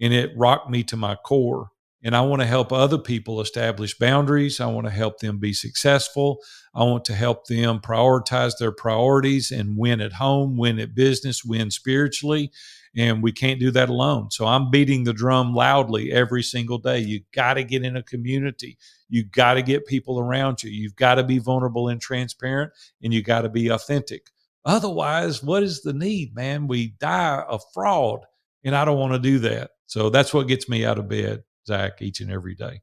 And 0.00 0.12
it 0.12 0.30
rocked 0.36 0.70
me 0.70 0.84
to 0.84 0.96
my 0.96 1.16
core. 1.16 1.71
And 2.04 2.16
I 2.16 2.22
want 2.22 2.40
to 2.40 2.46
help 2.46 2.72
other 2.72 2.98
people 2.98 3.40
establish 3.40 3.96
boundaries. 3.96 4.60
I 4.60 4.66
want 4.66 4.86
to 4.86 4.92
help 4.92 5.20
them 5.20 5.38
be 5.38 5.52
successful. 5.52 6.38
I 6.74 6.82
want 6.82 7.04
to 7.06 7.14
help 7.14 7.46
them 7.46 7.78
prioritize 7.80 8.58
their 8.58 8.72
priorities 8.72 9.52
and 9.52 9.76
win 9.76 10.00
at 10.00 10.14
home, 10.14 10.56
win 10.56 10.80
at 10.80 10.94
business, 10.94 11.44
win 11.44 11.70
spiritually. 11.70 12.50
And 12.96 13.22
we 13.22 13.32
can't 13.32 13.60
do 13.60 13.70
that 13.70 13.88
alone. 13.88 14.30
So 14.30 14.46
I'm 14.46 14.70
beating 14.70 15.04
the 15.04 15.12
drum 15.12 15.54
loudly 15.54 16.12
every 16.12 16.42
single 16.42 16.78
day. 16.78 16.98
You 16.98 17.20
got 17.32 17.54
to 17.54 17.64
get 17.64 17.84
in 17.84 17.96
a 17.96 18.02
community. 18.02 18.76
You 19.08 19.24
got 19.24 19.54
to 19.54 19.62
get 19.62 19.86
people 19.86 20.18
around 20.18 20.62
you. 20.62 20.70
You've 20.70 20.96
got 20.96 21.14
to 21.14 21.24
be 21.24 21.38
vulnerable 21.38 21.88
and 21.88 22.00
transparent, 22.00 22.72
and 23.02 23.14
you 23.14 23.22
got 23.22 23.42
to 23.42 23.48
be 23.48 23.68
authentic. 23.68 24.26
Otherwise, 24.64 25.42
what 25.42 25.62
is 25.62 25.82
the 25.82 25.92
need, 25.92 26.34
man? 26.34 26.66
We 26.66 26.88
die 27.00 27.44
of 27.48 27.62
fraud, 27.72 28.20
and 28.64 28.76
I 28.76 28.84
don't 28.84 28.98
want 28.98 29.14
to 29.14 29.18
do 29.18 29.38
that. 29.40 29.70
So 29.86 30.10
that's 30.10 30.34
what 30.34 30.48
gets 30.48 30.68
me 30.68 30.84
out 30.84 30.98
of 30.98 31.08
bed. 31.08 31.44
Zach 31.66 32.02
each 32.02 32.20
and 32.20 32.30
every 32.30 32.54
day. 32.54 32.82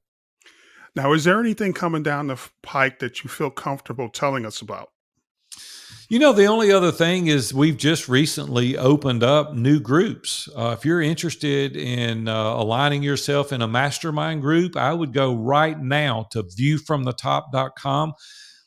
Now, 0.96 1.14
is 1.14 1.24
there 1.24 1.40
anything 1.40 1.74
coming 1.74 2.04
down 2.04 2.28
the 2.28 2.40
pike 2.64 3.00
that 3.00 3.24
you 3.24 3.30
feel 3.30 3.50
comfortable 3.50 4.10
telling 4.10 4.46
us 4.46 4.62
about? 4.62 4.90
You 6.10 6.18
know, 6.18 6.34
the 6.34 6.46
only 6.46 6.72
other 6.72 6.92
thing 6.92 7.28
is 7.28 7.54
we've 7.54 7.78
just 7.78 8.10
recently 8.10 8.76
opened 8.76 9.24
up 9.24 9.54
new 9.54 9.80
groups. 9.80 10.50
Uh, 10.56 10.76
if 10.78 10.84
you're 10.84 11.02
interested 11.02 11.76
in 11.76 12.28
uh, 12.28 12.56
aligning 12.56 13.04
yourself 13.04 13.54
in 13.54 13.62
a 13.62 13.68
mastermind 13.68 14.42
group, 14.42 14.76
I 14.76 14.92
would 14.92 15.14
go 15.14 15.36
right 15.36 15.80
now 15.80 16.26
to 16.32 16.42
viewfromthetop.com. 16.42 18.14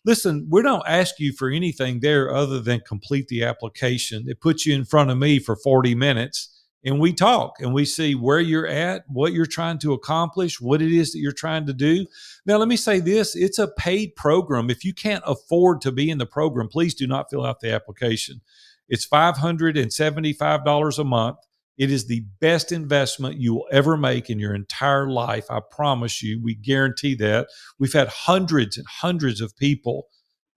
Listen, 0.04 0.46
we 0.50 0.62
don't 0.62 0.84
ask 0.86 1.18
you 1.18 1.32
for 1.32 1.50
anything 1.50 1.98
there 1.98 2.32
other 2.32 2.60
than 2.60 2.80
complete 2.86 3.26
the 3.26 3.42
application. 3.42 4.24
It 4.28 4.40
puts 4.40 4.64
you 4.64 4.74
in 4.74 4.84
front 4.84 5.10
of 5.10 5.18
me 5.18 5.40
for 5.40 5.56
40 5.56 5.96
minutes 5.96 6.61
and 6.84 6.98
we 6.98 7.12
talk 7.12 7.60
and 7.60 7.72
we 7.72 7.84
see 7.84 8.14
where 8.14 8.40
you're 8.40 8.66
at, 8.66 9.04
what 9.08 9.32
you're 9.32 9.46
trying 9.46 9.78
to 9.78 9.92
accomplish, 9.92 10.60
what 10.60 10.82
it 10.82 10.92
is 10.92 11.12
that 11.12 11.20
you're 11.20 11.32
trying 11.32 11.66
to 11.66 11.72
do. 11.72 12.06
Now, 12.44 12.56
let 12.56 12.68
me 12.68 12.76
say 12.76 12.98
this 12.98 13.36
it's 13.36 13.58
a 13.58 13.68
paid 13.68 14.16
program. 14.16 14.68
If 14.68 14.84
you 14.84 14.92
can't 14.92 15.22
afford 15.26 15.80
to 15.82 15.92
be 15.92 16.10
in 16.10 16.18
the 16.18 16.26
program, 16.26 16.68
please 16.68 16.94
do 16.94 17.06
not 17.06 17.30
fill 17.30 17.44
out 17.44 17.60
the 17.60 17.72
application. 17.72 18.40
It's 18.88 19.06
$575 19.06 20.98
a 20.98 21.04
month. 21.04 21.38
It 21.78 21.90
is 21.90 22.06
the 22.06 22.24
best 22.40 22.70
investment 22.70 23.40
you 23.40 23.54
will 23.54 23.68
ever 23.72 23.96
make 23.96 24.28
in 24.28 24.38
your 24.38 24.54
entire 24.54 25.08
life. 25.08 25.46
I 25.50 25.60
promise 25.70 26.22
you. 26.22 26.40
We 26.42 26.54
guarantee 26.54 27.14
that. 27.16 27.48
We've 27.78 27.92
had 27.92 28.08
hundreds 28.08 28.76
and 28.76 28.86
hundreds 28.86 29.40
of 29.40 29.56
people 29.56 30.08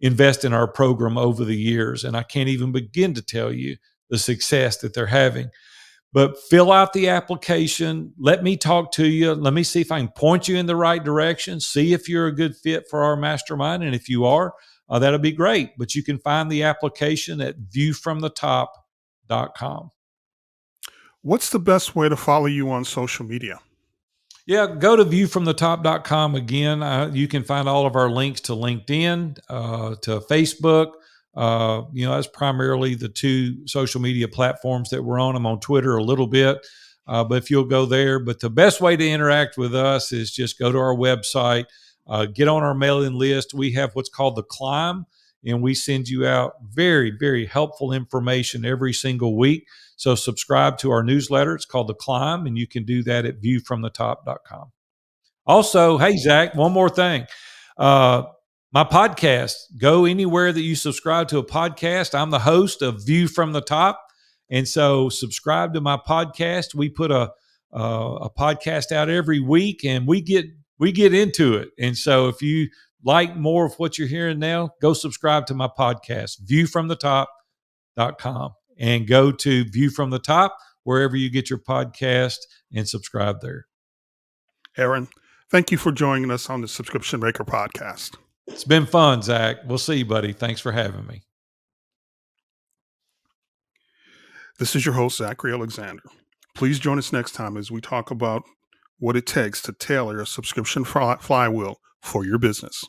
invest 0.02 0.44
in 0.44 0.54
our 0.54 0.68
program 0.68 1.18
over 1.18 1.46
the 1.46 1.56
years, 1.56 2.04
and 2.04 2.18
I 2.18 2.24
can't 2.24 2.50
even 2.50 2.72
begin 2.72 3.14
to 3.14 3.22
tell 3.22 3.54
you 3.54 3.78
the 4.10 4.18
success 4.18 4.78
that 4.78 4.94
they're 4.94 5.06
having 5.06 5.50
but 6.16 6.42
fill 6.44 6.72
out 6.72 6.94
the 6.94 7.10
application. 7.10 8.14
Let 8.18 8.42
me 8.42 8.56
talk 8.56 8.94
to 8.94 9.06
you. 9.06 9.34
Let 9.34 9.54
me 9.54 9.64
see 9.64 9.82
if 9.82 9.92
I 9.92 10.00
can 10.00 10.08
point 10.08 10.48
you 10.48 10.56
in 10.56 10.66
the 10.66 10.78
right 10.78 11.04
direction. 11.04 11.60
See 11.60 11.92
if 11.92 12.08
you're 12.08 12.28
a 12.28 12.34
good 12.34 12.56
fit 12.56 12.88
for 12.90 13.04
our 13.04 13.18
mastermind. 13.18 13.84
And 13.84 13.94
if 13.94 14.08
you 14.08 14.24
are, 14.24 14.54
uh, 14.88 14.98
that'll 14.98 15.20
be 15.20 15.34
great. 15.34 15.78
But 15.78 15.94
you 15.94 16.04
can 16.04 16.18
find 16.20 16.50
the 16.50 16.64
application 16.64 17.42
at 17.42 17.60
viewfromthetop.com. 17.60 19.92
What's 21.22 21.50
the 21.50 21.60
best 21.60 21.98
way 21.98 22.08
to 22.08 22.16
follow 22.16 22.46
you 22.46 22.72
on 22.72 22.86
social 22.86 23.26
media? 23.26 23.60
Yeah, 24.46 24.68
go 24.68 24.96
to 24.96 25.04
viewfromthetop.com 25.04 26.36
again. 26.36 26.82
Uh, 26.82 27.12
you 27.14 27.28
can 27.28 27.44
find 27.44 27.68
all 27.68 27.86
of 27.86 27.98
our 27.98 28.10
links 28.10 28.40
to 28.42 28.52
LinkedIn, 28.54 29.38
uh, 29.50 29.96
to 29.96 30.22
Facebook, 30.22 30.94
uh, 31.36 31.84
you 31.92 32.06
know, 32.06 32.16
that's 32.16 32.28
primarily 32.28 32.96
the 32.96 33.10
two 33.10 33.68
social 33.68 34.00
media 34.00 34.28
platforms 34.28 34.90
that 34.90 35.04
we're 35.04 35.20
on. 35.20 35.36
I'm 35.36 35.46
on 35.46 35.60
Twitter 35.60 35.98
a 35.98 36.04
little 36.04 36.28
bit, 36.28 36.66
uh, 37.08 37.24
but 37.24 37.36
if 37.40 37.52
you'll 37.52 37.66
go 37.66 37.86
there. 37.86 38.20
But 38.20 38.40
the 38.40 38.50
best 38.50 38.80
way 38.80 38.96
to 38.96 39.08
interact 39.08 39.58
with 39.58 39.76
us 39.76 40.12
is 40.14 40.32
just 40.32 40.58
go 40.58 40.72
to 40.72 40.78
our 40.78 40.96
website, 40.96 41.66
uh, 42.08 42.26
get 42.26 42.48
on 42.48 42.64
our 42.64 42.74
mailing 42.74 43.16
list. 43.16 43.54
We 43.54 43.72
have 43.74 43.92
what's 43.94 44.10
called 44.10 44.38
the 44.38 44.44
Climb, 44.44 45.06
and 45.44 45.62
we 45.62 45.74
send 45.74 46.08
you 46.08 46.26
out 46.26 46.54
very, 46.64 47.12
very 47.12 47.46
helpful 47.46 47.92
information 47.92 48.64
every 48.64 48.94
single 48.94 49.38
week. 49.38 49.68
So 49.98 50.16
subscribe 50.16 50.78
to 50.80 50.92
our 50.92 51.04
newsletter. 51.04 51.54
It's 51.56 51.66
called 51.66 51.88
the 51.88 51.96
Climb, 51.96 52.46
and 52.46 52.58
you 52.58 52.68
can 52.68 52.86
do 52.86 53.04
that 53.04 53.26
at 53.26 53.42
viewfromthetop.com. 53.42 54.72
Also, 55.46 55.98
hey 55.98 56.18
Zach, 56.18 56.56
one 56.56 56.72
more 56.72 56.90
thing. 56.90 57.28
Uh, 57.78 58.24
my 58.76 58.84
podcast. 58.84 59.54
Go 59.78 60.04
anywhere 60.04 60.52
that 60.52 60.62
you 60.62 60.76
subscribe 60.76 61.30
to 61.30 61.38
a 61.38 61.46
podcast. 61.46 62.14
I'm 62.14 62.30
the 62.30 62.40
host 62.40 62.82
of 62.82 63.06
View 63.06 63.30
from 63.30 63.54
the 63.54 63.62
Top, 63.62 64.06
and 64.50 64.68
so 64.68 65.08
subscribe 65.08 65.74
to 65.76 65.82
my 65.82 65.96
podcast. 65.96 66.76
We 66.76 66.90
put 66.90 67.10
a 67.10 67.32
a 67.72 68.30
podcast 68.30 68.92
out 68.92 69.10
every 69.10 69.40
week, 69.40 69.86
and 69.86 70.06
we 70.06 70.22
get 70.22 70.48
we 70.78 70.92
get 70.92 71.14
into 71.14 71.56
it. 71.56 71.70
And 71.80 71.98
so 71.98 72.28
if 72.28 72.42
you 72.42 72.68
like 73.02 73.38
more 73.38 73.66
of 73.66 73.76
what 73.76 73.98
you're 73.98 74.10
hearing 74.10 74.40
now, 74.40 74.72
go 74.82 74.92
subscribe 74.92 75.46
to 75.46 75.54
my 75.54 75.70
podcast, 75.70 76.42
viewfromthetop.com, 76.46 78.54
and 78.78 79.08
go 79.08 79.32
to 79.32 79.64
View 79.70 79.90
from 79.90 80.10
the 80.10 80.20
Top 80.20 80.58
wherever 80.84 81.16
you 81.16 81.30
get 81.30 81.50
your 81.50 81.60
podcast 81.60 82.40
and 82.74 82.90
subscribe 82.90 83.40
there. 83.40 83.68
Aaron, 84.78 85.08
thank 85.50 85.72
you 85.72 85.78
for 85.78 85.94
joining 85.94 86.30
us 86.30 86.50
on 86.50 86.60
the 86.60 86.68
Subscription 86.68 87.22
Maker 87.22 87.46
podcast. 87.46 88.18
It's 88.48 88.64
been 88.64 88.86
fun, 88.86 89.22
Zach. 89.22 89.58
We'll 89.66 89.78
see 89.78 89.96
you, 89.96 90.06
buddy. 90.06 90.32
Thanks 90.34 90.62
for 90.62 90.72
having 90.72 91.08
me. 91.08 91.24
This 94.60 94.76
is 94.76 94.86
your 94.86 94.96
host, 94.96 95.18
Zachary 95.18 95.54
Alexander. 95.54 96.04
Please 96.56 96.80
join 96.80 96.98
us 96.98 97.12
next 97.12 97.34
time 97.34 97.58
as 97.58 97.70
we 97.70 97.82
talk 97.82 98.12
about 98.12 98.44
what 99.00 99.18
it 99.18 99.26
takes 99.26 99.62
to 99.64 99.74
tailor 99.74 100.22
a 100.22 100.26
subscription 100.26 100.86
flywheel 100.86 101.78
for 102.02 102.24
your 102.24 102.38
business. 102.38 102.86